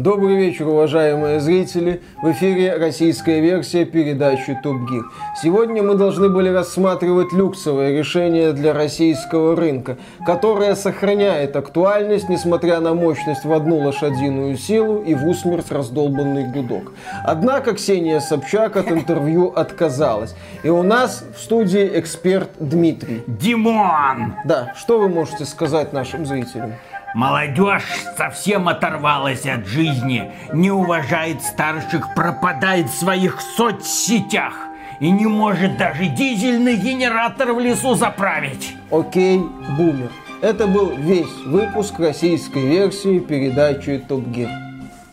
Добрый 0.00 0.36
вечер, 0.36 0.66
уважаемые 0.66 1.40
зрители. 1.40 2.00
В 2.22 2.32
эфире 2.32 2.74
российская 2.78 3.42
версия 3.42 3.84
передачи 3.84 4.58
Топ 4.62 4.88
Гир. 4.88 5.04
Сегодня 5.42 5.82
мы 5.82 5.94
должны 5.94 6.30
были 6.30 6.48
рассматривать 6.48 7.34
люксовое 7.34 7.98
решение 7.98 8.52
для 8.52 8.72
российского 8.72 9.54
рынка, 9.54 9.98
которое 10.24 10.74
сохраняет 10.74 11.54
актуальность, 11.54 12.30
несмотря 12.30 12.80
на 12.80 12.94
мощность 12.94 13.44
в 13.44 13.52
одну 13.52 13.76
лошадиную 13.76 14.56
силу 14.56 15.02
и 15.02 15.14
в 15.14 15.28
усмерть 15.28 15.70
раздолбанный 15.70 16.50
гудок. 16.50 16.94
Однако 17.22 17.74
Ксения 17.74 18.20
Собчак 18.20 18.76
от 18.78 18.90
интервью 18.90 19.52
отказалась. 19.54 20.34
И 20.62 20.70
у 20.70 20.82
нас 20.82 21.26
в 21.36 21.38
студии 21.42 21.90
эксперт 21.98 22.48
Дмитрий. 22.58 23.22
Димон! 23.26 24.36
Да, 24.46 24.72
что 24.78 24.98
вы 24.98 25.10
можете 25.10 25.44
сказать 25.44 25.92
нашим 25.92 26.24
зрителям? 26.24 26.72
Молодежь 27.14 28.04
совсем 28.16 28.68
оторвалась 28.68 29.44
от 29.44 29.66
жизни, 29.66 30.30
не 30.52 30.70
уважает 30.70 31.42
старших, 31.42 32.14
пропадает 32.14 32.86
в 32.86 32.98
своих 32.98 33.40
соцсетях 33.40 34.54
и 35.00 35.10
не 35.10 35.26
может 35.26 35.76
даже 35.76 36.06
дизельный 36.06 36.76
генератор 36.76 37.52
в 37.52 37.58
лесу 37.58 37.94
заправить. 37.94 38.76
Окей, 38.92 39.40
бумер. 39.76 40.10
Это 40.40 40.66
был 40.68 40.94
весь 40.96 41.34
выпуск 41.46 41.98
российской 41.98 42.66
версии 42.66 43.18
передачи 43.18 44.02
Топ 44.06 44.26
Гир. 44.28 44.48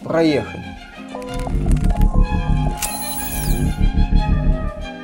Проехали. 0.04 0.77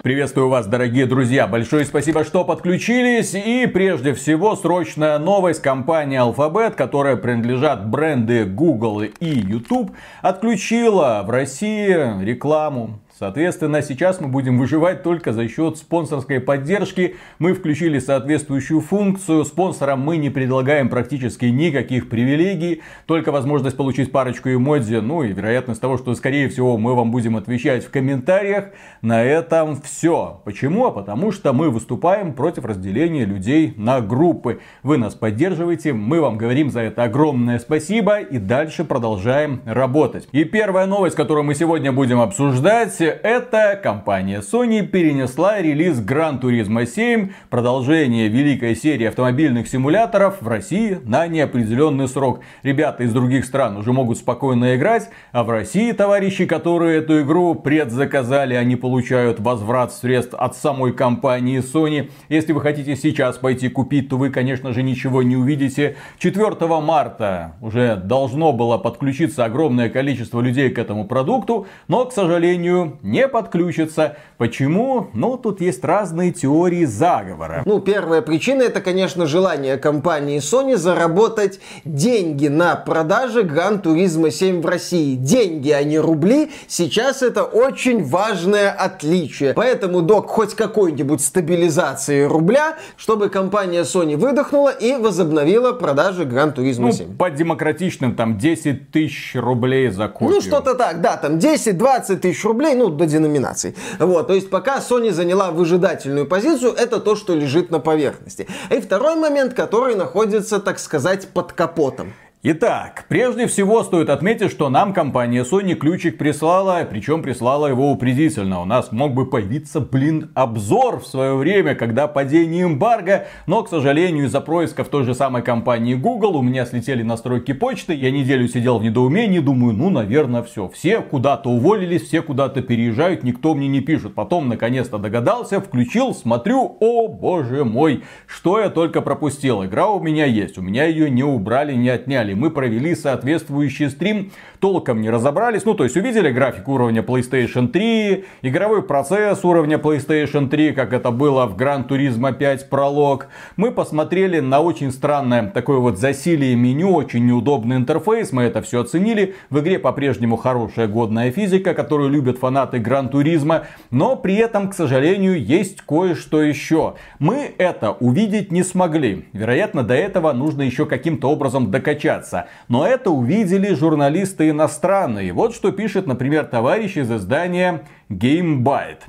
Приветствую 0.03 0.49
вас, 0.49 0.67
дорогие 0.67 1.05
друзья. 1.05 1.47
Большое 1.47 1.85
спасибо, 1.85 2.25
что 2.25 2.43
подключились. 2.43 3.33
И 3.35 3.67
прежде 3.67 4.13
всего, 4.13 4.53
срочная 4.57 5.17
новость. 5.17 5.61
Компания 5.61 6.19
Alphabet, 6.19 6.71
которая 6.71 7.15
принадлежат 7.15 7.89
бренды 7.89 8.43
Google 8.43 9.03
и 9.03 9.29
YouTube, 9.29 9.93
отключила 10.21 11.23
в 11.25 11.29
России 11.29 12.21
рекламу 12.21 12.99
Соответственно, 13.23 13.81
сейчас 13.81 14.19
мы 14.19 14.27
будем 14.27 14.57
выживать 14.57 15.01
только 15.01 15.31
за 15.31 15.47
счет 15.47 15.77
спонсорской 15.77 16.41
поддержки. 16.41 17.15
Мы 17.39 17.53
включили 17.53 17.99
соответствующую 17.99 18.81
функцию. 18.81 19.45
Спонсорам 19.45 20.01
мы 20.01 20.17
не 20.17 20.29
предлагаем 20.29 20.89
практически 20.89 21.45
никаких 21.45 22.09
привилегий. 22.09 22.81
Только 23.05 23.31
возможность 23.31 23.77
получить 23.77 24.11
парочку 24.11 24.49
эмодзи. 24.49 24.95
Ну 24.95 25.23
и 25.23 25.31
вероятность 25.31 25.79
того, 25.79 25.97
что 25.97 26.13
скорее 26.15 26.49
всего 26.49 26.77
мы 26.77 26.95
вам 26.95 27.11
будем 27.11 27.37
отвечать 27.37 27.85
в 27.85 27.91
комментариях. 27.91 28.71
На 29.01 29.23
этом 29.23 29.81
все. 29.81 30.41
Почему? 30.43 30.87
А 30.87 30.91
потому 30.91 31.31
что 31.31 31.53
мы 31.53 31.69
выступаем 31.69 32.33
против 32.33 32.65
разделения 32.65 33.23
людей 33.23 33.73
на 33.77 34.01
группы. 34.01 34.59
Вы 34.83 34.97
нас 34.97 35.15
поддерживаете. 35.15 35.93
Мы 35.93 36.19
вам 36.19 36.37
говорим 36.37 36.71
за 36.71 36.81
это 36.81 37.03
огромное 37.03 37.59
спасибо. 37.59 38.19
И 38.19 38.37
дальше 38.37 38.83
продолжаем 38.83 39.61
работать. 39.63 40.27
И 40.33 40.43
первая 40.43 40.87
новость, 40.87 41.15
которую 41.15 41.45
мы 41.45 41.55
сегодня 41.55 41.93
будем 41.93 42.19
обсуждать 42.19 43.12
это 43.21 43.79
компания 43.81 44.39
Sony 44.41 44.85
перенесла 44.85 45.61
релиз 45.61 45.99
Gran 45.99 46.41
Turismo 46.41 46.85
7, 46.85 47.29
продолжение 47.49 48.27
великой 48.27 48.75
серии 48.75 49.05
автомобильных 49.05 49.67
симуляторов 49.67 50.41
в 50.41 50.47
России 50.47 50.99
на 51.03 51.27
неопределенный 51.27 52.07
срок. 52.07 52.39
Ребята 52.63 53.03
из 53.03 53.13
других 53.13 53.45
стран 53.45 53.77
уже 53.77 53.93
могут 53.93 54.17
спокойно 54.17 54.75
играть, 54.75 55.09
а 55.31 55.43
в 55.43 55.49
России 55.49 55.91
товарищи, 55.91 56.45
которые 56.45 56.99
эту 56.99 57.21
игру 57.21 57.55
предзаказали, 57.55 58.55
они 58.55 58.75
получают 58.75 59.39
возврат 59.39 59.93
средств 59.93 60.33
от 60.33 60.55
самой 60.55 60.93
компании 60.93 61.59
Sony. 61.59 62.09
Если 62.29 62.53
вы 62.53 62.61
хотите 62.61 62.95
сейчас 62.95 63.37
пойти 63.37 63.69
купить, 63.69 64.09
то 64.09 64.17
вы, 64.17 64.29
конечно 64.29 64.73
же, 64.73 64.81
ничего 64.83 65.23
не 65.23 65.35
увидите. 65.35 65.95
4 66.19 66.55
марта 66.81 67.53
уже 67.61 67.95
должно 67.95 68.53
было 68.53 68.77
подключиться 68.77 69.45
огромное 69.45 69.89
количество 69.89 70.41
людей 70.41 70.69
к 70.69 70.77
этому 70.77 71.05
продукту, 71.05 71.67
но, 71.87 72.05
к 72.05 72.13
сожалению, 72.13 72.92
не 73.01 73.27
подключится. 73.27 74.17
Почему? 74.37 75.09
Ну, 75.13 75.37
тут 75.37 75.61
есть 75.61 75.83
разные 75.83 76.31
теории 76.31 76.85
заговора. 76.85 77.63
Ну, 77.65 77.79
первая 77.79 78.21
причина 78.21 78.63
это, 78.63 78.81
конечно, 78.81 79.25
желание 79.25 79.77
компании 79.77 80.39
Sony 80.39 80.75
заработать 80.75 81.59
деньги 81.85 82.47
на 82.47 82.75
продаже 82.75 83.43
Gran 83.43 83.81
Turismo 83.81 84.29
7 84.29 84.61
в 84.61 84.65
России. 84.65 85.15
Деньги, 85.15 85.71
а 85.71 85.83
не 85.83 85.99
рубли. 85.99 86.51
Сейчас 86.67 87.21
это 87.21 87.43
очень 87.43 88.03
важное 88.03 88.71
отличие. 88.71 89.53
Поэтому 89.53 90.01
до 90.01 90.21
хоть 90.21 90.55
какой-нибудь 90.55 91.21
стабилизации 91.21 92.23
рубля, 92.23 92.77
чтобы 92.97 93.29
компания 93.29 93.81
Sony 93.81 94.15
выдохнула 94.15 94.69
и 94.69 94.95
возобновила 94.95 95.71
продажи 95.73 96.23
Gran 96.23 96.53
Turismo 96.55 96.91
7. 96.91 97.07
Ну, 97.07 97.13
по 97.15 97.29
демократичным 97.29 98.15
там 98.15 98.37
10 98.37 98.91
тысяч 98.91 99.35
рублей 99.35 99.89
за 99.89 100.07
копию. 100.07 100.35
Ну, 100.35 100.41
что-то 100.41 100.75
так, 100.75 101.01
да, 101.01 101.17
там 101.17 101.37
10-20 101.37 102.17
тысяч 102.17 102.43
рублей, 102.43 102.75
ну, 102.75 102.82
до 102.89 103.05
деноминаций. 103.05 103.75
Вот, 103.99 104.27
то 104.27 104.33
есть 104.33 104.49
пока 104.49 104.79
Sony 104.79 105.11
заняла 105.11 105.51
выжидательную 105.51 106.25
позицию, 106.25 106.73
это 106.73 106.99
то, 106.99 107.15
что 107.15 107.35
лежит 107.35 107.71
на 107.71 107.79
поверхности. 107.79 108.47
И 108.69 108.79
второй 108.79 109.15
момент, 109.15 109.53
который 109.53 109.95
находится, 109.95 110.59
так 110.59 110.79
сказать, 110.79 111.27
под 111.29 111.53
капотом. 111.53 112.13
Итак, 112.45 113.05
прежде 113.07 113.47
всего 113.47 113.83
стоит 113.83 114.09
отметить, 114.09 114.51
что 114.51 114.67
нам 114.67 114.91
компания 114.91 115.45
Sony 115.45 115.75
ключик 115.75 116.17
прислала, 116.17 116.85
причем 116.89 117.23
прислала 117.23 117.67
его 117.67 117.89
упредительно. 117.89 118.59
У 118.59 118.65
нас 118.65 118.91
мог 118.91 119.13
бы 119.13 119.25
появиться, 119.29 119.79
блин, 119.79 120.29
обзор 120.33 120.99
в 120.99 121.07
свое 121.07 121.35
время, 121.35 121.73
когда 121.73 122.09
падение 122.09 122.65
эмбарго, 122.65 123.27
но, 123.47 123.63
к 123.63 123.69
сожалению, 123.69 124.25
из-за 124.25 124.41
происков 124.41 124.89
той 124.89 125.05
же 125.05 125.15
самой 125.15 125.41
компании 125.41 125.93
Google 125.93 126.35
у 126.35 126.41
меня 126.41 126.65
слетели 126.65 127.01
настройки 127.01 127.53
почты, 127.53 127.93
я 127.93 128.11
неделю 128.11 128.49
сидел 128.49 128.77
в 128.77 128.83
недоумении, 128.83 129.39
думаю, 129.39 129.73
ну, 129.73 129.89
наверное, 129.89 130.43
все. 130.43 130.67
Все 130.67 130.99
куда-то 130.99 131.49
уволились, 131.49 132.01
все 132.01 132.21
куда-то 132.21 132.61
переезжают, 132.61 133.23
никто 133.23 133.55
мне 133.55 133.69
не 133.69 133.79
пишет. 133.79 134.15
Потом, 134.15 134.49
наконец-то 134.49 134.97
догадался, 134.97 135.61
включил, 135.61 136.13
смотрю, 136.13 136.75
о, 136.81 137.07
боже 137.07 137.63
мой, 137.63 138.03
что 138.27 138.59
я 138.59 138.69
только 138.69 138.99
пропустил. 138.99 139.63
Игра 139.63 139.87
у 139.87 140.01
меня 140.01 140.25
есть, 140.25 140.57
у 140.57 140.61
меня 140.61 140.83
ее 140.83 141.09
не 141.09 141.23
убрали, 141.23 141.73
не 141.73 141.87
отняли 141.87 142.32
мы 142.35 142.51
провели 142.51 142.95
соответствующий 142.95 143.89
стрим, 143.89 144.31
толком 144.63 145.01
не 145.01 145.09
разобрались. 145.09 145.65
Ну, 145.65 145.73
то 145.73 145.83
есть 145.83 145.97
увидели 145.97 146.31
график 146.31 146.69
уровня 146.69 147.01
PlayStation 147.01 147.67
3, 147.67 148.23
игровой 148.43 148.81
процесс 148.81 149.43
уровня 149.43 149.75
PlayStation 149.75 150.47
3, 150.47 150.71
как 150.71 150.93
это 150.93 151.11
было 151.11 151.45
в 151.47 151.57
Gran 151.57 151.85
Turismo 151.85 152.31
5 152.31 152.69
пролог. 152.69 153.27
Мы 153.57 153.71
посмотрели 153.71 154.39
на 154.39 154.61
очень 154.61 154.93
странное 154.93 155.49
такое 155.49 155.79
вот 155.79 155.99
засилие 155.99 156.55
меню, 156.55 156.93
очень 156.93 157.25
неудобный 157.25 157.75
интерфейс, 157.75 158.31
мы 158.31 158.43
это 158.43 158.61
все 158.61 158.79
оценили. 158.79 159.35
В 159.49 159.59
игре 159.59 159.79
по-прежнему 159.79 160.37
хорошая 160.37 160.87
годная 160.87 161.29
физика, 161.31 161.73
которую 161.73 162.09
любят 162.09 162.37
фанаты 162.37 162.77
Gran 162.77 163.11
Turismo, 163.11 163.65
но 163.91 164.15
при 164.15 164.35
этом, 164.37 164.69
к 164.69 164.75
сожалению, 164.75 165.43
есть 165.43 165.81
кое-что 165.81 166.41
еще. 166.41 166.93
Мы 167.19 167.53
это 167.57 167.91
увидеть 167.91 168.53
не 168.53 168.63
смогли. 168.63 169.25
Вероятно, 169.33 169.83
до 169.83 169.93
этого 169.93 170.31
нужно 170.31 170.61
еще 170.61 170.85
каким-то 170.85 171.29
образом 171.29 171.69
докачаться. 171.69 172.47
Но 172.69 172.87
это 172.87 173.11
увидели 173.11 173.73
журналисты 173.73 174.52
иностранные. 174.53 175.33
Вот 175.33 175.53
что 175.53 175.71
пишет, 175.71 176.07
например, 176.07 176.45
товарищ 176.45 176.95
из 176.95 177.11
издания 177.11 177.83
GameByte. 178.09 179.01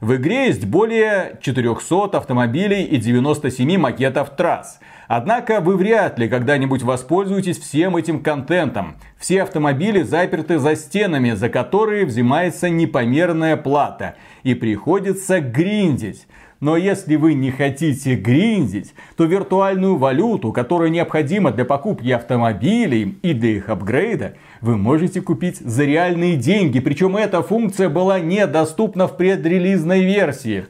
В 0.00 0.16
игре 0.16 0.46
есть 0.46 0.64
более 0.64 1.38
400 1.42 2.16
автомобилей 2.16 2.84
и 2.84 2.96
97 2.96 3.76
макетов 3.76 4.30
трасс. 4.30 4.80
Однако 5.08 5.60
вы 5.60 5.76
вряд 5.76 6.18
ли 6.18 6.26
когда-нибудь 6.26 6.82
воспользуетесь 6.82 7.58
всем 7.58 7.96
этим 7.96 8.22
контентом. 8.22 8.96
Все 9.18 9.42
автомобили 9.42 10.02
заперты 10.02 10.58
за 10.58 10.74
стенами, 10.74 11.32
за 11.32 11.50
которые 11.50 12.06
взимается 12.06 12.70
непомерная 12.70 13.58
плата. 13.58 14.14
И 14.42 14.54
приходится 14.54 15.40
гриндить. 15.40 16.26
Но 16.60 16.76
если 16.76 17.16
вы 17.16 17.32
не 17.32 17.50
хотите 17.50 18.16
гриндить, 18.16 18.92
то 19.16 19.24
виртуальную 19.24 19.96
валюту, 19.96 20.52
которая 20.52 20.90
необходима 20.90 21.52
для 21.52 21.64
покупки 21.64 22.10
автомобилей 22.10 23.18
и 23.22 23.32
для 23.32 23.50
их 23.56 23.70
апгрейда, 23.70 24.34
вы 24.60 24.76
можете 24.76 25.22
купить 25.22 25.56
за 25.58 25.84
реальные 25.84 26.36
деньги. 26.36 26.78
Причем 26.80 27.16
эта 27.16 27.42
функция 27.42 27.88
была 27.88 28.20
недоступна 28.20 29.08
в 29.08 29.16
предрелизной 29.16 30.04
версии. 30.04 30.66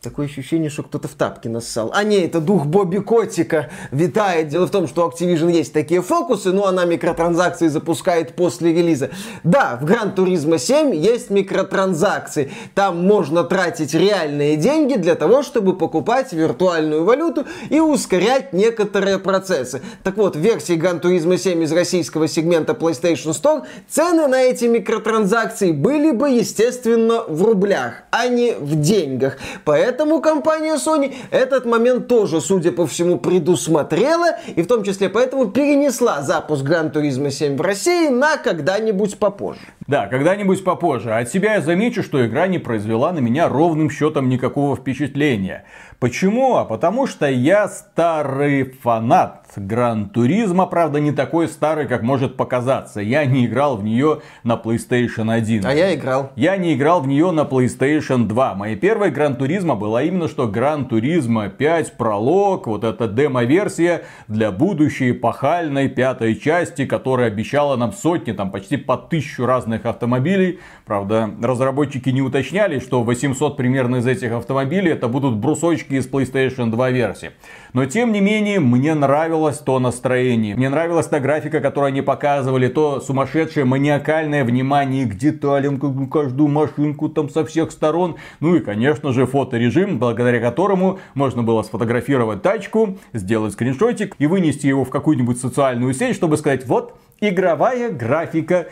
Такое 0.00 0.26
ощущение, 0.26 0.70
что 0.70 0.84
кто-то 0.84 1.08
в 1.08 1.14
тапки 1.14 1.48
нассал. 1.48 1.90
А 1.92 2.04
не, 2.04 2.18
это 2.20 2.38
дух 2.40 2.66
Бобби 2.66 2.98
Котика 2.98 3.68
витает. 3.90 4.46
Дело 4.46 4.68
в 4.68 4.70
том, 4.70 4.86
что 4.86 5.04
у 5.04 5.10
Activision 5.10 5.50
есть 5.50 5.72
такие 5.72 6.02
фокусы, 6.02 6.52
но 6.52 6.66
она 6.66 6.84
микротранзакции 6.84 7.66
запускает 7.66 8.36
после 8.36 8.72
релиза. 8.72 9.10
Да, 9.42 9.76
в 9.82 9.84
Gran 9.84 10.14
Turismo 10.14 10.56
7 10.56 10.94
есть 10.94 11.30
микротранзакции. 11.30 12.52
Там 12.76 13.04
можно 13.04 13.42
тратить 13.42 13.92
реальные 13.92 14.54
деньги 14.54 14.94
для 14.94 15.16
того, 15.16 15.42
чтобы 15.42 15.76
покупать 15.76 16.32
виртуальную 16.32 17.02
валюту 17.02 17.46
и 17.68 17.80
ускорять 17.80 18.52
некоторые 18.52 19.18
процессы. 19.18 19.82
Так 20.04 20.16
вот, 20.16 20.36
в 20.36 20.38
версии 20.38 20.76
Gran 20.76 21.02
Turismo 21.02 21.36
7 21.36 21.64
из 21.64 21.72
российского 21.72 22.28
сегмента 22.28 22.74
PlayStation 22.74 23.32
Store 23.32 23.64
цены 23.88 24.28
на 24.28 24.42
эти 24.42 24.66
микротранзакции 24.66 25.72
были 25.72 26.12
бы, 26.12 26.30
естественно, 26.30 27.24
в 27.26 27.42
рублях, 27.42 28.04
а 28.12 28.28
не 28.28 28.52
в 28.52 28.80
деньгах. 28.80 29.38
Поэтому 29.64 29.87
Поэтому 29.88 30.20
компания 30.20 30.74
Sony 30.74 31.14
этот 31.30 31.64
момент 31.64 32.08
тоже, 32.08 32.42
судя 32.42 32.72
по 32.72 32.86
всему, 32.86 33.16
предусмотрела, 33.16 34.36
и 34.54 34.60
в 34.60 34.66
том 34.66 34.84
числе 34.84 35.08
поэтому 35.08 35.46
перенесла 35.46 36.20
запуск 36.20 36.62
Gran 36.62 36.92
Turismo 36.92 37.30
7 37.30 37.56
в 37.56 37.60
России 37.62 38.08
на 38.08 38.36
когда-нибудь 38.36 39.18
попозже. 39.18 39.62
Да, 39.86 40.06
когда-нибудь 40.06 40.62
попозже. 40.62 41.14
От 41.14 41.30
себя 41.30 41.54
я 41.54 41.62
замечу, 41.62 42.02
что 42.02 42.26
игра 42.26 42.48
не 42.48 42.58
произвела 42.58 43.12
на 43.12 43.20
меня 43.20 43.48
ровным 43.48 43.88
счетом 43.88 44.28
никакого 44.28 44.76
впечатления. 44.76 45.64
Почему? 46.00 46.58
А 46.58 46.64
потому 46.64 47.08
что 47.08 47.28
я 47.28 47.66
старый 47.66 48.62
фанат 48.62 49.46
Gran 49.56 50.10
Turismo, 50.10 50.66
правда 50.66 51.00
не 51.00 51.10
такой 51.10 51.48
старый, 51.48 51.88
как 51.88 52.02
может 52.02 52.36
показаться. 52.36 53.00
Я 53.00 53.24
не 53.24 53.46
играл 53.46 53.76
в 53.76 53.82
нее 53.82 54.20
на 54.44 54.54
PlayStation 54.54 55.32
1. 55.32 55.66
А 55.66 55.74
я 55.74 55.92
играл. 55.96 56.30
Я 56.36 56.56
не 56.56 56.74
играл 56.74 57.00
в 57.00 57.08
нее 57.08 57.32
на 57.32 57.40
PlayStation 57.40 58.28
2. 58.28 58.54
Моя 58.54 58.76
первая 58.76 59.10
Gran 59.10 59.34
Turismo 59.34 59.74
была 59.74 60.04
именно 60.04 60.28
что 60.28 60.46
Gran 60.46 60.86
Turismo 60.86 61.48
5 61.48 61.96
Prologue, 61.96 62.68
вот 62.68 62.84
эта 62.84 63.08
демо-версия 63.08 64.04
для 64.28 64.52
будущей 64.52 65.10
эпохальной 65.10 65.88
пятой 65.88 66.36
части, 66.36 66.86
которая 66.86 67.26
обещала 67.26 67.74
нам 67.74 67.92
сотни, 67.92 68.30
там 68.30 68.52
почти 68.52 68.76
по 68.76 68.96
тысячу 68.96 69.46
разных 69.46 69.84
автомобилей. 69.84 70.60
Правда, 70.86 71.28
разработчики 71.42 72.10
не 72.10 72.22
уточняли, 72.22 72.78
что 72.78 73.02
800 73.02 73.56
примерно 73.56 73.96
из 73.96 74.06
этих 74.06 74.30
автомобилей 74.32 74.92
это 74.92 75.08
будут 75.08 75.36
брусочки 75.36 75.87
из 75.96 76.08
PlayStation 76.08 76.70
2 76.70 76.90
версии. 76.90 77.30
Но 77.72 77.84
тем 77.86 78.12
не 78.12 78.20
менее, 78.20 78.60
мне 78.60 78.94
нравилось 78.94 79.58
то 79.58 79.78
настроение. 79.78 80.56
Мне 80.56 80.68
нравилась 80.68 81.06
та 81.06 81.20
графика, 81.20 81.60
которую 81.60 81.88
они 81.88 82.02
показывали, 82.02 82.68
то 82.68 83.00
сумасшедшее 83.00 83.64
маниакальное 83.64 84.44
внимание 84.44 85.06
к 85.06 85.14
деталям, 85.14 85.78
как 85.78 85.90
каждую 86.10 86.48
машинку 86.48 87.08
там 87.08 87.28
со 87.28 87.44
всех 87.44 87.70
сторон. 87.70 88.16
Ну 88.40 88.56
и, 88.56 88.60
конечно 88.60 89.12
же, 89.12 89.26
фоторежим, 89.26 89.98
благодаря 89.98 90.40
которому 90.40 90.98
можно 91.14 91.42
было 91.42 91.62
сфотографировать 91.62 92.42
тачку, 92.42 92.98
сделать 93.12 93.52
скриншотик 93.52 94.14
и 94.18 94.26
вынести 94.26 94.66
его 94.66 94.84
в 94.84 94.90
какую-нибудь 94.90 95.40
социальную 95.40 95.94
сеть, 95.94 96.16
чтобы 96.16 96.36
сказать, 96.36 96.66
вот, 96.66 96.94
игровая 97.20 97.90
графика 97.90 98.68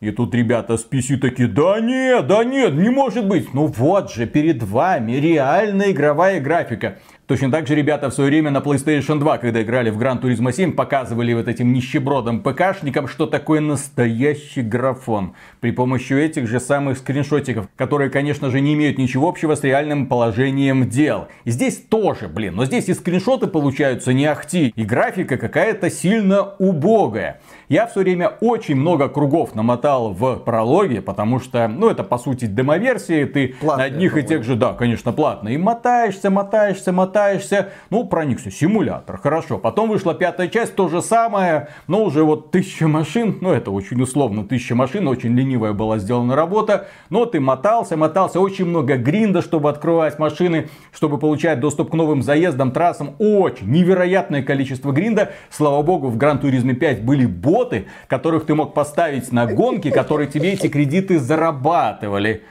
и 0.00 0.10
тут 0.12 0.34
ребята 0.34 0.78
с 0.78 0.88
PC 0.90 1.18
такие, 1.18 1.46
да 1.46 1.78
нет, 1.78 2.26
да 2.26 2.42
нет, 2.42 2.72
не 2.72 2.88
может 2.88 3.26
быть. 3.26 3.52
Ну 3.52 3.66
вот 3.66 4.10
же, 4.10 4.26
перед 4.26 4.62
вами 4.62 5.12
реальная 5.12 5.92
игровая 5.92 6.40
графика. 6.40 6.98
Точно 7.30 7.48
так 7.52 7.68
же 7.68 7.76
ребята 7.76 8.10
в 8.10 8.14
свое 8.14 8.28
время 8.28 8.50
на 8.50 8.58
PlayStation 8.58 9.20
2, 9.20 9.38
когда 9.38 9.62
играли 9.62 9.90
в 9.90 10.00
Gran 10.00 10.20
Turismo 10.20 10.52
7, 10.52 10.72
показывали 10.72 11.32
вот 11.32 11.46
этим 11.46 11.72
нищебродам 11.72 12.42
ПКшникам, 12.42 13.06
что 13.06 13.26
такое 13.26 13.60
настоящий 13.60 14.62
графон. 14.62 15.34
При 15.60 15.70
помощи 15.70 16.12
этих 16.14 16.48
же 16.48 16.58
самых 16.58 16.98
скриншотиков, 16.98 17.68
которые, 17.76 18.10
конечно 18.10 18.50
же, 18.50 18.60
не 18.60 18.74
имеют 18.74 18.98
ничего 18.98 19.28
общего 19.28 19.54
с 19.54 19.62
реальным 19.62 20.08
положением 20.08 20.88
дел. 20.88 21.28
И 21.44 21.52
здесь 21.52 21.76
тоже, 21.76 22.26
блин, 22.26 22.56
но 22.56 22.64
здесь 22.64 22.88
и 22.88 22.94
скриншоты 22.94 23.46
получаются 23.46 24.12
не 24.12 24.26
ахти, 24.26 24.72
и 24.74 24.82
графика 24.82 25.36
какая-то 25.36 25.88
сильно 25.88 26.54
убогая. 26.58 27.40
Я 27.70 27.86
все 27.86 28.00
время 28.00 28.32
очень 28.40 28.74
много 28.74 29.08
кругов 29.08 29.54
намотал 29.54 30.12
в 30.12 30.38
прологе, 30.38 31.00
потому 31.00 31.38
что, 31.38 31.68
ну, 31.68 31.88
это 31.88 32.02
по 32.02 32.18
сути 32.18 32.46
демоверсии, 32.46 33.24
ты 33.26 33.54
платные, 33.60 33.90
на 33.90 33.94
одних 33.94 34.16
и 34.16 34.24
тех 34.24 34.42
же, 34.42 34.56
да, 34.56 34.72
конечно, 34.72 35.12
платно, 35.12 35.50
и 35.50 35.56
мотаешься, 35.56 36.30
мотаешься, 36.30 36.90
мотаешься, 36.90 37.68
ну, 37.90 38.08
проникся, 38.08 38.50
симулятор, 38.50 39.18
хорошо. 39.18 39.56
Потом 39.56 39.88
вышла 39.88 40.14
пятая 40.14 40.48
часть, 40.48 40.74
то 40.74 40.88
же 40.88 41.00
самое, 41.00 41.68
но 41.86 42.02
уже 42.02 42.24
вот 42.24 42.50
тысяча 42.50 42.88
машин, 42.88 43.38
ну, 43.40 43.52
это 43.52 43.70
очень 43.70 44.02
условно, 44.02 44.44
тысяча 44.44 44.74
машин, 44.74 45.06
очень 45.06 45.36
ленивая 45.36 45.72
была 45.72 45.98
сделана 45.98 46.34
работа, 46.34 46.88
но 47.08 47.24
ты 47.24 47.38
мотался, 47.38 47.96
мотался, 47.96 48.40
очень 48.40 48.64
много 48.64 48.96
гринда, 48.96 49.42
чтобы 49.42 49.70
открывать 49.70 50.18
машины, 50.18 50.70
чтобы 50.92 51.18
получать 51.18 51.60
доступ 51.60 51.92
к 51.92 51.94
новым 51.94 52.24
заездам, 52.24 52.72
трассам, 52.72 53.14
очень 53.20 53.70
невероятное 53.70 54.42
количество 54.42 54.90
гринда. 54.90 55.30
Слава 55.50 55.82
богу, 55.82 56.08
в 56.08 56.16
Гран 56.16 56.40
Туризме 56.40 56.74
5 56.74 57.04
были 57.04 57.26
боты, 57.26 57.59
боты, 57.60 57.86
которых 58.08 58.46
ты 58.46 58.54
мог 58.54 58.74
поставить 58.74 59.32
на 59.32 59.46
гонки, 59.46 59.90
которые 59.90 60.28
тебе 60.28 60.52
эти 60.52 60.68
кредиты 60.68 61.18
зарабатывали. 61.18 62.42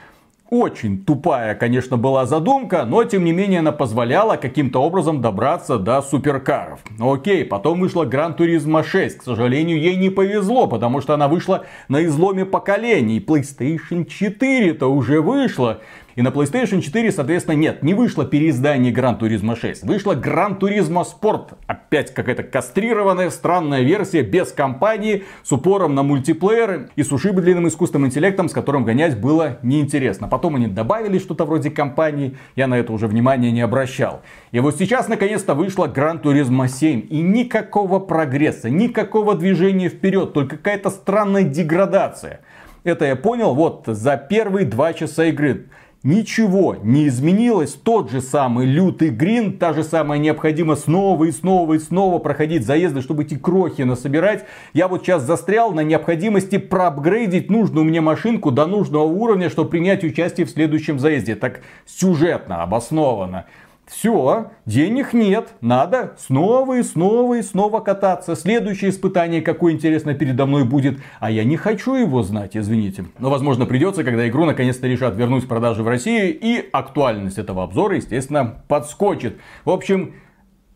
Очень 0.50 1.04
тупая, 1.04 1.54
конечно, 1.54 1.96
была 1.96 2.26
задумка, 2.26 2.84
но 2.84 3.04
тем 3.04 3.24
не 3.24 3.30
менее 3.32 3.60
она 3.60 3.70
позволяла 3.70 4.34
каким-то 4.34 4.82
образом 4.82 5.20
добраться 5.20 5.78
до 5.78 6.02
суперкаров. 6.02 6.80
Окей, 6.98 7.44
потом 7.44 7.80
вышла 7.80 8.04
Гран 8.04 8.34
Туризма 8.34 8.82
6. 8.82 9.18
К 9.18 9.22
сожалению, 9.22 9.80
ей 9.80 9.94
не 9.94 10.10
повезло, 10.10 10.66
потому 10.66 11.00
что 11.00 11.14
она 11.14 11.28
вышла 11.28 11.66
на 11.88 12.04
изломе 12.04 12.44
поколений. 12.44 13.20
PlayStation 13.20 14.04
4-то 14.04 14.88
уже 14.88 15.20
вышла. 15.20 15.82
И 16.16 16.22
на 16.22 16.28
PlayStation 16.28 16.80
4, 16.80 17.12
соответственно, 17.12 17.56
нет, 17.56 17.82
не 17.82 17.94
вышло 17.94 18.24
переиздание 18.24 18.92
Gran 18.92 19.18
Turismo 19.18 19.56
6. 19.56 19.84
Вышло 19.84 20.14
Gran 20.14 20.58
Turismo 20.58 21.04
Sport. 21.04 21.54
Опять 21.66 22.12
какая-то 22.12 22.42
кастрированная, 22.42 23.30
странная 23.30 23.82
версия, 23.82 24.22
без 24.22 24.52
компании, 24.52 25.24
с 25.42 25.52
упором 25.52 25.94
на 25.94 26.02
мультиплееры 26.02 26.90
и 26.96 27.02
с 27.02 27.12
ушибленным 27.12 27.68
искусственным 27.68 28.08
интеллектом, 28.08 28.48
с 28.48 28.52
которым 28.52 28.84
гонять 28.84 29.20
было 29.20 29.58
неинтересно. 29.62 30.28
Потом 30.28 30.56
они 30.56 30.66
добавили 30.66 31.18
что-то 31.18 31.44
вроде 31.44 31.70
компании, 31.70 32.36
я 32.56 32.66
на 32.66 32.78
это 32.78 32.92
уже 32.92 33.06
внимания 33.06 33.52
не 33.52 33.60
обращал. 33.60 34.22
И 34.52 34.60
вот 34.60 34.76
сейчас 34.76 35.08
наконец-то 35.08 35.54
вышла 35.54 35.86
Gran 35.86 36.20
Turismo 36.20 36.68
7. 36.68 37.06
И 37.08 37.20
никакого 37.20 38.00
прогресса, 38.00 38.68
никакого 38.68 39.34
движения 39.34 39.88
вперед, 39.88 40.32
только 40.32 40.56
какая-то 40.56 40.90
странная 40.90 41.44
деградация. 41.44 42.40
Это 42.82 43.04
я 43.04 43.16
понял 43.16 43.54
вот 43.54 43.84
за 43.86 44.16
первые 44.16 44.66
два 44.66 44.92
часа 44.94 45.26
игры. 45.26 45.66
Ничего 46.02 46.76
не 46.82 47.08
изменилось, 47.08 47.74
тот 47.74 48.10
же 48.10 48.22
самый 48.22 48.64
лютый 48.64 49.10
грин, 49.10 49.58
та 49.58 49.74
же 49.74 49.84
самая 49.84 50.18
необходимость 50.18 50.84
снова 50.84 51.24
и 51.24 51.30
снова 51.30 51.74
и 51.74 51.78
снова 51.78 52.18
проходить 52.18 52.64
заезды, 52.64 53.02
чтобы 53.02 53.24
эти 53.24 53.36
крохи 53.36 53.82
насобирать. 53.82 54.46
Я 54.72 54.88
вот 54.88 55.02
сейчас 55.02 55.24
застрял 55.24 55.72
на 55.72 55.80
необходимости 55.80 56.56
проапгрейдить 56.56 57.50
нужную 57.50 57.84
мне 57.84 58.00
машинку 58.00 58.50
до 58.50 58.64
нужного 58.64 59.02
уровня, 59.02 59.50
чтобы 59.50 59.68
принять 59.68 60.02
участие 60.02 60.46
в 60.46 60.50
следующем 60.50 60.98
заезде. 60.98 61.34
Так 61.34 61.60
сюжетно, 61.84 62.62
обоснованно. 62.62 63.44
Все, 63.90 64.52
денег 64.66 65.12
нет, 65.12 65.48
надо 65.60 66.14
снова 66.16 66.78
и 66.78 66.82
снова 66.84 67.38
и 67.38 67.42
снова 67.42 67.80
кататься. 67.80 68.36
Следующее 68.36 68.90
испытание, 68.90 69.42
какое 69.42 69.72
интересно 69.72 70.14
передо 70.14 70.46
мной 70.46 70.64
будет, 70.64 71.00
а 71.18 71.28
я 71.28 71.42
не 71.42 71.56
хочу 71.56 71.96
его 71.96 72.22
знать, 72.22 72.56
извините. 72.56 73.06
Но 73.18 73.30
возможно 73.30 73.66
придется, 73.66 74.04
когда 74.04 74.28
игру 74.28 74.44
наконец-то 74.44 74.86
решат 74.86 75.16
вернуть 75.16 75.44
в 75.44 75.48
продажи 75.48 75.82
в 75.82 75.88
России 75.88 76.30
и 76.30 76.68
актуальность 76.72 77.36
этого 77.36 77.64
обзора, 77.64 77.96
естественно, 77.96 78.62
подскочит. 78.68 79.38
В 79.64 79.70
общем, 79.70 80.14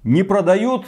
не 0.03 0.25
продают 0.25 0.87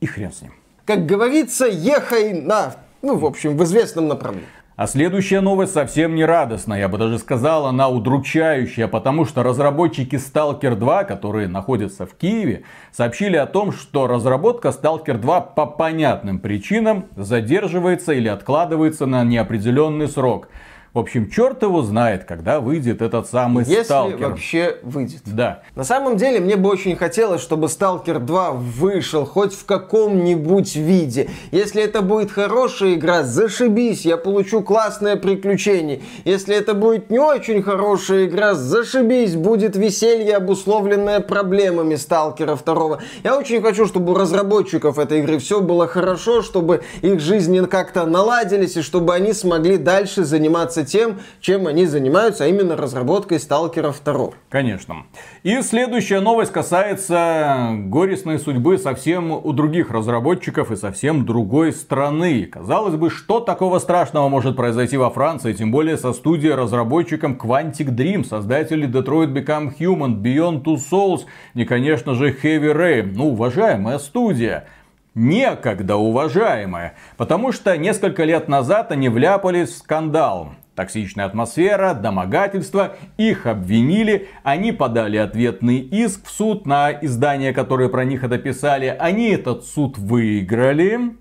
и 0.00 0.06
хрен 0.06 0.32
с 0.32 0.42
ним. 0.42 0.52
Как 0.84 1.04
говорится, 1.04 1.66
ехай 1.66 2.32
на, 2.32 2.76
ну, 3.02 3.16
в 3.16 3.26
общем, 3.26 3.56
в 3.56 3.64
известном 3.64 4.06
направлении. 4.06 4.46
А 4.80 4.86
следующая 4.86 5.42
новость 5.42 5.74
совсем 5.74 6.14
не 6.14 6.24
радостная, 6.24 6.78
я 6.78 6.88
бы 6.88 6.96
даже 6.96 7.18
сказал, 7.18 7.66
она 7.66 7.90
удручающая, 7.90 8.88
потому 8.88 9.26
что 9.26 9.42
разработчики 9.42 10.16
Stalker 10.16 10.74
2, 10.74 11.04
которые 11.04 11.48
находятся 11.48 12.06
в 12.06 12.14
Киеве, 12.14 12.62
сообщили 12.90 13.36
о 13.36 13.44
том, 13.44 13.72
что 13.72 14.06
разработка 14.06 14.68
Stalker 14.68 15.18
2 15.18 15.40
по 15.42 15.66
понятным 15.66 16.38
причинам 16.38 17.04
задерживается 17.14 18.14
или 18.14 18.28
откладывается 18.28 19.04
на 19.04 19.22
неопределенный 19.22 20.08
срок. 20.08 20.48
В 20.92 20.98
общем, 20.98 21.30
черт 21.30 21.62
его 21.62 21.82
знает, 21.82 22.24
когда 22.24 22.58
выйдет 22.58 23.00
этот 23.00 23.28
самый 23.28 23.64
Если 23.64 23.84
Сталкер. 23.84 24.30
вообще 24.30 24.78
выйдет. 24.82 25.20
Да. 25.24 25.62
На 25.76 25.84
самом 25.84 26.16
деле, 26.16 26.40
мне 26.40 26.56
бы 26.56 26.68
очень 26.68 26.96
хотелось, 26.96 27.40
чтобы 27.42 27.68
Сталкер 27.68 28.18
2 28.18 28.50
вышел 28.50 29.24
хоть 29.24 29.54
в 29.54 29.64
каком-нибудь 29.66 30.74
виде. 30.74 31.30
Если 31.52 31.80
это 31.80 32.02
будет 32.02 32.32
хорошая 32.32 32.94
игра, 32.94 33.22
зашибись, 33.22 34.04
я 34.04 34.16
получу 34.16 34.62
классное 34.62 35.14
приключение. 35.14 36.02
Если 36.24 36.56
это 36.56 36.74
будет 36.74 37.08
не 37.08 37.20
очень 37.20 37.62
хорошая 37.62 38.26
игра, 38.26 38.54
зашибись, 38.54 39.36
будет 39.36 39.76
веселье, 39.76 40.38
обусловленное 40.38 41.20
проблемами 41.20 41.94
Сталкера 41.94 42.56
2. 42.56 42.98
Я 43.22 43.38
очень 43.38 43.62
хочу, 43.62 43.86
чтобы 43.86 44.10
у 44.10 44.14
разработчиков 44.16 44.98
этой 44.98 45.20
игры 45.20 45.38
все 45.38 45.60
было 45.60 45.86
хорошо, 45.86 46.42
чтобы 46.42 46.82
их 47.00 47.20
жизни 47.20 47.64
как-то 47.64 48.06
наладились, 48.06 48.76
и 48.76 48.82
чтобы 48.82 49.14
они 49.14 49.32
смогли 49.32 49.76
дальше 49.76 50.24
заниматься 50.24 50.79
заниматься 50.80 50.84
тем, 50.84 51.20
чем 51.40 51.66
они 51.66 51.86
занимаются, 51.86 52.44
а 52.44 52.46
именно 52.46 52.76
разработкой 52.76 53.38
Сталкера 53.38 53.92
2. 53.92 54.30
Конечно. 54.48 55.06
И 55.42 55.60
следующая 55.62 56.20
новость 56.20 56.52
касается 56.52 57.70
горестной 57.72 58.38
судьбы 58.38 58.78
совсем 58.78 59.32
у 59.32 59.52
других 59.52 59.90
разработчиков 59.90 60.70
и 60.70 60.76
совсем 60.76 61.24
другой 61.24 61.72
страны. 61.72 62.46
Казалось 62.46 62.96
бы, 62.96 63.10
что 63.10 63.40
такого 63.40 63.78
страшного 63.78 64.28
может 64.28 64.56
произойти 64.56 64.96
во 64.96 65.10
Франции, 65.10 65.52
тем 65.52 65.70
более 65.70 65.96
со 65.96 66.12
студией 66.12 66.54
разработчиком 66.54 67.38
Quantic 67.40 67.90
Dream, 67.90 68.24
создатели 68.24 68.88
Detroit 68.88 69.32
Become 69.32 69.72
Human, 69.78 70.20
Beyond 70.20 70.62
Two 70.64 70.76
Souls 70.76 71.22
и, 71.54 71.64
конечно 71.64 72.14
же, 72.14 72.30
Heavy 72.30 72.74
Rain. 72.74 73.12
Ну, 73.14 73.32
уважаемая 73.32 73.98
студия. 73.98 74.66
Некогда, 75.14 75.96
уважаемая. 75.96 76.94
Потому 77.16 77.52
что 77.52 77.76
несколько 77.76 78.24
лет 78.24 78.48
назад 78.48 78.92
они 78.92 79.08
вляпались 79.08 79.70
в 79.70 79.78
скандал. 79.78 80.52
Токсичная 80.74 81.26
атмосфера, 81.26 81.94
домогательство, 81.94 82.96
их 83.18 83.46
обвинили, 83.46 84.28
они 84.44 84.72
подали 84.72 85.18
ответный 85.18 85.78
иск 85.78 86.26
в 86.26 86.30
суд 86.30 86.64
на 86.64 86.92
издания, 86.92 87.52
которые 87.52 87.90
про 87.90 88.04
них 88.04 88.24
это 88.24 88.38
писали. 88.38 88.96
Они 88.98 89.28
этот 89.28 89.64
суд 89.64 89.98
выиграли 89.98 91.16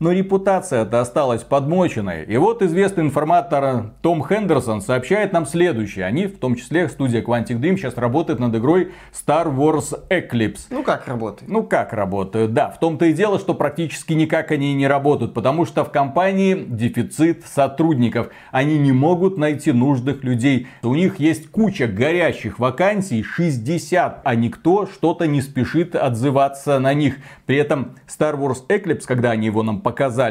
но 0.00 0.12
репутация-то 0.12 1.00
осталась 1.00 1.42
подмоченной. 1.42 2.24
И 2.24 2.36
вот 2.38 2.62
известный 2.62 3.04
информатор 3.04 3.92
Том 4.00 4.26
Хендерсон 4.26 4.80
сообщает 4.80 5.32
нам 5.32 5.46
следующее. 5.46 6.06
Они, 6.06 6.26
в 6.26 6.38
том 6.38 6.56
числе 6.56 6.88
студия 6.88 7.22
Quantic 7.22 7.60
Dream, 7.60 7.76
сейчас 7.76 7.96
работает 7.96 8.40
над 8.40 8.56
игрой 8.56 8.92
Star 9.12 9.54
Wars 9.54 9.92
Eclipse. 10.08 10.60
Ну 10.70 10.82
как 10.82 11.06
работает? 11.06 11.50
Ну 11.50 11.62
как 11.62 11.92
работают, 11.92 12.54
да. 12.54 12.70
В 12.70 12.80
том-то 12.80 13.04
и 13.04 13.12
дело, 13.12 13.38
что 13.38 13.54
практически 13.54 14.14
никак 14.14 14.50
они 14.50 14.74
не 14.74 14.88
работают, 14.88 15.34
потому 15.34 15.66
что 15.66 15.84
в 15.84 15.92
компании 15.92 16.54
дефицит 16.54 17.44
сотрудников. 17.46 18.30
Они 18.50 18.78
не 18.78 18.92
могут 18.92 19.36
найти 19.36 19.72
нужных 19.72 20.24
людей. 20.24 20.66
У 20.82 20.94
них 20.94 21.20
есть 21.20 21.50
куча 21.50 21.86
горящих 21.86 22.58
вакансий, 22.58 23.22
60, 23.22 24.22
а 24.24 24.34
никто 24.34 24.86
что-то 24.86 25.26
не 25.26 25.42
спешит 25.42 25.94
отзываться 25.94 26.78
на 26.78 26.94
них. 26.94 27.16
При 27.44 27.56
этом 27.58 27.96
Star 28.08 28.38
Wars 28.38 28.66
Eclipse, 28.68 29.04
когда 29.06 29.32
они 29.32 29.46
его 29.46 29.62
нам 29.62 29.80
показали 29.80 29.89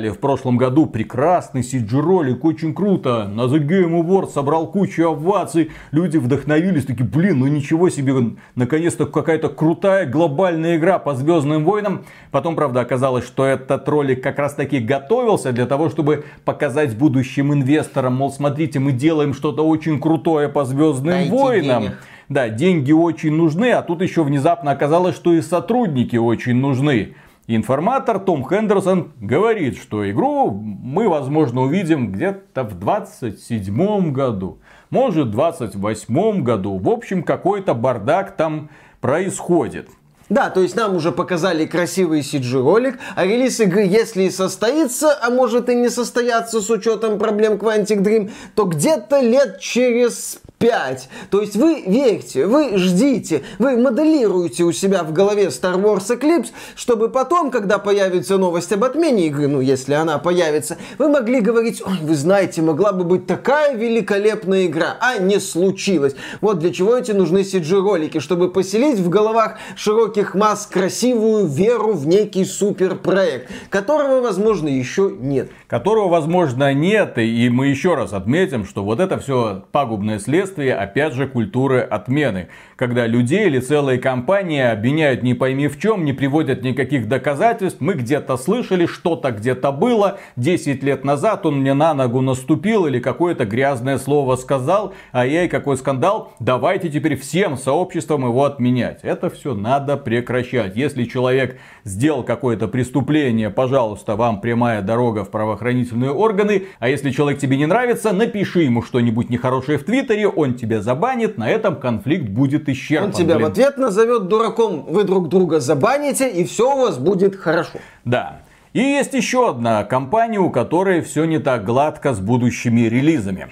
в 0.09 0.19
прошлом 0.19 0.57
году 0.57 0.85
прекрасный 0.85 1.61
CG-ролик, 1.61 2.43
очень 2.45 2.73
круто. 2.73 3.27
На 3.27 3.41
The 3.41 3.59
Game 3.59 4.01
Awards 4.01 4.31
собрал 4.31 4.67
кучу 4.71 5.09
оваций. 5.09 5.71
Люди 5.91 6.17
вдохновились, 6.17 6.85
такие, 6.85 7.05
блин, 7.05 7.39
ну 7.39 7.47
ничего 7.47 7.89
себе, 7.89 8.13
наконец-то 8.55 9.05
какая-то 9.05 9.49
крутая 9.49 10.05
глобальная 10.05 10.77
игра 10.77 10.99
по 10.99 11.15
Звездным 11.15 11.65
войнам. 11.65 12.05
Потом, 12.31 12.55
правда, 12.55 12.81
оказалось, 12.81 13.25
что 13.25 13.45
этот 13.45 13.87
ролик 13.87 14.21
как 14.23 14.39
раз 14.39 14.53
таки 14.53 14.79
готовился 14.79 15.51
для 15.51 15.65
того, 15.65 15.89
чтобы 15.89 16.25
показать 16.45 16.97
будущим 16.97 17.53
инвесторам, 17.53 18.15
мол, 18.15 18.31
смотрите, 18.31 18.79
мы 18.79 18.91
делаем 18.91 19.33
что-то 19.33 19.65
очень 19.65 19.99
крутое 19.99 20.49
по 20.49 20.65
Звездным 20.65 21.13
Дайте 21.13 21.31
войнам. 21.31 21.83
Денег. 21.83 21.97
Да, 22.29 22.47
деньги 22.49 22.91
очень 22.91 23.33
нужны, 23.33 23.71
а 23.71 23.81
тут 23.81 24.03
еще 24.03 24.23
внезапно 24.23 24.71
оказалось, 24.71 25.15
что 25.15 25.33
и 25.33 25.41
сотрудники 25.41 26.15
очень 26.15 26.55
нужны. 26.55 27.15
Информатор 27.51 28.19
Том 28.19 28.47
Хендерсон 28.47 29.11
говорит, 29.19 29.75
что 29.75 30.07
игру 30.11 30.51
мы, 30.51 31.09
возможно, 31.09 31.61
увидим 31.61 32.11
где-то 32.11 32.63
в 32.63 32.77
27 32.77 34.11
году. 34.11 34.59
Может, 34.91 35.29
в 35.29 35.31
28 35.31 36.43
году. 36.43 36.77
В 36.77 36.87
общем, 36.87 37.23
какой-то 37.23 37.73
бардак 37.73 38.35
там 38.35 38.69
происходит. 39.01 39.89
Да, 40.29 40.51
то 40.51 40.61
есть 40.61 40.75
нам 40.75 40.95
уже 40.95 41.11
показали 41.11 41.65
красивый 41.65 42.19
CG-ролик, 42.19 42.99
а 43.15 43.25
релиз 43.25 43.59
игры, 43.59 43.81
если 43.81 44.25
и 44.25 44.29
состоится, 44.29 45.17
а 45.19 45.31
может 45.31 45.69
и 45.69 45.75
не 45.75 45.89
состояться 45.89 46.61
с 46.61 46.69
учетом 46.69 47.17
проблем 47.17 47.53
Quantic 47.53 48.03
Dream, 48.03 48.29
то 48.53 48.65
где-то 48.65 49.21
лет 49.21 49.59
через 49.59 50.39
5. 50.59 51.09
То 51.31 51.41
есть 51.41 51.55
вы 51.55 51.83
верьте, 51.87 52.45
вы 52.45 52.77
ждите, 52.77 53.43
вы 53.59 53.77
моделируете 53.77 54.65
у 54.65 54.73
себя 54.73 55.03
в 55.03 55.13
голове 55.13 55.45
Star 55.45 55.81
Wars 55.81 56.09
Eclipse, 56.09 56.49
чтобы 56.75 57.07
потом, 57.07 57.49
когда 57.49 57.79
появится 57.79 58.37
новость 58.37 58.71
об 58.73 58.83
отмене 58.83 59.27
игры, 59.27 59.47
ну 59.47 59.61
если 59.61 59.93
она 59.93 60.17
появится, 60.17 60.77
вы 60.97 61.09
могли 61.09 61.39
говорить, 61.39 61.81
ой, 61.85 61.97
вы 62.01 62.13
знаете, 62.13 62.61
могла 62.61 62.91
бы 62.91 63.05
быть 63.05 63.25
такая 63.25 63.75
великолепная 63.75 64.65
игра, 64.65 64.97
а 64.99 65.17
не 65.17 65.39
случилось. 65.39 66.15
Вот 66.41 66.59
для 66.59 66.73
чего 66.73 66.97
эти 66.97 67.13
нужны 67.13 67.39
CG-ролики, 67.39 68.19
чтобы 68.19 68.51
поселить 68.51 68.99
в 68.99 69.07
головах 69.07 69.57
широких 69.77 70.35
масс 70.35 70.65
красивую 70.65 71.47
веру 71.47 71.93
в 71.93 72.05
некий 72.05 72.43
суперпроект, 72.43 73.49
которого, 73.69 74.19
возможно, 74.19 74.67
еще 74.67 75.09
нет. 75.17 75.51
Которого, 75.67 76.09
возможно, 76.09 76.73
нет, 76.73 77.17
и 77.17 77.49
мы 77.49 77.67
еще 77.67 77.95
раз 77.95 78.11
отметим, 78.11 78.65
что 78.65 78.83
вот 78.83 78.99
это 78.99 79.19
все 79.19 79.63
пагубное 79.71 80.19
следствие 80.19 80.48
следствие, 80.49 80.73
опять 80.75 81.13
же, 81.13 81.27
культуры 81.27 81.79
отмены. 81.79 82.47
Когда 82.75 83.05
людей 83.05 83.47
или 83.47 83.59
целые 83.59 83.99
компании 83.99 84.61
обвиняют 84.61 85.21
не 85.21 85.33
пойми 85.33 85.67
в 85.67 85.79
чем, 85.79 86.05
не 86.05 86.13
приводят 86.13 86.63
никаких 86.63 87.07
доказательств. 87.07 87.81
Мы 87.81 87.93
где-то 87.93 88.37
слышали, 88.37 88.85
что-то 88.85 89.31
где-то 89.31 89.71
было. 89.71 90.17
10 90.37 90.83
лет 90.83 91.03
назад 91.03 91.45
он 91.45 91.59
мне 91.59 91.73
на 91.73 91.93
ногу 91.93 92.21
наступил 92.21 92.85
или 92.85 92.99
какое-то 92.99 93.45
грязное 93.45 93.97
слово 93.97 94.37
сказал. 94.37 94.93
А 95.11 95.25
ей 95.25 95.47
какой 95.49 95.77
скандал. 95.77 96.33
Давайте 96.39 96.89
теперь 96.89 97.15
всем 97.15 97.57
сообществом 97.57 98.25
его 98.25 98.45
отменять. 98.45 98.99
Это 99.03 99.29
все 99.29 99.53
надо 99.53 99.97
прекращать. 99.97 100.75
Если 100.75 101.03
человек 101.03 101.59
сделал 101.83 102.23
какое-то 102.23 102.67
преступление, 102.67 103.49
пожалуйста, 103.49 104.15
вам 104.15 104.41
прямая 104.41 104.81
дорога 104.81 105.23
в 105.25 105.31
правоохранительные 105.31 106.11
органы. 106.11 106.63
А 106.79 106.89
если 106.89 107.11
человек 107.11 107.39
тебе 107.39 107.57
не 107.57 107.65
нравится, 107.65 108.13
напиши 108.13 108.61
ему 108.61 108.81
что-нибудь 108.81 109.29
нехорошее 109.29 109.77
в 109.77 109.83
Твиттере, 109.83 110.27
он 110.39 110.55
тебя 110.55 110.81
забанит, 110.81 111.37
на 111.37 111.49
этом 111.49 111.75
конфликт 111.75 112.29
будет 112.29 112.69
исчерпан. 112.69 113.09
Он 113.09 113.13
тебя 113.13 113.35
блин. 113.35 113.47
в 113.47 113.51
ответ 113.51 113.77
назовет 113.77 114.27
дураком, 114.27 114.85
вы 114.87 115.03
друг 115.03 115.29
друга 115.29 115.59
забаните, 115.59 116.29
и 116.29 116.43
все 116.43 116.75
у 116.75 116.81
вас 116.81 116.97
будет 116.97 117.35
хорошо. 117.35 117.79
Да. 118.05 118.41
И 118.73 118.79
есть 118.79 119.13
еще 119.13 119.49
одна 119.49 119.83
компания, 119.83 120.39
у 120.39 120.51
которой 120.51 121.01
все 121.01 121.25
не 121.25 121.39
так 121.39 121.65
гладко 121.65 122.13
с 122.13 122.19
будущими 122.19 122.81
релизами. 122.81 123.47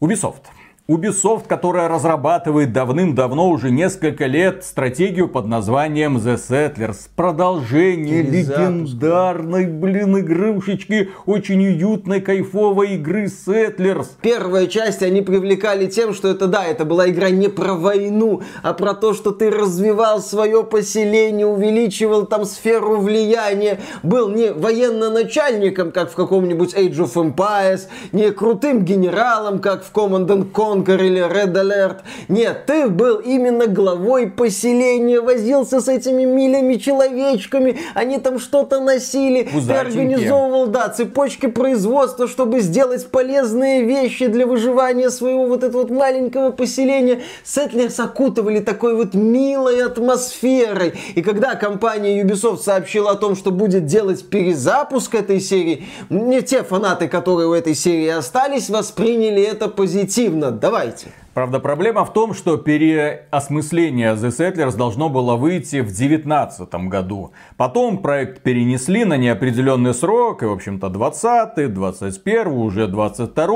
Ubisoft. 0.00 0.42
Ubisoft, 0.88 1.48
которая 1.48 1.88
разрабатывает 1.88 2.72
давным-давно 2.72 3.48
уже 3.48 3.72
несколько 3.72 4.26
лет 4.26 4.62
стратегию 4.62 5.28
под 5.28 5.48
названием 5.48 6.16
The 6.16 6.36
Settlers. 6.36 7.08
Продолжение 7.16 8.22
легендарной, 8.22 9.66
блин, 9.66 10.16
игрушечки, 10.20 11.10
очень 11.26 11.66
уютной, 11.66 12.20
кайфовой 12.20 12.94
игры 12.94 13.24
Settlers. 13.24 14.06
Первая 14.22 14.68
часть 14.68 15.02
они 15.02 15.22
привлекали 15.22 15.86
тем, 15.86 16.14
что 16.14 16.28
это, 16.28 16.46
да, 16.46 16.64
это 16.64 16.84
была 16.84 17.10
игра 17.10 17.30
не 17.30 17.48
про 17.48 17.74
войну, 17.74 18.42
а 18.62 18.72
про 18.72 18.94
то, 18.94 19.12
что 19.12 19.32
ты 19.32 19.50
развивал 19.50 20.20
свое 20.20 20.62
поселение, 20.62 21.48
увеличивал 21.48 22.26
там 22.26 22.44
сферу 22.44 22.98
влияния, 22.98 23.80
был 24.04 24.28
не 24.28 24.52
военно-начальником, 24.52 25.90
как 25.90 26.12
в 26.12 26.14
каком-нибудь 26.14 26.74
Age 26.74 26.98
of 26.98 27.14
Empires, 27.14 27.88
не 28.12 28.30
крутым 28.30 28.84
генералом, 28.84 29.58
как 29.58 29.82
в 29.82 29.92
Command 29.92 30.52
Conquer, 30.52 30.75
Conquer 30.76 31.04
или 31.04 31.20
Red 31.20 31.52
Alert. 31.52 31.98
Нет, 32.28 32.66
ты 32.66 32.88
был 32.88 33.18
именно 33.18 33.66
главой 33.66 34.28
поселения, 34.30 35.20
возился 35.20 35.80
с 35.80 35.88
этими 35.88 36.24
милыми 36.24 36.74
человечками, 36.74 37.78
они 37.94 38.18
там 38.18 38.38
что-то 38.38 38.80
носили, 38.80 39.44
Пузатенькие. 39.44 39.66
ты 39.66 39.74
организовывал, 39.74 40.66
да, 40.66 40.88
цепочки 40.88 41.46
производства, 41.46 42.28
чтобы 42.28 42.60
сделать 42.60 43.06
полезные 43.08 43.84
вещи 43.84 44.26
для 44.26 44.46
выживания 44.46 45.10
своего 45.10 45.46
вот 45.46 45.62
этого 45.62 45.82
вот 45.82 45.90
маленького 45.90 46.50
поселения. 46.50 47.22
Settlers 47.44 48.00
окутывали 48.00 48.60
такой 48.60 48.94
вот 48.94 49.14
милой 49.14 49.84
атмосферой. 49.84 50.94
И 51.14 51.22
когда 51.22 51.54
компания 51.54 52.22
Ubisoft 52.22 52.58
сообщила 52.58 53.12
о 53.12 53.14
том, 53.14 53.36
что 53.36 53.50
будет 53.50 53.86
делать 53.86 54.28
перезапуск 54.28 55.14
этой 55.14 55.40
серии, 55.40 55.86
не 56.10 56.42
те 56.42 56.62
фанаты, 56.62 57.08
которые 57.08 57.48
у 57.48 57.52
этой 57.52 57.74
серии 57.74 58.08
остались, 58.08 58.68
восприняли 58.70 59.42
это 59.42 59.68
позитивно 59.68 60.50
Давайте. 60.66 61.12
Правда, 61.32 61.60
проблема 61.60 62.04
в 62.04 62.12
том, 62.12 62.34
что 62.34 62.56
переосмысление 62.56 64.14
The 64.14 64.30
Settlers 64.30 64.76
должно 64.76 65.08
было 65.08 65.36
выйти 65.36 65.76
в 65.76 65.94
2019 65.94 66.74
году. 66.88 67.30
Потом 67.56 67.98
проект 67.98 68.42
перенесли 68.42 69.04
на 69.04 69.16
неопределенный 69.16 69.94
срок, 69.94 70.42
и, 70.42 70.46
в 70.46 70.50
общем-то, 70.50 70.88
20 70.88 71.72
21 71.72 72.48
уже 72.48 72.88
22 72.88 73.46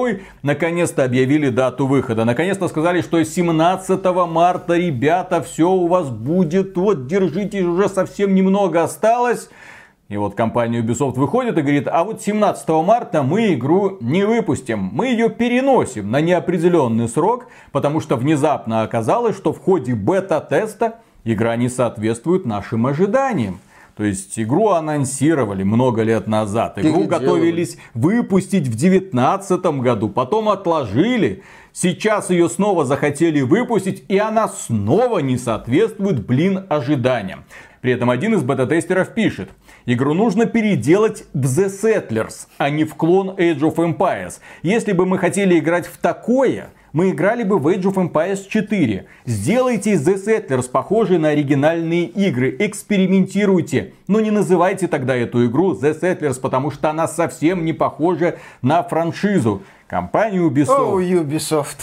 Наконец-то 0.45 1.03
объявили 1.03 1.49
дату 1.49 1.89
выхода. 1.89 2.25
Наконец-то 2.25 2.69
сказали, 2.69 3.01
что 3.03 3.21
17 3.21 4.05
марта, 4.29 4.77
ребята, 4.77 5.43
все 5.43 5.69
у 5.69 5.89
вас 5.89 6.11
будет. 6.11 6.77
Вот, 6.77 7.09
держитесь, 7.09 7.65
уже 7.65 7.89
совсем 7.89 8.37
немного 8.37 8.85
осталось. 8.85 9.51
И 10.11 10.17
вот 10.17 10.35
компания 10.35 10.81
Ubisoft 10.81 11.15
выходит 11.15 11.57
и 11.57 11.63
говорит, 11.63 11.87
а 11.87 12.03
вот 12.03 12.21
17 12.21 12.69
марта 12.69 13.23
мы 13.23 13.55
игру 13.55 13.97
не 14.01 14.25
выпустим, 14.25 14.91
мы 14.93 15.07
ее 15.07 15.31
переносим 15.31 16.11
на 16.11 16.21
неопределенный 16.21 17.09
срок, 17.09 17.47
потому 17.71 18.01
что 18.01 18.17
внезапно 18.17 18.83
оказалось, 18.83 19.37
что 19.37 19.53
в 19.53 19.61
ходе 19.61 19.95
бета-теста 19.95 20.97
игра 21.23 21.55
не 21.55 21.69
соответствует 21.69 22.45
нашим 22.45 22.89
ожиданиям. 22.89 23.61
То 23.97 24.03
есть 24.03 24.37
игру 24.37 24.71
анонсировали 24.71 25.63
много 25.63 26.03
лет 26.03 26.27
назад. 26.27 26.79
Игру 26.79 27.05
готовились 27.05 27.77
выпустить 27.95 28.67
в 28.67 28.77
2019 28.77 29.65
году, 29.81 30.09
потом 30.09 30.49
отложили. 30.49 31.45
Сейчас 31.73 32.31
ее 32.31 32.49
снова 32.49 32.85
захотели 32.85 33.43
выпустить, 33.43 34.05
и 34.09 34.19
она 34.19 34.49
снова 34.49 35.21
не 35.21 35.39
соответствует, 35.39 36.27
блин, 36.27 36.65
ожиданиям. 36.69 37.45
При 37.81 37.93
этом 37.93 38.11
один 38.11 38.35
из 38.35 38.43
бета-тестеров 38.43 39.15
пишет, 39.15 39.51
Игру 39.87 40.13
нужно 40.13 40.45
переделать 40.45 41.25
в 41.33 41.47
The 41.47 41.69
Settlers, 41.69 42.47
а 42.59 42.69
не 42.69 42.85
в 42.85 42.95
клон 42.95 43.31
Age 43.31 43.61
of 43.61 43.77
Empires. 43.77 44.35
Если 44.63 44.93
бы 44.93 45.07
мы 45.07 45.19
хотели 45.19 45.59
играть 45.59 45.87
в 45.87 45.97
такое, 45.97 46.69
мы 46.93 47.11
играли 47.11 47.45
бы 47.45 47.59
в 47.59 47.67
Age 47.67 47.85
of 47.85 47.95
Empires 47.95 48.47
4. 48.47 49.07
Сделайте 49.25 49.95
The 49.95 50.15
Settlers 50.23 50.71
похожей 50.71 51.19
на 51.19 51.31
оригинальные 51.31 52.05
игры, 52.05 52.55
экспериментируйте. 52.59 53.95
Но 54.07 54.21
не 54.21 54.31
называйте 54.31 54.87
тогда 54.87 55.17
эту 55.17 55.47
игру 55.47 55.73
The 55.73 55.99
Settlers, 55.99 56.41
потому 56.41 56.71
что 56.71 56.91
она 56.91 57.09
совсем 57.09 57.65
не 57.65 57.73
похожа 57.73 58.37
на 58.61 58.83
франшизу. 58.83 59.63
Компания 59.87 60.39
Ubisoft. 60.39 60.93
О, 60.93 61.01
Ubisoft 61.01 61.79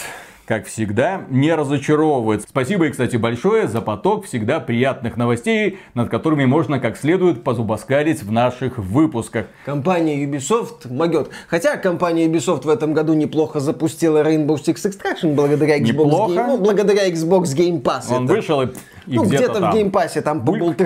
как 0.48 0.66
всегда, 0.66 1.26
не 1.28 1.54
разочаровывает. 1.54 2.40
Спасибо 2.48 2.86
и, 2.86 2.90
кстати, 2.90 3.16
большое 3.16 3.68
за 3.68 3.82
поток 3.82 4.24
всегда 4.24 4.60
приятных 4.60 5.18
новостей, 5.18 5.78
над 5.92 6.08
которыми 6.08 6.46
можно 6.46 6.80
как 6.80 6.96
следует 6.96 7.44
позубоскалить 7.44 8.22
в 8.22 8.32
наших 8.32 8.78
выпусках. 8.78 9.44
Компания 9.66 10.24
Ubisoft 10.24 10.90
могет. 10.90 11.28
Хотя 11.48 11.76
компания 11.76 12.26
Ubisoft 12.26 12.62
в 12.64 12.70
этом 12.70 12.94
году 12.94 13.12
неплохо 13.12 13.60
запустила 13.60 14.22
Rainbow 14.24 14.56
Six 14.56 14.90
Extraction 14.90 15.34
благодаря 15.34 15.78
Xbox, 15.78 15.82
Неплохо? 15.92 16.32
Game, 16.32 16.46
ну, 16.46 16.56
благодаря 16.58 17.10
Xbox 17.10 17.42
Game 17.54 17.82
Pass. 17.82 18.04
Он 18.10 18.24
Это- 18.24 18.32
вышел 18.34 18.62
и, 18.62 18.68
и 19.08 19.16
ну, 19.16 19.24
где-то, 19.24 19.60
там. 19.60 19.70
в 19.70 19.74
геймпассе 19.74 20.20
там 20.20 20.40
Бульк. 20.40 20.76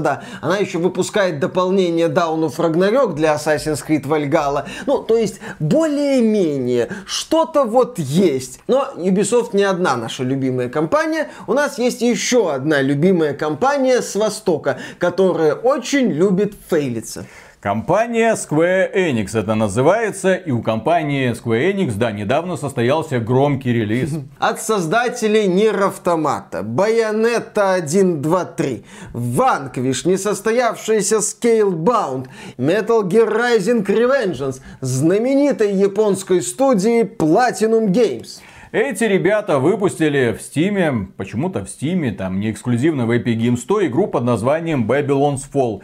да. 0.00 0.22
Она 0.40 0.58
еще 0.58 0.78
выпускает 0.78 1.40
дополнение 1.40 2.08
of 2.08 2.56
Ragnarok 2.56 3.14
для 3.14 3.34
Assassin's 3.34 3.84
Creed 3.86 4.06
Valhalla. 4.06 4.66
Ну, 4.86 4.98
то 4.98 5.16
есть, 5.16 5.40
более-менее, 5.58 6.88
что-то 7.06 7.64
вот 7.64 7.98
есть. 7.98 8.60
Но 8.68 8.88
Ubisoft 8.96 9.50
не 9.52 9.64
одна 9.64 9.96
наша 9.96 10.22
любимая 10.22 10.68
компания. 10.68 11.28
У 11.46 11.54
нас 11.54 11.78
есть 11.78 12.02
еще 12.02 12.52
одна 12.52 12.80
любимая 12.80 13.34
компания 13.34 14.00
с 14.00 14.14
Востока, 14.14 14.78
которая 14.98 15.54
очень 15.54 16.10
любит 16.10 16.54
фейлиться. 16.68 17.26
Компания 17.62 18.34
Square 18.34 18.92
Enix 18.92 19.38
это 19.38 19.54
называется, 19.54 20.34
и 20.34 20.50
у 20.50 20.62
компании 20.62 21.30
Square 21.30 21.72
Enix, 21.72 21.92
да, 21.96 22.10
недавно 22.10 22.56
состоялся 22.56 23.20
громкий 23.20 23.72
релиз. 23.72 24.18
От 24.40 24.60
создателей 24.60 25.46
Нир 25.46 25.80
Автомата, 25.80 26.62
Bayonetta 26.62 27.74
1, 27.74 28.20
2, 28.20 28.44
3, 28.44 28.84
Vanquish, 29.14 30.08
несостоявшийся 30.08 31.18
Scalebound, 31.18 32.26
Metal 32.58 33.04
Gear 33.04 33.30
Rising 33.32 33.86
Revengeance, 33.86 34.60
знаменитой 34.80 35.72
японской 35.72 36.42
студии 36.42 37.04
Platinum 37.04 37.92
Games. 37.92 38.40
Эти 38.72 39.04
ребята 39.04 39.60
выпустили 39.60 40.36
в 40.36 40.42
Стиме, 40.42 41.08
почему-то 41.16 41.64
в 41.64 41.68
Стиме, 41.68 42.10
там 42.10 42.40
не 42.40 42.50
эксклюзивно 42.50 43.06
в 43.06 43.10
Epic 43.10 43.36
Games 43.36 43.58
100, 43.58 43.86
игру 43.86 44.08
под 44.08 44.24
названием 44.24 44.90
Babylon's 44.90 45.42
Fall. 45.52 45.82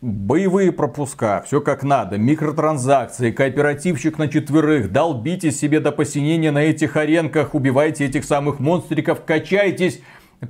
Боевые 0.00 0.70
пропуска, 0.70 1.42
все 1.44 1.60
как 1.60 1.82
надо, 1.82 2.18
микротранзакции, 2.18 3.32
кооперативчик 3.32 4.16
на 4.16 4.28
четверых, 4.28 4.92
долбите 4.92 5.50
себе 5.50 5.80
до 5.80 5.90
посинения 5.90 6.52
на 6.52 6.62
этих 6.62 6.94
аренках, 6.94 7.52
убивайте 7.52 8.04
этих 8.04 8.24
самых 8.24 8.60
монстриков, 8.60 9.24
качайтесь. 9.24 10.00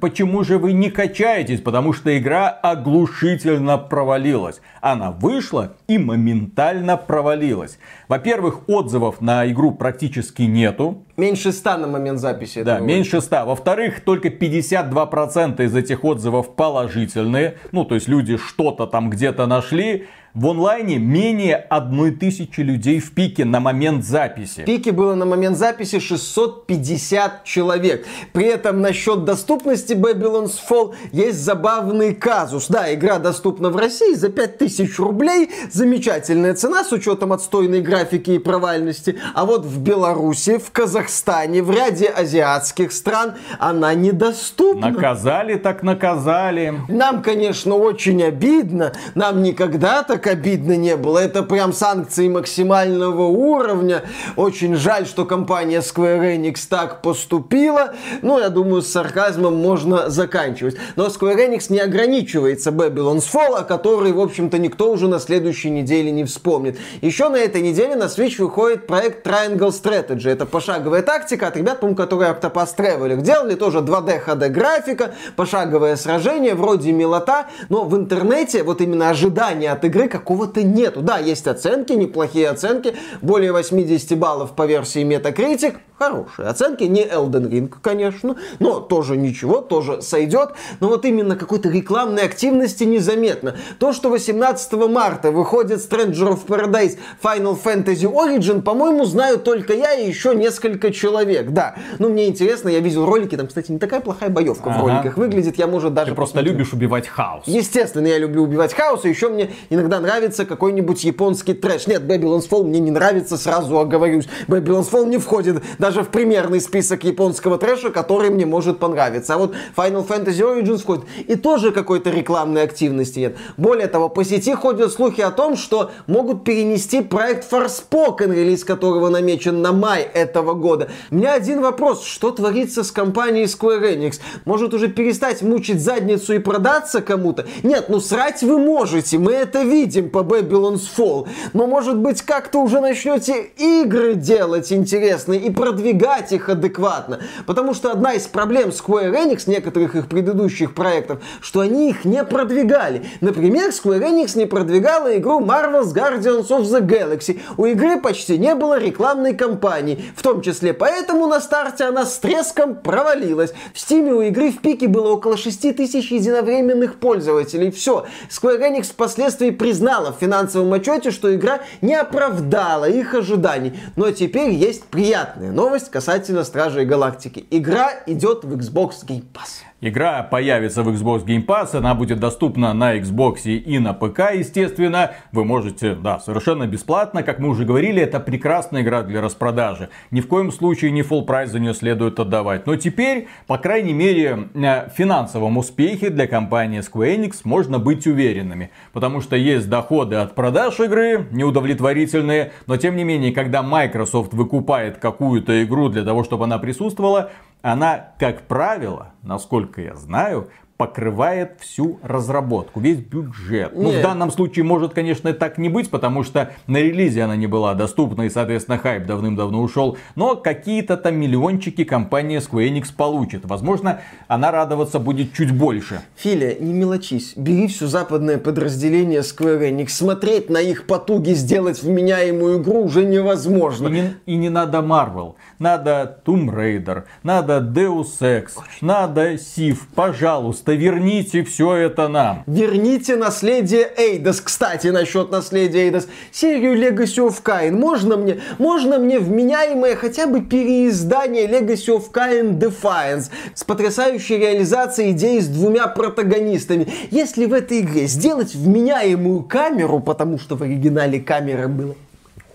Почему 0.00 0.44
же 0.44 0.58
вы 0.58 0.74
не 0.74 0.90
качаетесь? 0.90 1.62
Потому 1.62 1.94
что 1.94 2.16
игра 2.16 2.48
оглушительно 2.48 3.78
провалилась. 3.78 4.60
Она 4.82 5.10
вышла 5.10 5.76
и 5.86 5.96
моментально 5.96 6.98
провалилась. 6.98 7.78
Во-первых, 8.06 8.68
отзывов 8.68 9.22
на 9.22 9.50
игру 9.50 9.72
практически 9.72 10.42
нету. 10.42 11.04
Меньше 11.16 11.52
ста 11.52 11.78
на 11.78 11.86
момент 11.86 12.20
записи. 12.20 12.62
Да, 12.62 12.80
меньше 12.80 13.22
100. 13.22 13.46
Во-вторых, 13.46 14.02
только 14.02 14.28
52% 14.28 15.64
из 15.64 15.74
этих 15.74 16.04
отзывов 16.04 16.54
положительные. 16.54 17.56
Ну, 17.72 17.86
то 17.86 17.94
есть 17.94 18.08
люди 18.08 18.36
что-то 18.36 18.86
там 18.86 19.08
где-то 19.08 19.46
нашли. 19.46 20.06
В 20.38 20.46
онлайне 20.46 20.98
менее 20.98 21.56
1000 21.56 22.62
людей 22.62 23.00
в 23.00 23.12
пике 23.12 23.44
на 23.44 23.58
момент 23.58 24.04
записи. 24.04 24.60
В 24.60 24.66
пике 24.66 24.92
было 24.92 25.16
на 25.16 25.24
момент 25.24 25.58
записи 25.58 25.98
650 25.98 27.42
человек. 27.42 28.06
При 28.32 28.44
этом 28.44 28.80
насчет 28.80 29.24
доступности 29.24 29.94
Babylon's 29.94 30.54
Fall 30.70 30.94
есть 31.10 31.40
забавный 31.40 32.14
казус. 32.14 32.68
Да, 32.68 32.94
игра 32.94 33.18
доступна 33.18 33.70
в 33.70 33.76
России 33.76 34.14
за 34.14 34.28
5000 34.28 34.96
рублей. 35.00 35.50
Замечательная 35.72 36.54
цена 36.54 36.84
с 36.84 36.92
учетом 36.92 37.32
отстойной 37.32 37.80
графики 37.80 38.30
и 38.30 38.38
провальности. 38.38 39.18
А 39.34 39.44
вот 39.44 39.64
в 39.64 39.80
Беларуси, 39.80 40.58
в 40.58 40.70
Казахстане, 40.70 41.64
в 41.64 41.70
ряде 41.72 42.06
азиатских 42.06 42.92
стран 42.92 43.34
она 43.58 43.92
недоступна. 43.94 44.90
Наказали 44.90 45.56
так 45.56 45.82
наказали. 45.82 46.74
Нам, 46.86 47.22
конечно, 47.22 47.74
очень 47.74 48.22
обидно. 48.22 48.92
Нам 49.16 49.42
никогда 49.42 50.04
так 50.04 50.27
обидно 50.28 50.76
не 50.76 50.96
было. 50.96 51.18
Это 51.18 51.42
прям 51.42 51.72
санкции 51.72 52.28
максимального 52.28 53.24
уровня. 53.24 54.04
Очень 54.36 54.76
жаль, 54.76 55.06
что 55.06 55.24
компания 55.24 55.80
Square 55.80 56.36
Enix 56.36 56.66
так 56.68 57.02
поступила. 57.02 57.94
Ну, 58.22 58.38
я 58.38 58.48
думаю, 58.50 58.82
с 58.82 58.88
сарказмом 58.88 59.56
можно 59.56 60.10
заканчивать. 60.10 60.76
Но 60.96 61.06
Square 61.06 61.48
Enix 61.48 61.66
не 61.72 61.80
ограничивается 61.80 62.70
Babylon's 62.70 63.24
Fall, 63.32 63.56
о 63.56 63.64
которой, 63.64 64.12
в 64.12 64.20
общем-то, 64.20 64.58
никто 64.58 64.92
уже 64.92 65.08
на 65.08 65.18
следующей 65.18 65.70
неделе 65.70 66.10
не 66.10 66.24
вспомнит. 66.24 66.78
Еще 67.00 67.28
на 67.28 67.36
этой 67.36 67.62
неделе 67.62 67.96
на 67.96 68.04
Switch 68.04 68.36
выходит 68.38 68.86
проект 68.86 69.26
Triangle 69.26 69.70
Strategy. 69.70 70.30
Это 70.30 70.46
пошаговая 70.46 71.02
тактика 71.02 71.48
от 71.48 71.56
ребят, 71.56 71.80
по-моему, 71.80 71.96
которые 71.96 72.32
Octopath 72.32 72.76
Traveler 72.76 73.20
делали. 73.20 73.54
Тоже 73.54 73.78
2D 73.78 74.24
HD 74.26 74.48
графика, 74.48 75.14
пошаговое 75.36 75.96
сражение, 75.96 76.54
вроде 76.54 76.92
милота. 76.92 77.46
Но 77.68 77.84
в 77.84 77.96
интернете 77.96 78.62
вот 78.62 78.80
именно 78.80 79.10
ожидания 79.10 79.72
от 79.72 79.84
игры 79.84 80.07
какого-то 80.08 80.62
нету. 80.62 81.00
Да, 81.02 81.18
есть 81.18 81.46
оценки, 81.46 81.92
неплохие 81.92 82.48
оценки. 82.48 82.94
Более 83.22 83.52
80 83.52 84.18
баллов 84.18 84.52
по 84.56 84.66
версии 84.66 85.02
Metacritic. 85.04 85.76
Хорошие 85.98 86.48
оценки. 86.48 86.84
Не 86.84 87.04
Elden 87.04 87.48
Ring, 87.50 87.72
конечно. 87.82 88.36
Но 88.60 88.78
тоже 88.78 89.16
ничего, 89.16 89.60
тоже 89.60 90.00
сойдет. 90.00 90.50
Но 90.78 90.88
вот 90.88 91.04
именно 91.04 91.34
какой-то 91.34 91.68
рекламной 91.68 92.22
активности 92.22 92.84
незаметно. 92.84 93.56
То, 93.80 93.92
что 93.92 94.08
18 94.08 94.72
марта 94.88 95.32
выходит 95.32 95.80
Stranger 95.80 96.34
of 96.36 96.46
Paradise 96.46 96.98
Final 97.22 97.58
Fantasy 97.62 98.04
Origin, 98.10 98.62
по-моему, 98.62 99.04
знаю 99.06 99.38
только 99.38 99.72
я 99.74 99.94
и 99.94 100.06
еще 100.06 100.36
несколько 100.36 100.92
человек. 100.92 101.50
Да. 101.50 101.74
Ну, 101.98 102.08
мне 102.10 102.28
интересно, 102.28 102.68
я 102.68 102.78
видел 102.78 103.04
ролики, 103.04 103.36
там, 103.36 103.48
кстати, 103.48 103.72
не 103.72 103.78
такая 103.80 104.00
плохая 104.00 104.30
боевка 104.30 104.68
в 104.68 104.72
Ага. 104.72 104.80
роликах 104.82 105.16
выглядит. 105.16 105.58
Я, 105.58 105.66
может, 105.66 105.94
даже 105.94 106.12
Ты 106.12 106.14
просто 106.14 106.34
посмотрю. 106.36 106.52
любишь 106.52 106.72
убивать 106.72 107.08
хаос. 107.08 107.42
Естественно, 107.46 108.06
я 108.06 108.18
люблю 108.18 108.44
убивать 108.44 108.72
хаос, 108.72 109.04
и 109.04 109.08
еще 109.08 109.28
мне 109.30 109.50
иногда 109.68 109.97
нравится 110.00 110.44
какой-нибудь 110.44 111.04
японский 111.04 111.54
трэш. 111.54 111.86
Нет, 111.86 112.02
Babylon's 112.02 112.48
Fall 112.48 112.64
мне 112.64 112.80
не 112.80 112.90
нравится, 112.90 113.36
сразу 113.36 113.78
оговорюсь. 113.78 114.28
Babylon's 114.46 114.90
Fall 114.90 115.06
не 115.06 115.18
входит 115.18 115.62
даже 115.78 116.02
в 116.02 116.08
примерный 116.08 116.60
список 116.60 117.04
японского 117.04 117.58
трэша, 117.58 117.90
который 117.90 118.30
мне 118.30 118.46
может 118.46 118.78
понравиться. 118.78 119.34
А 119.34 119.38
вот 119.38 119.54
Final 119.76 120.06
Fantasy 120.06 120.40
Origins 120.40 120.78
входит. 120.78 121.04
И 121.26 121.36
тоже 121.36 121.72
какой-то 121.72 122.10
рекламной 122.10 122.62
активности 122.62 123.18
нет. 123.20 123.36
Более 123.56 123.88
того, 123.88 124.08
по 124.08 124.24
сети 124.24 124.54
ходят 124.54 124.92
слухи 124.92 125.20
о 125.20 125.30
том, 125.30 125.56
что 125.56 125.90
могут 126.06 126.44
перенести 126.44 127.00
проект 127.00 127.50
Forspoken, 127.50 128.34
релиз 128.34 128.64
которого 128.64 129.08
намечен 129.08 129.62
на 129.62 129.72
май 129.72 130.02
этого 130.02 130.54
года. 130.54 130.88
У 131.10 131.16
меня 131.16 131.34
один 131.34 131.60
вопрос. 131.60 132.04
Что 132.04 132.30
творится 132.30 132.84
с 132.84 132.90
компанией 132.90 133.46
Square 133.46 133.96
Enix? 133.96 134.20
Может 134.44 134.74
уже 134.74 134.88
перестать 134.88 135.42
мучить 135.42 135.82
задницу 135.82 136.34
и 136.34 136.38
продаться 136.38 137.00
кому-то? 137.00 137.46
Нет, 137.62 137.86
ну 137.88 138.00
срать 138.00 138.42
вы 138.42 138.58
можете, 138.58 139.18
мы 139.18 139.32
это 139.32 139.62
видим 139.62 139.87
по 140.10 140.18
Babylon's 140.18 140.82
Fall. 140.96 141.28
Но 141.52 141.66
может 141.66 141.98
быть 141.98 142.22
как-то 142.22 142.60
уже 142.60 142.80
начнете 142.80 143.50
игры 143.56 144.14
делать 144.14 144.72
интересные 144.72 145.40
и 145.40 145.50
продвигать 145.50 146.32
их 146.32 146.48
адекватно. 146.48 147.20
Потому 147.46 147.74
что 147.74 147.90
одна 147.90 148.14
из 148.14 148.26
проблем 148.26 148.70
Square 148.70 149.12
Enix, 149.12 149.44
некоторых 149.46 149.96
их 149.96 150.08
предыдущих 150.08 150.74
проектов, 150.74 151.20
что 151.40 151.60
они 151.60 151.90
их 151.90 152.04
не 152.04 152.24
продвигали. 152.24 153.06
Например, 153.20 153.70
Square 153.70 154.02
Enix 154.02 154.36
не 154.36 154.46
продвигала 154.46 155.16
игру 155.16 155.40
Marvel's 155.40 155.94
Guardians 155.94 156.48
of 156.48 156.62
the 156.62 156.80
Galaxy. 156.80 157.40
У 157.56 157.66
игры 157.66 158.00
почти 158.00 158.38
не 158.38 158.54
было 158.54 158.78
рекламной 158.78 159.34
кампании. 159.34 160.04
В 160.16 160.22
том 160.22 160.42
числе 160.42 160.72
поэтому 160.72 161.26
на 161.26 161.40
старте 161.40 161.84
она 161.84 162.04
с 162.04 162.18
треском 162.18 162.76
провалилась. 162.76 163.52
В 163.74 163.76
Steam 163.76 164.10
у 164.10 164.22
игры 164.22 164.50
в 164.50 164.60
пике 164.60 164.88
было 164.88 165.12
около 165.12 165.36
6 165.36 165.76
тысяч 165.76 166.10
единовременных 166.10 166.96
пользователей. 166.96 167.70
Все. 167.70 168.06
Square 168.30 168.60
Enix 168.60 168.84
впоследствии 168.84 169.50
признала 169.78 170.12
в 170.12 170.16
финансовом 170.18 170.72
отчете, 170.72 171.12
что 171.12 171.32
игра 171.32 171.60
не 171.82 171.94
оправдала 171.94 172.86
их 172.86 173.14
ожиданий. 173.14 173.78
Но 173.94 174.10
теперь 174.10 174.50
есть 174.50 174.82
приятная 174.86 175.52
новость 175.52 175.88
касательно 175.88 176.42
Стражей 176.42 176.84
Галактики. 176.84 177.46
Игра 177.52 177.92
идет 178.06 178.42
в 178.42 178.52
Xbox 178.56 179.06
Game 179.06 179.24
Pass. 179.32 179.67
Игра 179.80 180.24
появится 180.24 180.82
в 180.82 180.88
Xbox 180.88 181.24
Game 181.24 181.46
Pass, 181.46 181.76
она 181.76 181.94
будет 181.94 182.18
доступна 182.18 182.74
на 182.74 182.96
Xbox 182.96 183.42
и 183.44 183.78
на 183.78 183.94
ПК, 183.94 184.34
естественно. 184.34 185.12
Вы 185.30 185.44
можете, 185.44 185.94
да, 185.94 186.18
совершенно 186.18 186.66
бесплатно, 186.66 187.22
как 187.22 187.38
мы 187.38 187.48
уже 187.48 187.64
говорили, 187.64 188.02
это 188.02 188.18
прекрасная 188.18 188.82
игра 188.82 189.02
для 189.02 189.20
распродажи. 189.20 189.88
Ни 190.10 190.20
в 190.20 190.26
коем 190.26 190.50
случае 190.50 190.90
не 190.90 191.02
full 191.02 191.24
прайс 191.24 191.52
за 191.52 191.60
нее 191.60 191.74
следует 191.74 192.18
отдавать. 192.18 192.66
Но 192.66 192.74
теперь, 192.74 193.28
по 193.46 193.56
крайней 193.56 193.92
мере, 193.92 194.48
в 194.52 194.90
финансовом 194.96 195.56
успехе 195.58 196.10
для 196.10 196.26
компании 196.26 196.80
Square 196.80 197.16
Enix 197.16 197.42
можно 197.44 197.78
быть 197.78 198.04
уверенными. 198.08 198.72
Потому 198.92 199.20
что 199.20 199.36
есть 199.36 199.68
доходы 199.68 200.16
от 200.16 200.34
продаж 200.34 200.80
игры, 200.80 201.28
неудовлетворительные, 201.30 202.50
но 202.66 202.76
тем 202.78 202.96
не 202.96 203.04
менее, 203.04 203.30
когда 203.30 203.62
Microsoft 203.62 204.34
выкупает 204.34 204.98
какую-то 204.98 205.62
игру 205.62 205.88
для 205.88 206.02
того, 206.02 206.24
чтобы 206.24 206.46
она 206.46 206.58
присутствовала, 206.58 207.30
она, 207.62 208.12
как 208.18 208.46
правило, 208.46 209.14
насколько 209.22 209.80
я 209.80 209.94
знаю, 209.94 210.50
покрывает 210.78 211.58
всю 211.58 211.98
разработку, 212.02 212.80
весь 212.80 212.98
бюджет. 212.98 213.74
Нет. 213.74 213.82
Ну, 213.82 213.90
в 213.90 214.00
данном 214.00 214.30
случае 214.30 214.64
может, 214.64 214.94
конечно, 214.94 215.32
так 215.34 215.58
не 215.58 215.68
быть, 215.68 215.90
потому 215.90 216.22
что 216.22 216.52
на 216.68 216.78
релизе 216.78 217.24
она 217.24 217.34
не 217.36 217.48
была 217.48 217.74
доступна, 217.74 218.22
и, 218.22 218.30
соответственно, 218.30 218.78
хайп 218.78 219.04
давным-давно 219.04 219.60
ушел. 219.60 219.98
Но 220.14 220.36
какие-то 220.36 220.96
там 220.96 221.16
миллиончики 221.16 221.82
компания 221.82 222.38
Square 222.38 222.70
Enix 222.70 222.94
получит. 222.96 223.44
Возможно, 223.44 224.00
она 224.28 224.52
радоваться 224.52 225.00
будет 225.00 225.34
чуть 225.34 225.50
больше. 225.50 226.00
Филя, 226.14 226.54
не 226.54 226.72
мелочись. 226.72 227.32
Бери 227.36 227.66
все 227.66 227.88
западное 227.88 228.38
подразделение 228.38 229.20
Square 229.20 229.68
Enix. 229.70 229.88
Смотреть 229.88 230.48
на 230.48 230.60
их 230.60 230.86
потуги 230.86 231.32
сделать 231.32 231.82
вменяемую 231.82 232.62
игру 232.62 232.84
уже 232.84 233.04
невозможно. 233.04 233.88
И 233.88 233.90
не, 233.90 234.14
и 234.26 234.36
не 234.36 234.48
надо 234.48 234.78
Marvel. 234.78 235.34
Надо 235.58 236.22
Tomb 236.24 236.54
Raider, 236.54 237.02
надо 237.24 237.58
Deus 237.58 238.20
Ex, 238.20 238.50
надо 238.80 239.34
Sif. 239.34 239.78
Пожалуйста, 239.92 240.67
Пожалуйста, 240.68 240.72
верните 240.74 241.44
все 241.44 241.74
это 241.74 242.08
нам. 242.08 242.42
Верните 242.46 243.16
наследие 243.16 243.90
Эйдос. 243.96 244.40
Кстати, 244.40 244.88
насчет 244.88 245.30
наследия 245.30 245.86
Эйдос. 245.86 246.08
Серию 246.30 246.74
Legacy 246.74 247.26
of 247.26 247.42
Kain. 247.42 247.72
Можно 247.72 248.16
мне, 248.16 248.40
можно 248.58 248.98
мне 248.98 249.18
вменяемое 249.18 249.96
хотя 249.96 250.26
бы 250.26 250.42
переиздание 250.42 251.46
Legacy 251.46 251.96
of 251.96 252.10
Kain 252.12 252.58
Defiance 252.58 253.30
с 253.54 253.64
потрясающей 253.64 254.36
реализацией 254.36 255.12
идеи 255.12 255.40
с 255.40 255.46
двумя 255.48 255.86
протагонистами. 255.86 256.86
Если 257.10 257.46
в 257.46 257.54
этой 257.54 257.80
игре 257.80 258.06
сделать 258.06 258.54
вменяемую 258.54 259.44
камеру, 259.44 260.00
потому 260.00 260.38
что 260.38 260.56
в 260.56 260.62
оригинале 260.62 261.20
камера 261.20 261.68
была 261.68 261.94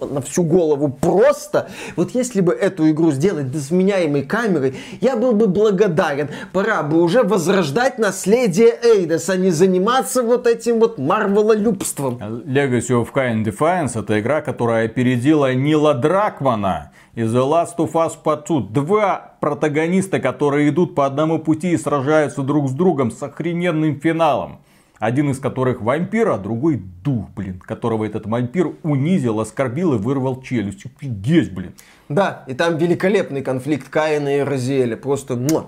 на 0.06 0.22
всю 0.22 0.44
голову 0.44 0.89
просто. 0.89 1.70
Вот 1.96 2.12
если 2.12 2.42
бы 2.42 2.54
эту 2.54 2.89
игру 2.89 3.12
сделать 3.12 3.54
с 3.56 3.70
вменяемой 3.70 4.24
камерой, 4.24 4.76
я 5.02 5.16
был 5.16 5.34
бы 5.34 5.48
благодарен. 5.48 6.30
Пора 6.52 6.84
бы 6.84 7.02
уже 7.02 7.24
возрождать 7.24 7.98
наследие 7.98 8.78
Эйдос, 8.84 9.30
а 9.30 9.38
не 9.38 9.52
заниматься 9.52 10.24
вот 10.24 10.48
этим 10.48 10.80
вот 10.80 10.98
марвелолюбством. 10.98 12.18
Legacy 12.18 12.92
of 12.92 13.08
Kain 13.13 13.44
Defiance 13.44 14.00
это 14.00 14.20
игра, 14.20 14.42
которая 14.42 14.86
опередила 14.86 15.54
Нила 15.54 15.94
Дракмана 15.94 16.92
из 17.16 17.34
The 17.34 17.44
Last 17.44 17.78
of 17.78 17.94
Us 17.94 18.13
Part 18.24 18.46
2. 18.48 18.62
Два 18.72 19.36
протагониста, 19.39 20.20
которые 20.20 20.70
идут 20.70 20.96
по 20.96 21.06
одному 21.06 21.39
пути 21.39 21.72
и 21.72 21.78
сражаются 21.78 22.42
друг 22.42 22.70
с 22.70 22.72
другом 22.72 23.12
с 23.12 23.22
охрененным 23.22 24.00
финалом. 24.00 24.60
Один 25.04 25.30
из 25.32 25.39
которых 25.39 25.82
вампир, 25.82 26.30
а 26.30 26.38
другой 26.38 26.82
дух, 27.04 27.28
блин, 27.36 27.60
которого 27.60 28.06
этот 28.06 28.26
вампир 28.26 28.72
унизил, 28.84 29.42
оскорбил 29.42 29.96
и 29.96 29.98
вырвал 29.98 30.42
челюсть. 30.42 30.86
Офигеть, 30.86 31.54
блин. 31.54 31.74
Да, 32.08 32.46
и 32.48 32.54
там 32.54 32.78
великолепный 32.78 33.42
конфликт 33.42 33.89
Каина 33.89 34.38
и 34.38 34.39
Розиэля. 34.39 34.96
Просто 34.96 35.36
муа. 35.36 35.66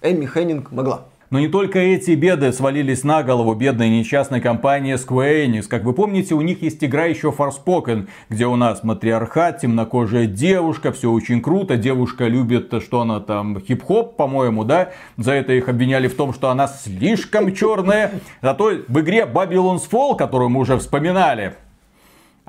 Эми 0.00 0.26
Хеннинг 0.26 0.70
могла. 0.70 1.06
Но 1.30 1.38
не 1.38 1.48
только 1.48 1.78
эти 1.78 2.12
беды 2.12 2.52
свалились 2.52 3.04
на 3.04 3.22
голову 3.22 3.54
бедной 3.54 3.90
несчастной 3.90 4.40
компании 4.40 4.94
Square 4.94 5.46
Enix. 5.46 5.68
Как 5.68 5.84
вы 5.84 5.92
помните, 5.92 6.34
у 6.34 6.40
них 6.40 6.62
есть 6.62 6.82
игра 6.82 7.04
еще 7.04 7.28
Forspoken, 7.36 8.08
где 8.30 8.46
у 8.46 8.56
нас 8.56 8.82
матриархат, 8.82 9.60
темнокожая 9.60 10.26
девушка, 10.26 10.90
все 10.90 11.10
очень 11.10 11.42
круто. 11.42 11.76
Девушка 11.76 12.28
любит, 12.28 12.72
что 12.82 13.02
она 13.02 13.20
там, 13.20 13.60
хип-хоп, 13.60 14.16
по-моему, 14.16 14.64
да? 14.64 14.92
За 15.18 15.32
это 15.32 15.52
их 15.52 15.68
обвиняли 15.68 16.08
в 16.08 16.14
том, 16.14 16.32
что 16.32 16.48
она 16.48 16.66
слишком 16.66 17.54
черная. 17.54 18.12
Зато 18.40 18.70
в 18.88 19.00
игре 19.00 19.28
Babylon's 19.30 19.82
Fall, 19.90 20.16
которую 20.16 20.48
мы 20.48 20.60
уже 20.60 20.78
вспоминали, 20.78 21.54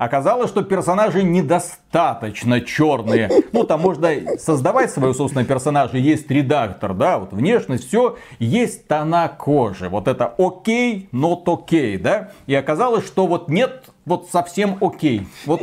Оказалось, 0.00 0.48
что 0.48 0.62
персонажи 0.62 1.22
недостаточно 1.22 2.62
черные. 2.62 3.28
Ну, 3.52 3.64
там 3.64 3.82
можно 3.82 4.10
создавать 4.38 4.90
свою 4.90 5.12
собственного 5.12 5.46
персонажа, 5.46 5.98
есть 5.98 6.30
редактор, 6.30 6.94
да, 6.94 7.18
вот 7.18 7.34
внешность, 7.34 7.86
все, 7.86 8.16
есть 8.38 8.88
тона 8.88 9.28
кожи. 9.28 9.90
Вот 9.90 10.08
это 10.08 10.32
окей, 10.38 11.10
not 11.12 11.42
окей, 11.44 11.98
да. 11.98 12.30
И 12.46 12.54
оказалось, 12.54 13.06
что 13.06 13.26
вот 13.26 13.50
нет 13.50 13.90
вот 14.06 14.30
совсем 14.32 14.78
окей. 14.80 15.28
Вот 15.44 15.60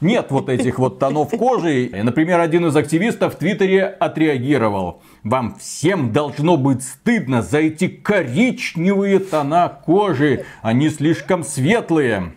нет 0.00 0.26
вот 0.30 0.48
этих 0.48 0.80
вот 0.80 0.98
тонов 0.98 1.30
кожи. 1.30 1.84
И, 1.84 2.02
например, 2.02 2.40
один 2.40 2.66
из 2.66 2.74
активистов 2.74 3.34
в 3.34 3.36
Твиттере 3.36 3.84
отреагировал. 3.84 5.02
Вам 5.22 5.54
всем 5.56 6.12
должно 6.12 6.56
быть 6.56 6.82
стыдно 6.82 7.42
за 7.42 7.58
эти 7.58 7.86
коричневые 7.86 9.20
тона 9.20 9.68
кожи. 9.68 10.44
Они 10.62 10.88
слишком 10.88 11.44
светлые. 11.44 12.32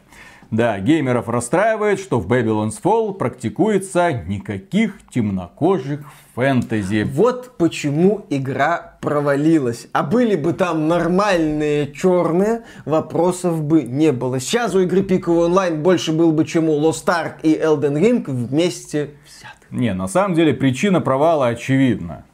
Да, 0.52 0.78
геймеров 0.80 1.30
расстраивает, 1.30 1.98
что 1.98 2.20
в 2.20 2.28
Babylon's 2.28 2.82
Fall 2.84 3.14
практикуется 3.14 4.12
никаких 4.12 4.98
темнокожих 5.10 6.02
фэнтези. 6.36 7.04
Вот 7.04 7.56
почему 7.58 8.26
игра 8.30 8.98
провалилась. 9.00 9.88
А 9.94 10.04
были 10.04 10.36
бы 10.36 10.52
там 10.52 10.90
нормальные 10.90 11.94
черные, 11.94 12.64
вопросов 12.84 13.64
бы 13.64 13.84
не 13.84 14.12
было. 14.12 14.42
Сейчас 14.42 14.76
у 14.76 14.82
игры 14.82 15.04
пиковый 15.04 15.46
онлайн 15.46 15.82
больше 15.82 16.12
был 16.12 16.34
бы, 16.34 16.44
чем 16.44 16.68
у 16.68 16.82
Lost 16.82 17.06
Ark 17.06 17.36
и 17.44 17.56
Elden 17.56 17.98
Ring 17.98 18.24
вместе 18.28 19.12
взятых. 19.26 19.72
Не, 19.72 19.94
на 19.94 20.10
самом 20.10 20.36
деле 20.36 20.54
причина 20.54 21.00
провала 21.00 21.48
очевидна. 21.48 22.26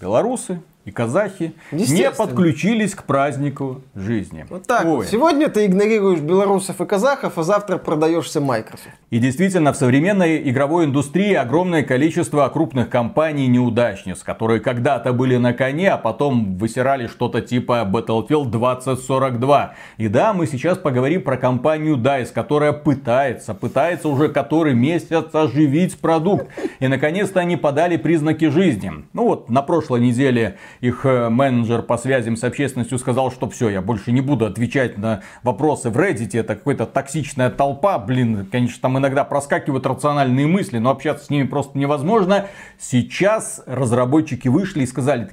Белорусы 0.00 0.62
и 0.88 0.90
казахи 0.90 1.52
не 1.70 2.10
подключились 2.10 2.94
к 2.94 3.04
празднику 3.04 3.82
жизни. 3.94 4.46
Вот 4.48 4.66
так 4.66 4.86
Ой. 4.86 5.06
Сегодня 5.06 5.48
ты 5.48 5.66
игнорируешь 5.66 6.20
белорусов 6.20 6.80
и 6.80 6.86
казахов, 6.86 7.36
а 7.36 7.42
завтра 7.42 7.76
продаешься 7.76 8.40
Microsoft. 8.40 8.88
И 9.10 9.18
действительно, 9.18 9.72
в 9.72 9.76
современной 9.76 10.48
игровой 10.48 10.86
индустрии 10.86 11.34
огромное 11.34 11.82
количество 11.82 12.48
крупных 12.48 12.88
компаний-неудачниц, 12.88 14.22
которые 14.22 14.60
когда-то 14.60 15.12
были 15.12 15.36
на 15.36 15.52
коне, 15.52 15.90
а 15.90 15.98
потом 15.98 16.56
высирали 16.56 17.06
что-то 17.06 17.42
типа 17.42 17.86
Battlefield 17.90 18.50
2042. 18.50 19.74
И 19.98 20.08
да, 20.08 20.32
мы 20.32 20.46
сейчас 20.46 20.78
поговорим 20.78 21.22
про 21.22 21.36
компанию 21.36 21.96
DICE, 21.96 22.32
которая 22.32 22.72
пытается, 22.72 23.52
пытается 23.52 24.08
уже 24.08 24.28
который 24.28 24.74
месяц 24.74 25.34
оживить 25.34 25.98
продукт. 25.98 26.46
И 26.80 26.88
наконец-то 26.88 27.40
они 27.40 27.56
подали 27.56 27.98
признаки 27.98 28.46
жизни. 28.46 28.90
Ну 29.12 29.24
вот, 29.24 29.50
на 29.50 29.60
прошлой 29.60 30.00
неделе 30.00 30.56
их 30.80 31.04
э, 31.04 31.28
менеджер 31.28 31.82
по 31.82 31.96
связям 31.98 32.36
с 32.36 32.44
общественностью 32.44 32.98
сказал, 32.98 33.30
что 33.30 33.48
все, 33.48 33.68
я 33.68 33.82
больше 33.82 34.12
не 34.12 34.20
буду 34.20 34.46
отвечать 34.46 34.98
на 34.98 35.22
вопросы 35.42 35.90
в 35.90 35.96
Reddit, 35.96 36.38
это 36.38 36.54
какая-то 36.54 36.86
токсичная 36.86 37.50
толпа, 37.50 37.98
блин, 37.98 38.46
конечно, 38.50 38.78
там 38.80 38.98
иногда 38.98 39.24
проскакивают 39.24 39.86
рациональные 39.86 40.46
мысли, 40.46 40.78
но 40.78 40.90
общаться 40.90 41.26
с 41.26 41.30
ними 41.30 41.46
просто 41.46 41.78
невозможно. 41.78 42.46
Сейчас 42.78 43.62
разработчики 43.66 44.48
вышли 44.48 44.82
и 44.82 44.86
сказали, 44.86 45.30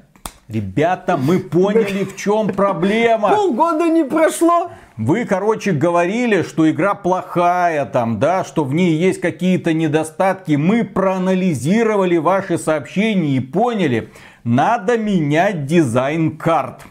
Ребята, 0.47 1.17
мы 1.17 1.39
поняли, 1.39 2.03
в 2.03 2.15
чем 2.15 2.49
проблема. 2.49 3.29
Полгода 3.29 3.87
не 3.87 4.03
прошло. 4.03 4.69
Вы, 4.95 5.25
короче, 5.25 5.71
говорили, 5.71 6.43
что 6.43 6.69
игра 6.69 6.93
плохая 6.93 7.83
там, 7.85 8.19
да, 8.19 8.43
что 8.43 8.63
в 8.63 8.71
ней 8.71 8.95
есть 8.95 9.19
какие-то 9.21 9.73
недостатки. 9.73 10.51
Мы 10.53 10.83
проанализировали 10.83 12.17
ваши 12.17 12.59
сообщения 12.59 13.37
и 13.37 13.39
поняли, 13.39 14.11
надо 14.45 14.97
менять 14.97 15.65
дизайн 15.65 16.37
карт. 16.37 16.85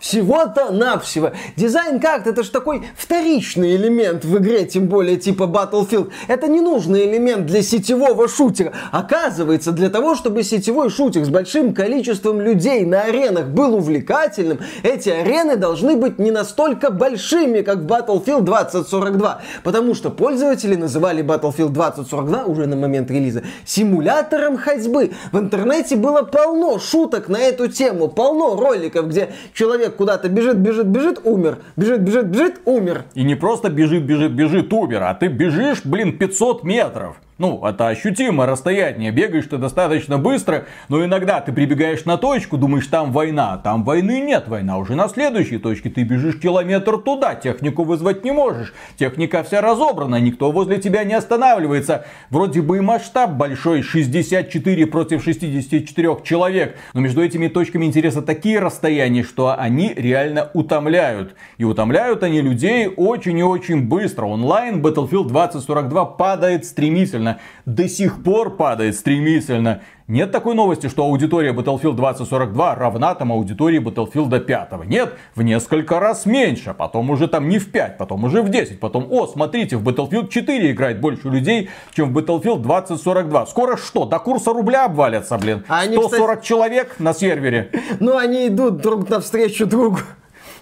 Всего-то 0.00 0.70
навсего. 0.70 1.32
Дизайн 1.56 2.00
карт 2.00 2.26
это 2.26 2.42
же 2.42 2.50
такой 2.50 2.82
вторичный 2.96 3.76
элемент 3.76 4.24
в 4.24 4.38
игре, 4.38 4.64
тем 4.64 4.86
более 4.86 5.16
типа 5.16 5.44
Battlefield. 5.44 6.10
Это 6.28 6.48
ненужный 6.48 7.04
элемент 7.04 7.46
для 7.46 7.62
сетевого 7.62 8.28
шутера. 8.28 8.72
Оказывается, 8.92 9.72
для 9.72 9.90
того, 9.90 10.14
чтобы 10.14 10.42
сетевой 10.42 10.90
шутер 10.90 11.24
с 11.24 11.28
большим 11.28 11.74
количеством 11.74 12.40
людей 12.40 12.84
на 12.84 13.02
аренах 13.02 13.46
был 13.46 13.74
увлекательным, 13.74 14.60
эти 14.82 15.08
арены 15.08 15.56
должны 15.56 15.96
быть 15.96 16.18
не 16.18 16.30
настолько 16.30 16.90
большими, 16.90 17.62
как 17.62 17.78
в 17.78 17.86
Battlefield 17.86 18.42
2042. 18.42 19.42
Потому 19.64 19.94
что 19.94 20.10
пользователи 20.10 20.76
называли 20.76 21.24
Battlefield 21.24 21.70
2042 21.70 22.44
уже 22.44 22.66
на 22.66 22.76
момент 22.76 23.10
релиза 23.10 23.42
симулятором 23.64 24.56
ходьбы. 24.58 25.12
В 25.32 25.38
интернете 25.38 25.96
было 25.96 26.22
полно 26.22 26.78
шуток 26.78 27.28
на 27.28 27.38
эту 27.38 27.68
тему, 27.68 28.08
полно 28.08 28.56
роликов, 28.56 29.08
где 29.08 29.30
человек 29.52 29.87
человек 29.88 29.96
куда-то 29.96 30.28
бежит, 30.28 30.56
бежит, 30.56 30.86
бежит, 30.86 31.20
умер. 31.24 31.58
Бежит, 31.76 32.00
бежит, 32.00 32.26
бежит, 32.26 32.60
умер. 32.64 33.04
И 33.14 33.24
не 33.24 33.34
просто 33.34 33.70
бежит, 33.70 34.04
бежит, 34.04 34.32
бежит, 34.32 34.72
умер, 34.72 35.02
а 35.02 35.14
ты 35.14 35.28
бежишь, 35.28 35.84
блин, 35.84 36.18
500 36.18 36.64
метров. 36.64 37.16
Ну, 37.38 37.64
это 37.64 37.86
ощутимо 37.86 38.46
расстояние. 38.46 39.12
Бегаешь 39.12 39.46
ты 39.46 39.58
достаточно 39.58 40.18
быстро, 40.18 40.64
но 40.88 41.04
иногда 41.04 41.40
ты 41.40 41.52
прибегаешь 41.52 42.04
на 42.04 42.16
точку, 42.16 42.56
думаешь, 42.56 42.88
там 42.88 43.12
война. 43.12 43.58
Там 43.58 43.84
войны 43.84 44.20
нет, 44.20 44.48
война 44.48 44.76
уже 44.76 44.96
на 44.96 45.08
следующей 45.08 45.58
точке. 45.58 45.88
Ты 45.88 46.02
бежишь 46.02 46.40
километр 46.40 46.98
туда, 46.98 47.36
технику 47.36 47.84
вызвать 47.84 48.24
не 48.24 48.32
можешь. 48.32 48.74
Техника 48.96 49.44
вся 49.44 49.60
разобрана, 49.60 50.16
никто 50.16 50.50
возле 50.50 50.78
тебя 50.78 51.04
не 51.04 51.14
останавливается. 51.14 52.06
Вроде 52.30 52.60
бы 52.60 52.78
и 52.78 52.80
масштаб 52.80 53.30
большой, 53.30 53.82
64 53.82 54.86
против 54.86 55.22
64 55.22 56.16
человек. 56.24 56.76
Но 56.92 57.00
между 57.00 57.22
этими 57.22 57.46
точками 57.46 57.86
интереса 57.86 58.20
такие 58.20 58.58
расстояния, 58.58 59.22
что 59.22 59.54
они 59.56 59.94
реально 59.94 60.50
утомляют. 60.54 61.36
И 61.56 61.62
утомляют 61.62 62.24
они 62.24 62.40
людей 62.40 62.88
очень 62.88 63.38
и 63.38 63.44
очень 63.44 63.82
быстро. 63.82 64.26
Онлайн 64.26 64.82
Battlefield 64.82 65.28
2042 65.28 66.04
падает 66.04 66.64
стремительно 66.64 67.27
стремительно, 67.28 67.40
до 67.66 67.88
сих 67.88 68.22
пор 68.22 68.56
падает 68.56 68.94
стремительно. 68.94 69.82
Нет 70.06 70.32
такой 70.32 70.54
новости, 70.54 70.88
что 70.88 71.04
аудитория 71.04 71.52
Battlefield 71.52 71.94
2042 71.94 72.74
равна 72.76 73.14
там 73.14 73.30
аудитории 73.30 73.78
Battlefield 73.78 74.40
5. 74.40 74.86
Нет, 74.86 75.14
в 75.34 75.42
несколько 75.42 76.00
раз 76.00 76.24
меньше. 76.24 76.72
Потом 76.72 77.10
уже 77.10 77.28
там 77.28 77.48
не 77.48 77.58
в 77.58 77.70
5, 77.70 77.98
потом 77.98 78.24
уже 78.24 78.40
в 78.40 78.48
10. 78.48 78.80
Потом, 78.80 79.06
о, 79.10 79.26
смотрите, 79.26 79.76
в 79.76 79.86
Battlefield 79.86 80.28
4 80.28 80.70
играет 80.70 81.00
больше 81.00 81.28
людей, 81.28 81.68
чем 81.92 82.14
в 82.14 82.18
Battlefield 82.18 82.62
2042. 82.62 83.46
Скоро 83.46 83.76
что, 83.76 84.06
до 84.06 84.18
курса 84.18 84.52
рубля 84.52 84.86
обвалятся, 84.86 85.36
блин? 85.36 85.64
А 85.68 85.84
140 85.84 86.10
кстати... 86.10 86.46
человек 86.46 86.96
на 86.98 87.12
сервере. 87.12 87.70
Ну, 88.00 88.16
они 88.16 88.46
идут 88.46 88.78
друг 88.78 89.08
навстречу 89.08 89.66
другу. 89.66 89.98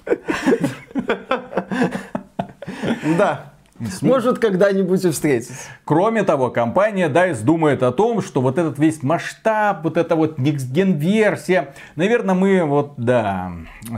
Да. 3.18 3.55
Может, 4.02 4.38
когда-нибудь 4.38 5.04
и 5.04 5.10
встретиться. 5.10 5.54
Кроме 5.84 6.22
того, 6.22 6.50
компания 6.50 7.08
DICE 7.08 7.42
думает 7.42 7.82
о 7.82 7.92
том, 7.92 8.22
что 8.22 8.40
вот 8.40 8.58
этот 8.58 8.78
весь 8.78 9.02
масштаб, 9.02 9.84
вот 9.84 9.96
эта 9.96 10.16
вот 10.16 10.38
Next 10.38 10.72
Gen 10.72 10.92
версия, 10.92 11.74
наверное, 11.94 12.34
мы 12.34 12.64
вот, 12.64 12.94
да, 12.96 13.52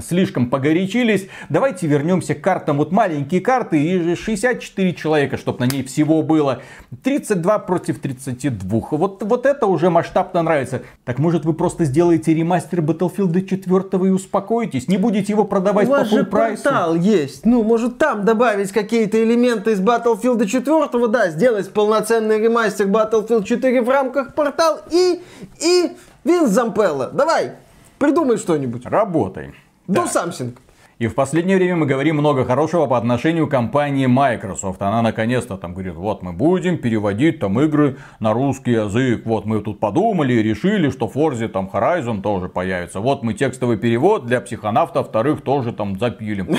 слишком 0.06 0.50
погорячились. 0.50 1.28
Давайте 1.48 1.86
вернемся 1.86 2.34
к 2.34 2.40
картам. 2.40 2.78
Вот 2.78 2.92
маленькие 2.92 3.40
карты 3.40 3.82
и 3.82 4.14
64 4.14 4.94
человека, 4.94 5.36
чтобы 5.36 5.60
на 5.60 5.70
ней 5.70 5.82
всего 5.84 6.22
было. 6.22 6.62
32 7.02 7.58
против 7.60 8.00
32. 8.00 8.80
Вот, 8.90 9.22
вот 9.22 9.46
это 9.46 9.66
уже 9.66 9.90
масштабно 9.90 10.42
нравится. 10.42 10.82
Так 11.04 11.18
может 11.18 11.44
вы 11.44 11.54
просто 11.54 11.84
сделаете 11.84 12.34
ремастер 12.34 12.80
Battlefield 12.80 13.40
4 13.42 14.06
и 14.06 14.10
успокоитесь? 14.10 14.88
Не 14.88 14.96
будете 14.96 15.32
его 15.32 15.44
продавать 15.44 15.88
по 15.88 16.02
full 16.02 16.24
прайсу? 16.24 16.64
портал 16.64 16.94
есть. 16.94 17.46
Ну, 17.46 17.62
может 17.62 17.98
там 17.98 18.24
добавить 18.24 18.72
какие-то 18.72 19.22
элементы 19.22 19.67
из 19.68 19.80
Battlefield 19.80 20.46
4, 20.46 21.08
да, 21.08 21.30
сделать 21.30 21.72
полноценный 21.72 22.38
ремастер 22.40 22.86
Battlefield 22.86 23.44
4 23.44 23.82
в 23.82 23.88
рамках 23.88 24.34
портал 24.34 24.80
и, 24.90 25.22
и 25.60 25.96
Винс 26.24 26.50
Зампелла. 26.50 27.10
Давай, 27.12 27.52
придумай 27.98 28.36
что-нибудь. 28.38 28.86
Работай. 28.86 29.54
Do 29.86 30.04
something. 30.04 30.56
И 30.98 31.06
в 31.06 31.14
последнее 31.14 31.56
время 31.56 31.76
мы 31.76 31.86
говорим 31.86 32.16
много 32.16 32.44
хорошего 32.44 32.86
по 32.86 32.98
отношению 32.98 33.46
к 33.46 33.52
компании 33.52 34.06
Microsoft. 34.06 34.82
Она 34.82 35.00
наконец-то 35.00 35.56
там 35.56 35.72
говорит, 35.72 35.94
вот 35.94 36.22
мы 36.22 36.32
будем 36.32 36.76
переводить 36.76 37.38
там 37.38 37.60
игры 37.60 37.98
на 38.18 38.32
русский 38.32 38.72
язык. 38.72 39.24
Вот 39.24 39.46
мы 39.46 39.60
тут 39.60 39.78
подумали 39.78 40.32
и 40.32 40.42
решили, 40.42 40.90
что 40.90 41.06
Forza 41.06 41.46
там 41.46 41.70
Horizon 41.72 42.20
тоже 42.20 42.48
появится. 42.48 42.98
Вот 42.98 43.22
мы 43.22 43.34
текстовый 43.34 43.76
перевод 43.76 44.26
для 44.26 44.40
психонавтов 44.40 45.10
вторых 45.10 45.42
тоже 45.42 45.72
там 45.72 45.96
запилим. 46.00 46.48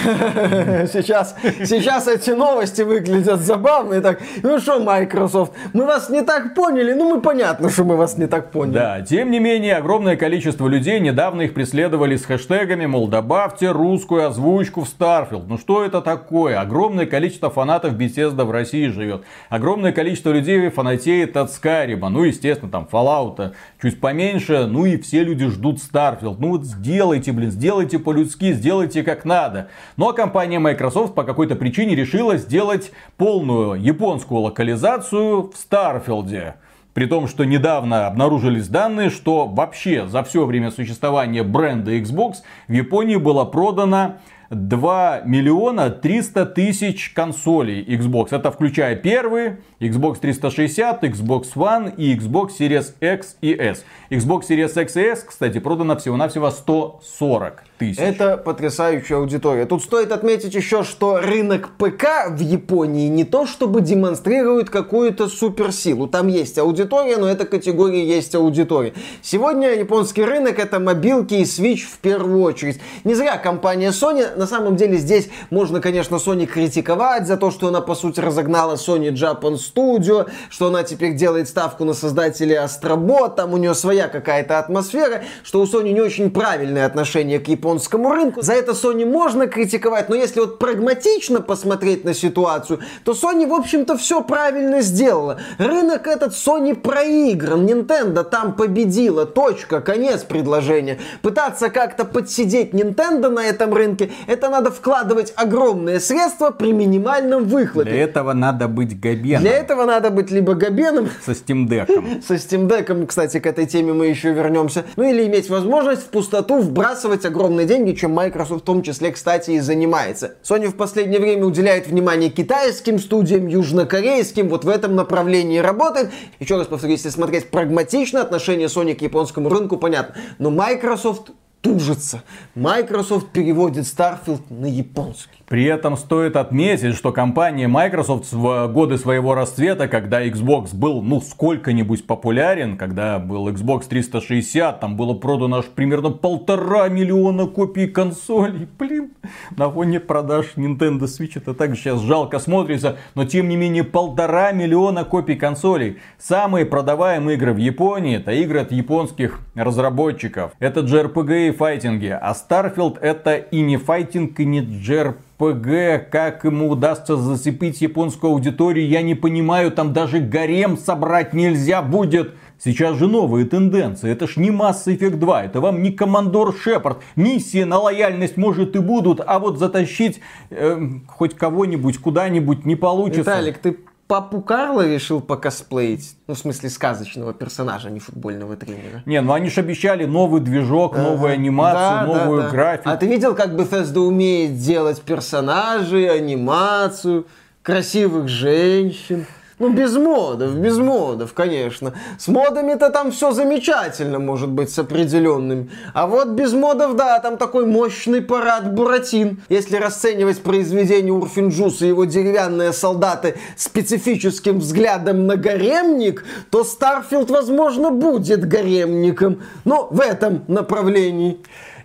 Сейчас, 0.87 1.35
сейчас 1.65 2.07
эти 2.07 2.29
новости 2.29 2.81
выглядят 2.81 3.41
забавно. 3.41 3.95
И 3.95 4.01
так, 4.01 4.21
ну 4.41 4.57
что, 4.59 4.79
Microsoft, 4.79 5.51
мы 5.73 5.85
вас 5.85 6.09
не 6.09 6.21
так 6.21 6.55
поняли. 6.55 6.93
Ну 6.93 7.13
мы 7.13 7.21
понятно, 7.21 7.69
что 7.69 7.83
мы 7.83 7.97
вас 7.97 8.17
не 8.17 8.27
так 8.27 8.51
поняли. 8.51 8.73
Да, 8.73 9.01
тем 9.01 9.31
не 9.31 9.39
менее, 9.39 9.75
огромное 9.75 10.15
количество 10.15 10.69
людей 10.69 11.01
недавно 11.01 11.41
их 11.41 11.53
преследовали 11.53 12.15
с 12.15 12.23
хэштегами, 12.23 12.85
мол, 12.85 13.09
добавьте 13.09 13.71
русскую 13.71 14.28
озвучку 14.29 14.83
в 14.83 14.87
Starfield. 14.87 15.45
Ну 15.47 15.57
что 15.57 15.83
это 15.83 16.01
такое? 16.01 16.59
Огромное 16.59 17.05
количество 17.05 17.49
фанатов 17.49 17.93
Bethesda 17.93 18.45
в 18.45 18.51
России 18.51 18.87
живет. 18.87 19.23
Огромное 19.49 19.91
количество 19.91 20.31
людей 20.31 20.69
фанатеет 20.69 21.35
от 21.35 21.49
Skyrim. 21.49 22.07
Ну, 22.09 22.23
естественно, 22.23 22.71
там 22.71 22.87
Fallout 22.89 23.53
чуть 23.81 23.99
поменьше. 23.99 24.67
Ну 24.67 24.85
и 24.85 24.97
все 24.97 25.23
люди 25.23 25.47
ждут 25.47 25.77
Starfield. 25.77 26.37
Ну 26.39 26.49
вот 26.49 26.63
сделайте, 26.63 27.31
блин, 27.31 27.51
сделайте 27.51 27.99
по-людски, 27.99 28.53
сделайте 28.53 29.03
как 29.03 29.25
надо. 29.25 29.69
Но 29.97 30.13
компания 30.13 30.59
Microsoft 30.59 31.13
по 31.13 31.23
какой-то 31.23 31.55
причине 31.55 31.95
решила 31.95 32.37
сделать 32.37 32.91
полную 33.17 33.81
японскую 33.81 34.41
локализацию 34.41 35.51
в 35.51 35.57
Старфилде. 35.57 36.55
При 36.99 37.05
том, 37.05 37.29
что 37.29 37.45
недавно 37.45 38.07
обнаружились 38.07 38.67
данные, 38.67 39.09
что 39.09 39.47
вообще 39.47 40.05
за 40.05 40.21
все 40.21 40.45
время 40.45 40.69
существования 40.69 41.43
бренда 41.43 41.95
Xbox 41.97 42.39
в 42.67 42.73
Японии 42.73 43.15
было 43.15 43.45
продано 43.45 44.17
2 44.49 45.21
миллиона 45.23 45.91
300 45.91 46.45
тысяч 46.47 47.11
консолей 47.11 47.85
Xbox. 47.85 48.35
Это 48.35 48.51
включая 48.51 48.97
первые, 48.97 49.61
Xbox 49.79 50.19
360, 50.19 51.05
Xbox 51.05 51.53
One 51.55 51.95
и 51.95 52.13
Xbox 52.17 52.49
Series 52.59 52.93
X 52.99 53.37
и 53.39 53.53
S. 53.53 53.85
Xbox 54.09 54.49
Series 54.49 54.81
X 54.81 54.97
и 54.97 55.01
S, 55.01 55.23
кстати, 55.23 55.59
продано 55.59 55.95
всего-навсего 55.95 56.51
140 56.51 57.63
тысяч. 57.79 57.97
Это 57.97 58.37
потрясающая 58.37 59.17
аудитория. 59.17 59.65
Тут 59.65 59.81
стоит 59.81 60.11
отметить 60.11 60.53
еще, 60.53 60.83
что 60.83 61.19
рынок 61.19 61.69
ПК 61.77 62.29
в 62.29 62.39
Японии 62.39 63.07
не 63.07 63.23
то 63.23 63.47
чтобы 63.47 63.81
демонстрирует 63.81 64.69
какую-то 64.69 65.29
суперсилу. 65.29 66.07
Там 66.07 66.27
есть 66.27 66.59
аудитория, 66.59 67.17
но 67.17 67.27
эта 67.27 67.45
категория 67.45 68.05
есть 68.05 68.35
аудитория. 68.35 68.93
Сегодня 69.21 69.73
японский 69.73 70.23
рынок 70.23 70.59
это 70.59 70.79
мобилки 70.79 71.35
и 71.35 71.43
Switch 71.43 71.85
в 71.91 71.99
первую 71.99 72.41
очередь. 72.43 72.79
Не 73.05 73.15
зря 73.15 73.37
компания 73.37 73.89
Sony, 73.89 74.35
на 74.35 74.45
самом 74.45 74.75
деле 74.75 74.97
здесь 74.97 75.29
можно, 75.49 75.79
конечно, 75.79 76.17
Sony 76.17 76.45
критиковать 76.45 77.25
за 77.25 77.37
то, 77.37 77.49
что 77.49 77.69
она 77.69 77.81
по 77.81 77.95
сути 77.95 78.19
разогнала 78.19 78.75
Sony 78.75 79.11
Japan 79.11 79.55
Studio, 79.55 80.29
что 80.49 80.67
она 80.67 80.83
теперь 80.83 81.15
делает 81.15 81.47
ставку 81.47 81.85
на 81.85 81.93
создателей 81.93 82.57
Astrobot, 82.57 83.35
там 83.35 83.53
у 83.53 83.57
нее 83.57 83.73
своя 83.73 84.09
какая-то 84.09 84.59
атмосфера, 84.59 85.23
что 85.43 85.61
у 85.61 85.63
Sony 85.63 85.93
не 85.93 86.01
очень 86.01 86.29
правильное 86.29 86.85
отношение 86.85 87.39
к 87.39 87.47
японскому 87.47 87.68
японскому 87.69 88.11
рынку. 88.11 88.41
За 88.41 88.53
это 88.53 88.71
Sony 88.71 89.05
можно 89.05 89.47
критиковать, 89.47 90.09
но 90.09 90.15
если 90.15 90.39
вот 90.39 90.59
прагматично 90.59 91.41
посмотреть 91.41 92.03
на 92.03 92.13
ситуацию, 92.13 92.79
то 93.03 93.11
Sony, 93.11 93.47
в 93.47 93.53
общем-то, 93.53 93.97
все 93.97 94.21
правильно 94.21 94.81
сделала. 94.81 95.39
Рынок 95.57 96.07
этот 96.07 96.33
Sony 96.33 96.75
проигран, 96.75 97.65
Nintendo 97.65 98.23
там 98.23 98.53
победила, 98.53 99.25
точка, 99.25 99.81
конец 99.81 100.23
предложения. 100.23 100.99
Пытаться 101.21 101.69
как-то 101.69 102.05
подсидеть 102.05 102.73
Nintendo 102.73 103.29
на 103.29 103.45
этом 103.45 103.73
рынке, 103.73 104.11
это 104.27 104.49
надо 104.49 104.71
вкладывать 104.71 105.33
огромные 105.35 105.99
средства 105.99 106.49
при 106.49 106.73
минимальном 106.73 107.43
выхлопе. 107.43 107.91
Для 107.91 108.03
этого 108.03 108.33
надо 108.33 108.67
быть 108.67 108.99
Габеном. 108.99 109.43
Для 109.43 109.53
этого 109.53 109.85
надо 109.85 110.09
быть 110.09 110.31
либо 110.31 110.55
Габеном... 110.55 111.09
Со 111.25 111.31
Steam 111.31 111.67
Deck. 111.67 112.23
Со 112.27 112.35
Steam 112.35 112.67
Deck, 112.67 113.05
кстати, 113.05 113.39
к 113.39 113.45
этой 113.45 113.67
теме 113.67 113.93
мы 113.93 114.07
еще 114.07 114.33
вернемся. 114.33 114.85
Ну 114.95 115.03
или 115.03 115.25
иметь 115.27 115.49
возможность 115.49 116.03
в 116.03 116.09
пустоту 116.09 116.59
вбрасывать 116.59 117.25
огромные 117.25 117.58
огромные 117.59 117.65
деньги, 117.65 117.97
чем 117.97 118.11
Microsoft 118.11 118.61
в 118.61 118.65
том 118.65 118.83
числе, 118.83 119.11
кстати, 119.11 119.51
и 119.51 119.59
занимается. 119.59 120.35
Sony 120.43 120.67
в 120.67 120.75
последнее 120.75 121.19
время 121.19 121.45
уделяет 121.45 121.87
внимание 121.87 122.29
китайским 122.29 122.99
студиям, 122.99 123.47
южнокорейским, 123.47 124.49
вот 124.49 124.63
в 124.63 124.69
этом 124.69 124.95
направлении 124.95 125.59
работает. 125.59 126.11
Еще 126.39 126.57
раз 126.57 126.67
повторюсь, 126.67 126.99
если 126.99 127.09
смотреть 127.09 127.49
прагматично, 127.49 128.21
отношение 128.21 128.67
Sony 128.67 128.95
к 128.95 129.01
японскому 129.01 129.49
рынку 129.49 129.77
понятно. 129.77 130.15
Но 130.39 130.49
Microsoft 130.49 131.31
тужится. 131.61 132.23
Microsoft 132.55 133.29
переводит 133.29 133.85
Starfield 133.85 134.41
на 134.49 134.65
японский. 134.65 135.39
При 135.47 135.65
этом 135.65 135.97
стоит 135.97 136.35
отметить, 136.35 136.95
что 136.95 137.11
компания 137.11 137.67
Microsoft 137.67 138.31
в 138.31 138.67
годы 138.67 138.97
своего 138.97 139.33
расцвета, 139.33 139.87
когда 139.87 140.25
Xbox 140.25 140.75
был 140.75 141.01
ну 141.01 141.21
сколько-нибудь 141.21 142.05
популярен, 142.05 142.77
когда 142.77 143.19
был 143.19 143.49
Xbox 143.49 143.87
360, 143.89 144.79
там 144.79 144.95
было 144.95 145.13
продано 145.15 145.57
аж 145.57 145.65
примерно 145.65 146.11
полтора 146.11 146.87
миллиона 146.87 147.47
копий 147.47 147.87
консолей. 147.87 148.67
Блин, 148.77 149.11
на 149.55 149.69
фоне 149.69 149.99
продаж 149.99 150.53
Nintendo 150.55 151.01
Switch 151.01 151.33
это 151.35 151.53
так 151.53 151.75
сейчас 151.75 152.01
жалко 152.01 152.39
смотрится, 152.39 152.97
но 153.15 153.25
тем 153.25 153.49
не 153.49 153.55
менее 153.55 153.83
полтора 153.83 154.51
миллиона 154.51 155.03
копий 155.03 155.35
консолей. 155.35 155.97
Самые 156.17 156.65
продаваемые 156.65 157.37
игры 157.37 157.53
в 157.53 157.57
Японии 157.57 158.17
это 158.17 158.31
игры 158.31 158.59
от 158.59 158.71
японских 158.71 159.39
разработчиков. 159.55 160.51
Это 160.59 160.81
JRPG 160.81 161.49
и 161.49 161.51
файтинги, 161.51 162.17
а 162.19 162.33
Starfield 162.33 162.99
это 162.99 163.35
и 163.35 163.61
не 163.61 163.77
файтинг, 163.77 164.39
и 164.39 164.45
не 164.45 164.61
JRPG 164.61 165.15
ПГ, 165.39 166.11
как 166.11 166.43
ему 166.43 166.69
удастся 166.69 167.15
зацепить 167.15 167.79
японскую 167.79 168.33
аудиторию, 168.33 168.85
я 168.89 169.01
не 169.01 169.15
понимаю, 169.15 169.71
там 169.71 169.93
даже 169.93 170.19
гарем 170.19 170.77
собрать 170.77 171.33
нельзя 171.33 171.81
будет. 171.81 172.33
Сейчас 172.61 172.97
же 172.97 173.07
новые 173.07 173.45
тенденции. 173.45 174.11
Это 174.11 174.27
ж 174.27 174.35
не 174.37 174.49
Mass 174.49 174.85
Effect 174.85 175.15
2, 175.15 175.43
это 175.43 175.61
вам 175.61 175.81
не 175.81 175.91
Командор 175.91 176.53
Шепард. 176.53 176.97
Миссии 177.15 177.63
на 177.63 177.79
лояльность 177.79 178.35
может 178.35 178.75
и 178.75 178.79
будут, 178.79 179.21
а 179.25 179.39
вот 179.39 179.59
затащить 179.59 180.19
э, 180.49 180.77
хоть 181.07 181.35
кого-нибудь 181.35 181.99
куда-нибудь 181.99 182.65
не 182.65 182.75
получится. 182.75 183.21
Виталик, 183.21 183.59
ты 183.59 183.77
папу 184.07 184.41
Карла 184.41 184.85
решил 184.85 185.21
покосплеить? 185.21 186.17
Ну, 186.27 186.33
в 186.33 186.37
смысле, 186.39 186.69
сказочного 186.69 187.33
персонажа, 187.33 187.87
а 187.87 187.91
не 187.91 187.99
футбольного 187.99 188.57
тренера. 188.57 189.03
Не, 189.05 189.21
ну 189.21 189.31
они 189.33 189.49
же 189.49 189.61
обещали 189.61 190.03
новый 190.05 190.41
движок, 190.41 190.97
новую 190.97 191.31
анимацию, 191.31 191.79
Да, 191.79 192.05
да, 192.05 192.25
новую 192.25 192.41
да. 192.41 192.49
графику. 192.49 192.89
А 192.89 192.97
ты 192.97 193.07
видел, 193.07 193.35
как 193.35 193.51
Bethesda 193.51 193.99
умеет 193.99 194.57
делать 194.57 195.01
персонажей, 195.01 196.09
анимацию, 196.09 197.25
красивых 197.61 198.27
женщин? 198.27 199.25
Ну, 199.59 199.73
без 199.73 199.97
модов, 199.97 200.55
без 200.55 200.77
модов, 200.77 201.33
конечно. 201.33 201.93
С 202.17 202.29
модами-то 202.29 202.89
там 202.91 203.11
все 203.11 203.31
замечательно, 203.31 204.17
может 204.17 204.49
быть, 204.49 204.71
с 204.71 204.79
определенными. 204.79 205.69
А 205.93 206.07
вот 206.07 206.29
без 206.29 206.53
модов, 206.53 206.95
да, 206.95 207.19
там 207.19 207.37
такой 207.37 207.65
мощный 207.65 208.21
парад 208.21 208.73
Буратин. 208.73 209.43
Если 209.49 209.75
расценивать 209.75 210.41
произведение 210.41 211.11
Урфин 211.11 211.42
Джюса 211.42 211.85
и 211.85 211.89
его 211.89 212.05
деревянные 212.05 212.71
солдаты 212.71 213.35
специфическим 213.57 214.59
взглядом 214.59 215.27
на 215.27 215.35
гаремник, 215.35 216.23
то 216.49 216.63
Starfield, 216.63 217.29
возможно, 217.29 217.91
будет 217.91 218.47
гаремником. 218.47 219.41
Но 219.65 219.89
в 219.91 219.99
этом 219.99 220.45
направлении. 220.47 221.37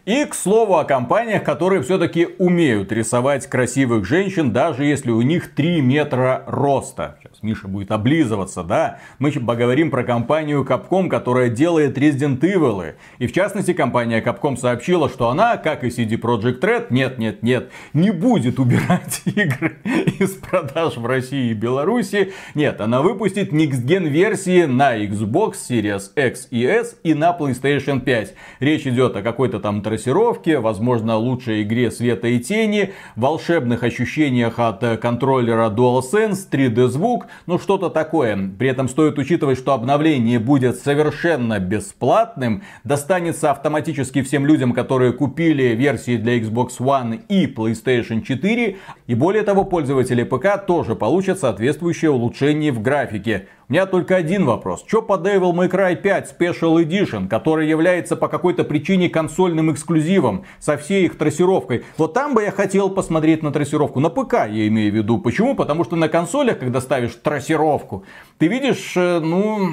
И, 0.07 0.27
к 0.27 0.35
слову, 0.35 0.77
о 0.77 0.85
компаниях, 0.85 1.45
которые 1.45 1.81
все-таки 1.81 2.29
умеют 2.39 2.93
рисовать 2.93 3.47
красивых 3.47 4.05
женщин, 4.05 4.53
даже 4.53 4.85
если 4.85 5.11
у 5.11 5.23
них 5.23 5.55
3 5.55 5.81
метра 5.81 6.45
роста. 6.47 7.17
Сейчас 7.23 7.43
Миша 7.43 7.69
будет 7.69 7.91
облизываться, 7.91 8.63
да? 8.65 8.99
Мы 9.19 9.31
поговорим 9.31 9.91
про 9.91 10.05
компанию 10.05 10.63
Capcom, 10.63 11.09
которая 11.09 11.49
делает 11.49 11.97
Resident 11.97 12.41
Evil. 12.41 12.97
И, 13.19 13.27
в 13.27 13.33
частности, 13.33 13.73
компания 13.73 14.21
Capcom 14.21 14.59
сообщила, 14.59 15.09
что 15.09 15.31
она, 15.31 15.57
как 15.57 15.85
и 15.85 15.87
CD 15.87 16.21
Projekt 16.21 16.61
Red, 16.61 16.89
нет, 16.91 17.19
нет, 17.19 17.43
нет, 17.43 17.71
не 17.95 18.11
будет 18.11 18.59
убирать 18.59 19.23
игры 19.25 19.79
из 20.21 20.33
продаж 20.33 20.99
в 20.99 21.07
России 21.07 21.53
и 21.53 21.55
Беларуси. 21.55 22.35
Нет, 22.55 22.83
она 22.83 23.01
выпустит 23.01 23.55
Next 23.55 23.87
версии 23.87 24.65
на 24.65 24.99
Xbox 24.99 25.55
Series 25.67 26.11
X 26.15 26.49
и 26.51 26.63
S 26.63 26.99
и 27.03 27.15
на 27.15 27.35
PlayStation 27.35 28.01
5. 28.01 28.35
Речь 28.61 28.87
идет 28.87 29.17
о 29.17 29.23
какой-то 29.23 29.61
там 29.61 29.81
трассировке, 29.95 30.59
возможно, 30.59 31.17
лучшей 31.17 31.63
игре 31.63 31.91
света 31.91 32.27
и 32.29 32.41
тени, 32.41 32.93
волшебных 33.17 33.85
ощущениях 33.85 34.59
от 34.59 34.83
э, 34.83 34.97
контроллера 34.97 35.71
DualSense, 35.71 36.49
3D 36.51 36.89
звук, 36.89 37.27
ну 37.47 37.59
что-то 37.59 37.91
такое. 37.91 38.37
При 38.59 38.69
этом 38.69 38.89
стоит 38.89 39.19
учитывать, 39.19 39.59
что 39.59 39.73
обновление 39.73 40.41
будет 40.41 40.79
совершенно 40.79 41.61
бесплатным, 41.61 42.63
достанется 42.83 43.53
автоматически 43.53 44.23
всем 44.23 44.47
людям, 44.47 44.73
которые 44.73 45.13
купили 45.13 45.75
версии 45.75 46.17
для 46.17 46.39
Xbox 46.39 46.79
One 46.81 47.21
и 47.29 47.47
PlayStation 47.47 48.23
4, 48.23 48.77
и 49.07 49.15
более 49.15 49.43
того, 49.45 49.65
пользователи 49.65 50.25
ПК 50.25 50.67
тоже 50.67 50.97
получат 50.97 51.39
соответствующее 51.39 52.11
улучшение 52.11 52.73
в 52.73 52.83
графике. 52.83 53.47
У 53.67 53.73
меня 53.73 53.87
только 53.87 54.17
один 54.17 54.45
вопрос. 54.45 54.85
Что 54.87 55.01
по 55.01 55.15
Devil 55.15 55.55
May 55.55 55.71
Cry 55.71 55.97
5 55.97 56.37
Special 56.39 56.85
Edition, 56.85 57.29
который 57.29 57.67
является 57.67 58.15
по 58.15 58.29
какой-то 58.29 58.63
причине 58.63 59.09
консольным 59.09 59.73
эксклюзивом 59.73 60.45
со 60.59 60.77
всей 60.77 61.07
их 61.07 61.17
трассировкой? 61.17 61.85
Вот 61.97 62.13
там 62.13 62.35
бы 62.35 62.43
я 62.43 62.51
хотел 62.51 62.91
посмотреть 62.91 63.43
на 63.43 63.53
трассировку. 63.53 64.01
На 64.01 64.11
ПК 64.11 64.35
я 64.51 64.69
имею 64.69 64.93
в 64.93 64.95
виду. 64.95 65.19
Почему? 65.19 65.55
Потому 65.55 65.85
что 65.85 65.97
на 65.97 66.11
консолях, 66.11 66.59
когда 66.59 66.83
ставишь 66.83 67.15
трассировку, 67.15 68.05
ты 68.37 68.49
видишь, 68.49 68.93
э, 68.97 69.21
ну, 69.21 69.71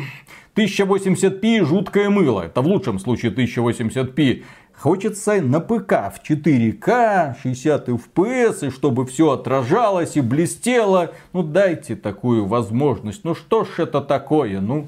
1080p 0.56 1.65
жуткое 1.65 2.10
мыло. 2.10 2.43
Это 2.43 2.62
в 2.62 2.67
лучшем 2.67 2.97
случае 2.97 3.34
1080p. 3.34 4.43
Хочется 4.81 5.39
на 5.43 5.59
ПК 5.59 6.11
в 6.11 6.27
4К, 6.27 7.35
60 7.43 7.87
FPS, 7.87 8.65
и 8.65 8.69
чтобы 8.71 9.05
все 9.05 9.29
отражалось 9.29 10.17
и 10.17 10.21
блестело. 10.21 11.11
Ну 11.33 11.43
дайте 11.43 11.95
такую 11.95 12.47
возможность. 12.47 13.23
Ну 13.23 13.35
что 13.35 13.63
ж 13.63 13.77
это 13.77 14.01
такое? 14.01 14.59
Ну, 14.59 14.87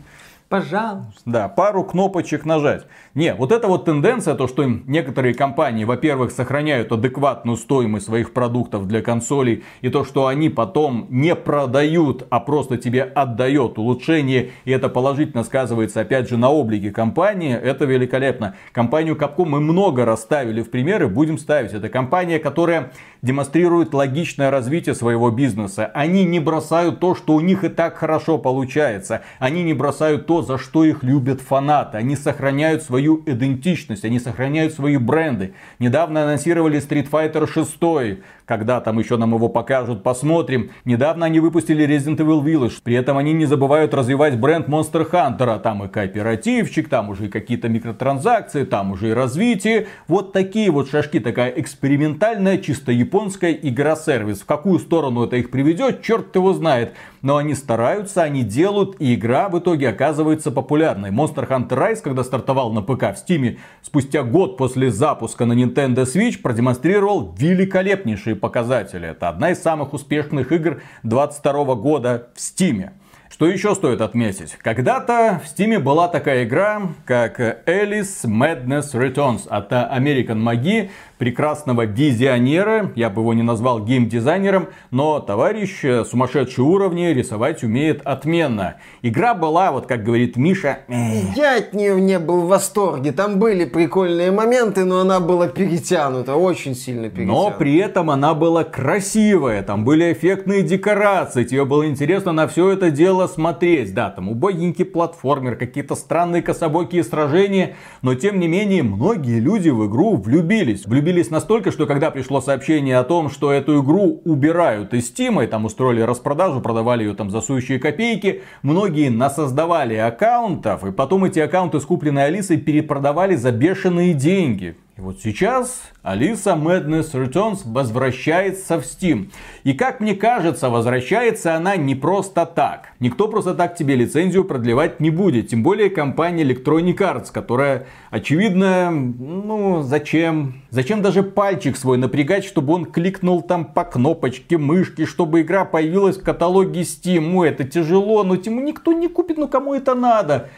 Пожалуйста. 0.54 1.22
да, 1.26 1.48
пару 1.48 1.84
кнопочек 1.84 2.46
нажать. 2.46 2.86
Не, 3.16 3.34
вот 3.34 3.52
эта 3.52 3.68
вот 3.68 3.86
тенденция, 3.86 4.36
то 4.36 4.48
что 4.48 4.64
некоторые 4.64 5.34
компании, 5.34 5.84
во-первых, 5.84 6.30
сохраняют 6.30 6.92
адекватную 6.92 7.58
стоимость 7.58 8.06
своих 8.06 8.34
продуктов 8.34 8.88
для 8.88 9.02
консолей, 9.02 9.64
и 9.82 9.90
то, 9.90 10.06
что 10.06 10.28
они 10.28 10.50
потом 10.50 11.08
не 11.10 11.34
продают, 11.36 12.28
а 12.30 12.40
просто 12.40 12.78
тебе 12.78 13.02
отдает 13.02 13.80
улучшение, 13.80 14.52
и 14.66 14.72
это 14.72 14.90
положительно 14.90 15.44
сказывается, 15.44 16.02
опять 16.02 16.30
же, 16.30 16.38
на 16.38 16.52
облике 16.52 16.92
компании, 16.92 17.56
это 17.56 17.86
великолепно. 17.86 18.56
Компанию 18.74 19.16
Capcom 19.16 19.46
мы 19.46 19.60
много 19.60 20.06
расставили 20.06 20.62
в 20.62 20.70
примеры, 20.70 21.08
будем 21.08 21.40
ставить. 21.40 21.74
Это 21.74 21.90
компания, 21.90 22.38
которая 22.38 22.92
демонстрирует 23.24 23.94
логичное 23.94 24.52
развитие 24.52 24.94
своего 24.94 25.32
бизнеса. 25.32 25.90
Они 25.96 26.26
не 26.26 26.40
бросают 26.40 27.00
то, 27.00 27.16
что 27.16 27.34
у 27.34 27.40
них 27.40 27.64
и 27.64 27.70
так 27.70 27.96
хорошо 27.96 28.38
получается. 28.38 29.22
Они 29.40 29.64
не 29.64 29.74
бросают 29.74 30.28
то, 30.28 30.44
за 30.44 30.60
что 30.60 30.84
их 30.84 31.02
любят 31.04 31.42
фанаты. 31.42 31.98
Они 31.98 32.16
сохраняют 32.16 32.84
свою 32.84 33.24
идентичность, 33.26 34.06
они 34.06 34.20
сохраняют 34.20 34.74
свои 34.74 34.98
бренды. 34.98 35.54
Недавно 35.80 36.24
анонсировали 36.24 36.80
Street 36.80 37.10
Fighter 37.10 37.48
6, 37.48 38.20
когда 38.46 38.82
там 38.82 39.00
еще 39.00 39.16
нам 39.16 39.34
его 39.34 39.48
покажут, 39.48 40.04
посмотрим. 40.04 40.72
Недавно 40.84 41.26
они 41.26 41.40
выпустили 41.40 41.88
Resident 41.88 42.18
Evil 42.18 42.44
Village. 42.44 42.82
При 42.84 42.96
этом 42.96 43.18
они 43.18 43.32
не 43.32 43.46
забывают 43.46 43.94
развивать 43.94 44.38
бренд 44.38 44.68
Monster 44.68 45.10
Hunter. 45.10 45.62
Там 45.62 45.86
и 45.86 45.88
кооперативчик, 45.88 46.90
там 46.90 47.10
уже 47.10 47.28
и 47.28 47.30
какие-то 47.30 47.70
микротранзакции, 47.70 48.66
там 48.66 48.92
уже 48.92 49.12
и 49.12 49.14
развитие. 49.14 49.88
Вот 50.10 50.34
такие 50.34 50.70
вот 50.72 50.90
шажки, 50.90 51.22
такая 51.22 51.52
экспериментальная, 51.52 52.58
чисто 52.58 52.92
японская 52.92 53.13
игра-сервис. 53.62 54.42
В 54.42 54.46
какую 54.46 54.80
сторону 54.80 55.24
это 55.24 55.36
их 55.36 55.52
приведет, 55.52 56.02
черт 56.02 56.36
его 56.36 56.54
знает. 56.54 56.94
Но 57.22 57.38
они 57.38 57.54
стараются, 57.54 58.24
они 58.24 58.44
делают, 58.44 58.96
и 59.00 59.14
игра 59.16 59.50
в 59.50 59.60
итоге 59.60 59.90
оказывается 59.90 60.52
популярной. 60.52 61.12
Monster 61.12 61.48
Hunter 61.48 61.70
Rise, 61.70 62.02
когда 62.02 62.24
стартовал 62.24 62.72
на 62.72 62.82
ПК 62.82 63.14
в 63.14 63.18
Стиме, 63.18 63.60
спустя 63.82 64.24
год 64.24 64.58
после 64.58 64.92
запуска 64.92 65.46
на 65.46 65.54
Nintendo 65.54 66.04
Switch, 66.04 66.42
продемонстрировал 66.42 67.34
великолепнейшие 67.38 68.36
показатели. 68.36 69.10
Это 69.10 69.30
одна 69.30 69.52
из 69.52 69.62
самых 69.62 69.94
успешных 69.94 70.52
игр 70.52 70.82
22 71.04 71.76
года 71.76 72.30
в 72.36 72.42
Стиме. 72.42 72.94
Что 73.34 73.48
еще 73.48 73.74
стоит 73.74 74.00
отметить? 74.02 74.58
Когда-то 74.62 75.42
в 75.44 75.48
Стиме 75.48 75.80
была 75.80 76.08
такая 76.08 76.44
игра, 76.44 76.84
как 77.04 77.40
Alice 77.40 78.26
Madness 78.26 78.94
Returns 78.94 79.48
от 79.50 79.72
American 79.72 80.38
Magi, 80.38 80.92
прекрасного 81.24 81.86
визионера, 81.86 82.92
я 82.96 83.10
бы 83.10 83.22
его 83.22 83.34
не 83.34 83.44
назвал 83.44 83.80
геймдизайнером, 83.80 84.68
но 84.92 85.22
товарищ 85.22 85.80
э, 85.84 86.04
сумасшедшие 86.04 86.66
уровни 86.66 87.06
рисовать 87.06 87.64
умеет 87.64 88.02
отменно. 88.04 88.76
Игра 89.02 89.34
была, 89.34 89.72
вот 89.72 89.88
как 89.88 90.04
говорит 90.04 90.36
Миша, 90.36 90.80
Я 90.90 91.60
от 91.60 91.74
нее 91.74 92.02
не 92.02 92.20
был 92.20 92.42
в 92.42 92.48
восторге. 92.48 93.14
Там 93.14 93.40
были 93.40 93.64
прикольные 93.64 94.32
моменты, 94.32 94.84
но 94.84 95.00
она 95.00 95.22
была 95.22 95.48
перетянута, 95.48 96.36
очень 96.36 96.76
сильно 96.76 97.10
перетянута. 97.10 97.52
Но 97.52 97.58
при 97.58 97.78
этом 97.78 98.10
она 98.10 98.34
была 98.34 98.66
красивая, 98.66 99.64
там 99.64 99.86
были 99.86 100.12
эффектные 100.12 100.62
декорации, 100.62 101.46
тебе 101.46 101.64
было 101.64 101.88
интересно 101.88 102.34
на 102.34 102.50
все 102.50 102.72
это 102.72 102.92
дело 102.92 103.23
смотреть. 103.28 103.94
Да, 103.94 104.10
там 104.10 104.30
убогенький 104.30 104.86
платформер, 104.86 105.56
какие-то 105.56 105.96
странные 105.96 106.42
кособокие 106.42 107.04
сражения, 107.04 107.76
но 108.02 108.16
тем 108.16 108.40
не 108.40 108.48
менее 108.48 108.84
многие 108.84 109.40
люди 109.40 109.70
в 109.70 109.88
игру 109.88 110.18
влюбились. 110.18 110.86
Влюбились 110.86 111.30
настолько, 111.30 111.72
что 111.72 111.86
когда 111.86 112.12
пришло 112.12 112.42
сообщение 112.42 112.98
о 112.98 113.04
том, 113.04 113.30
что 113.30 113.52
эту 113.52 113.82
игру 113.82 114.22
убирают 114.26 114.94
из 114.94 115.12
Steam, 115.12 115.44
и 115.44 115.48
там 115.48 115.66
устроили 115.66 116.02
распродажу, 116.02 116.62
продавали 116.62 117.04
ее 117.04 117.14
там 117.14 117.30
за 117.30 117.42
сущие 117.42 117.80
копейки, 117.80 118.42
многие 118.62 119.10
насоздавали 119.10 119.96
аккаунтов, 119.96 120.86
и 120.86 120.92
потом 120.92 121.26
эти 121.26 121.40
аккаунты 121.40 121.80
с 121.80 121.86
купленной 121.86 122.26
Алисой 122.26 122.58
перепродавали 122.58 123.36
за 123.36 123.52
бешеные 123.52 124.14
деньги. 124.14 124.76
И 124.96 125.02
вот 125.02 125.20
сейчас 125.24 125.82
Алиса 126.04 126.52
Madness 126.52 127.14
Returns 127.14 127.62
возвращается 127.66 128.80
в 128.80 128.84
Steam. 128.84 129.32
И 129.64 129.74
как 129.74 130.00
мне 130.00 130.14
кажется, 130.14 130.70
возвращается 130.70 131.56
она 131.56 131.76
не 131.78 131.96
просто 131.96 132.46
так. 132.46 132.90
Никто 133.00 133.28
просто 133.28 133.56
так 133.56 133.76
тебе 133.76 133.96
лицензию 133.96 134.46
продлевать 134.46 135.00
не 135.00 135.10
будет. 135.10 135.48
Тем 135.48 135.64
более 135.64 135.90
компания 135.90 136.44
Electronic 136.44 136.98
Arts, 136.98 137.32
которая, 137.32 137.88
очевидно, 138.12 138.92
ну 138.92 139.82
зачем? 139.82 140.62
Зачем 140.70 141.02
даже 141.02 141.24
пальчик 141.24 141.76
свой 141.76 141.98
напрягать, 141.98 142.46
чтобы 142.46 142.74
он 142.74 142.86
кликнул 142.86 143.42
там 143.42 143.66
по 143.66 143.86
кнопочке 143.86 144.60
мышки, 144.60 145.06
чтобы 145.06 145.42
игра 145.42 145.66
появилась 145.66 146.18
в 146.18 146.24
каталоге 146.24 146.82
Steam. 146.82 147.22
Ну 147.32 147.44
это 147.44 147.64
тяжело, 147.64 148.24
но 148.24 148.38
тему 148.38 148.62
никто 148.62 148.94
не 148.94 149.08
купит, 149.08 149.38
ну 149.38 149.48
кому 149.48 149.74
это 149.74 149.96
надо? 149.96 150.52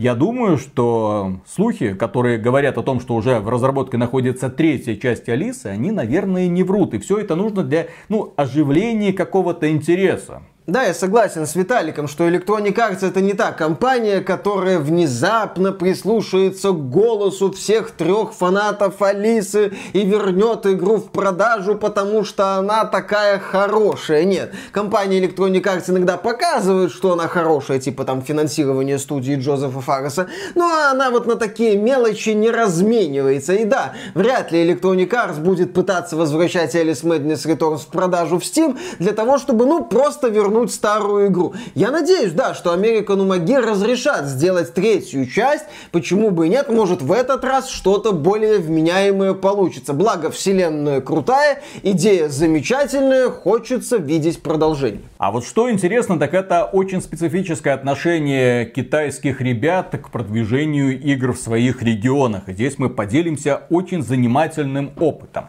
Я 0.00 0.14
думаю, 0.14 0.56
что 0.56 1.40
слухи, 1.46 1.92
которые 1.92 2.38
говорят 2.38 2.78
о 2.78 2.82
том, 2.82 3.00
что 3.00 3.14
уже 3.14 3.38
в 3.38 3.50
разработке 3.50 3.98
находится 3.98 4.48
третья 4.48 4.96
часть 4.96 5.28
Алисы, 5.28 5.66
они, 5.66 5.90
наверное, 5.90 6.48
не 6.48 6.62
врут. 6.62 6.94
И 6.94 6.98
все 6.98 7.18
это 7.18 7.36
нужно 7.36 7.64
для 7.64 7.88
ну, 8.08 8.32
оживления 8.34 9.12
какого-то 9.12 9.70
интереса. 9.70 10.40
Да, 10.70 10.84
я 10.84 10.94
согласен 10.94 11.48
с 11.48 11.56
Виталиком, 11.56 12.06
что 12.06 12.28
Electronic 12.28 12.76
Arts 12.76 13.04
это 13.04 13.20
не 13.20 13.32
та 13.32 13.50
компания, 13.50 14.20
которая 14.20 14.78
внезапно 14.78 15.72
прислушается 15.72 16.70
к 16.70 16.90
голосу 16.90 17.50
всех 17.50 17.90
трех 17.90 18.32
фанатов 18.32 19.02
Алисы 19.02 19.72
и 19.92 20.04
вернет 20.04 20.66
игру 20.66 20.98
в 20.98 21.10
продажу, 21.10 21.74
потому 21.74 22.22
что 22.22 22.54
она 22.54 22.84
такая 22.84 23.40
хорошая. 23.40 24.22
Нет, 24.22 24.52
компания 24.70 25.20
Electronic 25.20 25.62
Arts 25.62 25.90
иногда 25.90 26.16
показывает, 26.16 26.92
что 26.92 27.14
она 27.14 27.26
хорошая, 27.26 27.80
типа 27.80 28.04
там 28.04 28.22
финансирование 28.22 29.00
студии 29.00 29.34
Джозефа 29.34 29.80
Фарреса, 29.80 30.28
но 30.54 30.70
она 30.88 31.10
вот 31.10 31.26
на 31.26 31.34
такие 31.34 31.76
мелочи 31.76 32.30
не 32.30 32.48
разменивается. 32.48 33.54
И 33.54 33.64
да, 33.64 33.94
вряд 34.14 34.52
ли 34.52 34.70
Electronic 34.70 35.08
Arts 35.08 35.40
будет 35.40 35.74
пытаться 35.74 36.14
возвращать 36.14 36.76
Alice 36.76 37.02
Madness 37.02 37.44
Returns 37.44 37.78
в 37.78 37.86
продажу 37.88 38.38
в 38.38 38.42
Steam 38.42 38.78
для 39.00 39.12
того, 39.12 39.38
чтобы, 39.38 39.66
ну, 39.66 39.84
просто 39.84 40.28
вернуть 40.28 40.59
вернуть 40.60 40.72
старую 40.72 41.28
игру. 41.28 41.54
Я 41.74 41.90
надеюсь, 41.90 42.32
да, 42.32 42.54
что 42.54 42.74
American 42.74 43.26
Umagi 43.26 43.58
разрешат 43.58 44.26
сделать 44.26 44.74
третью 44.74 45.26
часть. 45.26 45.64
Почему 45.90 46.30
бы 46.30 46.46
и 46.46 46.50
нет? 46.50 46.68
Может, 46.68 47.02
в 47.02 47.12
этот 47.12 47.44
раз 47.44 47.68
что-то 47.68 48.12
более 48.12 48.58
вменяемое 48.58 49.34
получится. 49.34 49.92
Благо, 49.92 50.30
вселенная 50.30 51.00
крутая, 51.00 51.62
идея 51.82 52.28
замечательная, 52.28 53.30
хочется 53.30 53.96
видеть 53.96 54.42
продолжение. 54.42 55.02
А 55.18 55.30
вот 55.30 55.44
что 55.44 55.70
интересно, 55.70 56.18
так 56.18 56.34
это 56.34 56.64
очень 56.64 57.00
специфическое 57.00 57.74
отношение 57.74 58.66
китайских 58.66 59.40
ребят 59.40 59.90
к 59.90 60.10
продвижению 60.10 61.00
игр 61.00 61.32
в 61.32 61.38
своих 61.38 61.82
регионах. 61.82 62.48
И 62.48 62.52
здесь 62.52 62.78
мы 62.78 62.90
поделимся 62.90 63.62
очень 63.70 64.02
занимательным 64.02 64.90
опытом. 64.98 65.48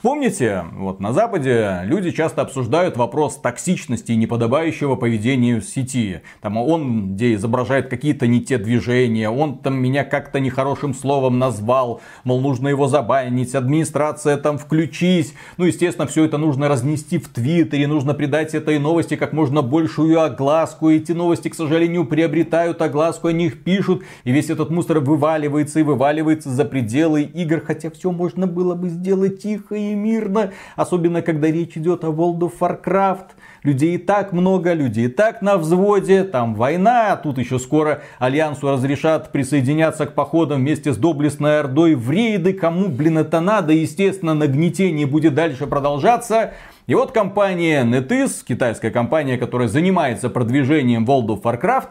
Помните, 0.00 0.64
вот 0.76 1.00
на 1.00 1.12
Западе 1.12 1.80
люди 1.82 2.12
часто 2.12 2.42
обсуждают 2.42 2.96
вопрос 2.96 3.34
токсичности 3.34 4.12
и 4.12 4.16
неподобающего 4.16 4.94
поведения 4.94 5.58
в 5.58 5.64
сети. 5.64 6.20
Там 6.40 6.56
он 6.56 7.14
где 7.14 7.34
изображает 7.34 7.88
какие-то 7.88 8.28
не 8.28 8.40
те 8.40 8.58
движения, 8.58 9.28
он 9.28 9.58
там 9.58 9.76
меня 9.82 10.04
как-то 10.04 10.38
нехорошим 10.38 10.94
словом 10.94 11.40
назвал, 11.40 12.00
мол, 12.22 12.40
нужно 12.40 12.68
его 12.68 12.86
забанить, 12.86 13.56
администрация 13.56 14.36
там 14.36 14.58
включись. 14.58 15.34
Ну, 15.56 15.64
естественно, 15.64 16.06
все 16.06 16.24
это 16.24 16.38
нужно 16.38 16.68
разнести 16.68 17.18
в 17.18 17.26
Твиттере, 17.26 17.88
нужно 17.88 18.14
придать 18.14 18.54
этой 18.54 18.78
новости 18.78 19.16
как 19.16 19.32
можно 19.32 19.62
большую 19.62 20.22
огласку. 20.22 20.90
Эти 20.90 21.10
новости, 21.10 21.48
к 21.48 21.56
сожалению, 21.56 22.04
приобретают 22.04 22.80
огласку, 22.82 23.26
о 23.26 23.32
них 23.32 23.64
пишут, 23.64 24.04
и 24.22 24.30
весь 24.30 24.48
этот 24.48 24.70
мусор 24.70 25.00
вываливается 25.00 25.80
и 25.80 25.82
вываливается 25.82 26.50
за 26.50 26.64
пределы 26.64 27.22
игр, 27.22 27.60
хотя 27.66 27.90
все 27.90 28.12
можно 28.12 28.46
было 28.46 28.76
бы 28.76 28.90
сделать 28.90 29.42
тихо 29.42 29.74
и 29.74 29.87
и 29.92 29.94
мирно, 29.94 30.52
особенно 30.76 31.22
когда 31.22 31.48
речь 31.48 31.76
идет 31.76 32.04
о 32.04 32.08
World 32.08 32.38
of 32.40 32.52
Warcraft. 32.60 33.30
Людей 33.64 33.96
и 33.96 33.98
так 33.98 34.32
много, 34.32 34.72
людей 34.72 35.06
и 35.06 35.08
так 35.08 35.42
на 35.42 35.56
взводе, 35.56 36.24
там 36.24 36.54
война, 36.54 37.12
а 37.12 37.16
тут 37.16 37.38
еще 37.38 37.58
скоро 37.58 38.02
Альянсу 38.18 38.70
разрешат 38.70 39.32
присоединяться 39.32 40.06
к 40.06 40.14
походам 40.14 40.60
вместе 40.60 40.92
с 40.92 40.96
доблестной 40.96 41.60
Ордой 41.60 41.94
в 41.94 42.10
рейды, 42.10 42.52
кому, 42.52 42.88
блин, 42.88 43.18
это 43.18 43.40
надо, 43.40 43.72
естественно, 43.72 44.34
нагнетение 44.34 45.06
будет 45.06 45.34
дальше 45.34 45.66
продолжаться. 45.66 46.52
И 46.86 46.94
вот 46.94 47.12
компания 47.12 47.84
NetEase, 47.84 48.44
китайская 48.46 48.90
компания, 48.90 49.36
которая 49.36 49.68
занимается 49.68 50.30
продвижением 50.30 51.04
World 51.04 51.26
of 51.26 51.42
Warcraft, 51.42 51.88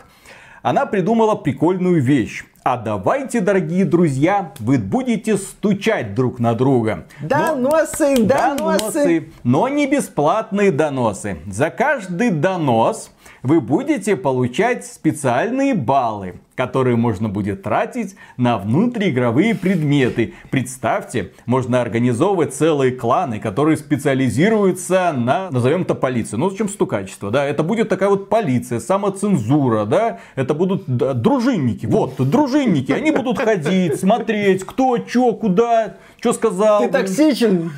она 0.64 0.86
придумала 0.86 1.36
прикольную 1.36 2.02
вещь. 2.02 2.44
А 2.70 2.76
давайте, 2.76 3.40
дорогие 3.40 3.86
друзья, 3.86 4.52
вы 4.60 4.78
будете 4.78 5.38
стучать 5.38 6.14
друг 6.14 6.38
на 6.38 6.54
друга. 6.54 7.06
Доносы, 7.22 8.16
но, 8.18 8.26
доносы. 8.26 8.58
доносы. 8.58 9.30
Но 9.46 9.70
не 9.70 9.88
бесплатные 9.88 10.72
доносы. 10.72 11.38
За 11.50 11.70
каждый 11.70 12.30
донос 12.30 13.12
вы 13.48 13.62
будете 13.62 14.18
получать 14.18 14.86
специальные 14.86 15.74
баллы, 15.74 16.42
которые 16.56 16.98
можно 16.98 17.30
будет 17.30 17.64
тратить 17.64 18.18
на 18.36 18.58
внутриигровые 18.58 19.56
предметы. 19.56 20.34
Представьте, 20.50 21.32
можно 21.46 21.82
организовывать 21.82 22.54
целые 22.54 22.92
кланы, 22.92 23.40
которые 23.40 23.78
специализируются 23.78 25.14
на, 25.16 25.50
назовем 25.50 25.84
это 25.84 25.96
полиция. 25.96 26.38
Ну, 26.38 26.50
зачем 26.50 26.68
стукачество, 26.68 27.32
да? 27.32 27.46
Это 27.46 27.64
будет 27.64 27.88
такая 27.88 28.10
вот 28.10 28.28
полиция, 28.28 28.82
самоцензура, 28.82 29.86
да? 29.86 30.20
Это 30.36 30.54
будут 30.54 30.84
да, 30.86 31.14
дружинники. 31.14 31.86
Вот, 31.86 32.16
дружинники. 32.18 32.92
Они 32.92 33.12
будут 33.12 33.40
ходить, 33.40 33.98
смотреть, 33.98 34.66
кто, 34.66 34.98
что, 35.08 35.32
куда, 35.32 35.96
что 36.20 36.34
сказал. 36.34 36.82
Ты 36.82 36.90
токсичен. 36.90 37.72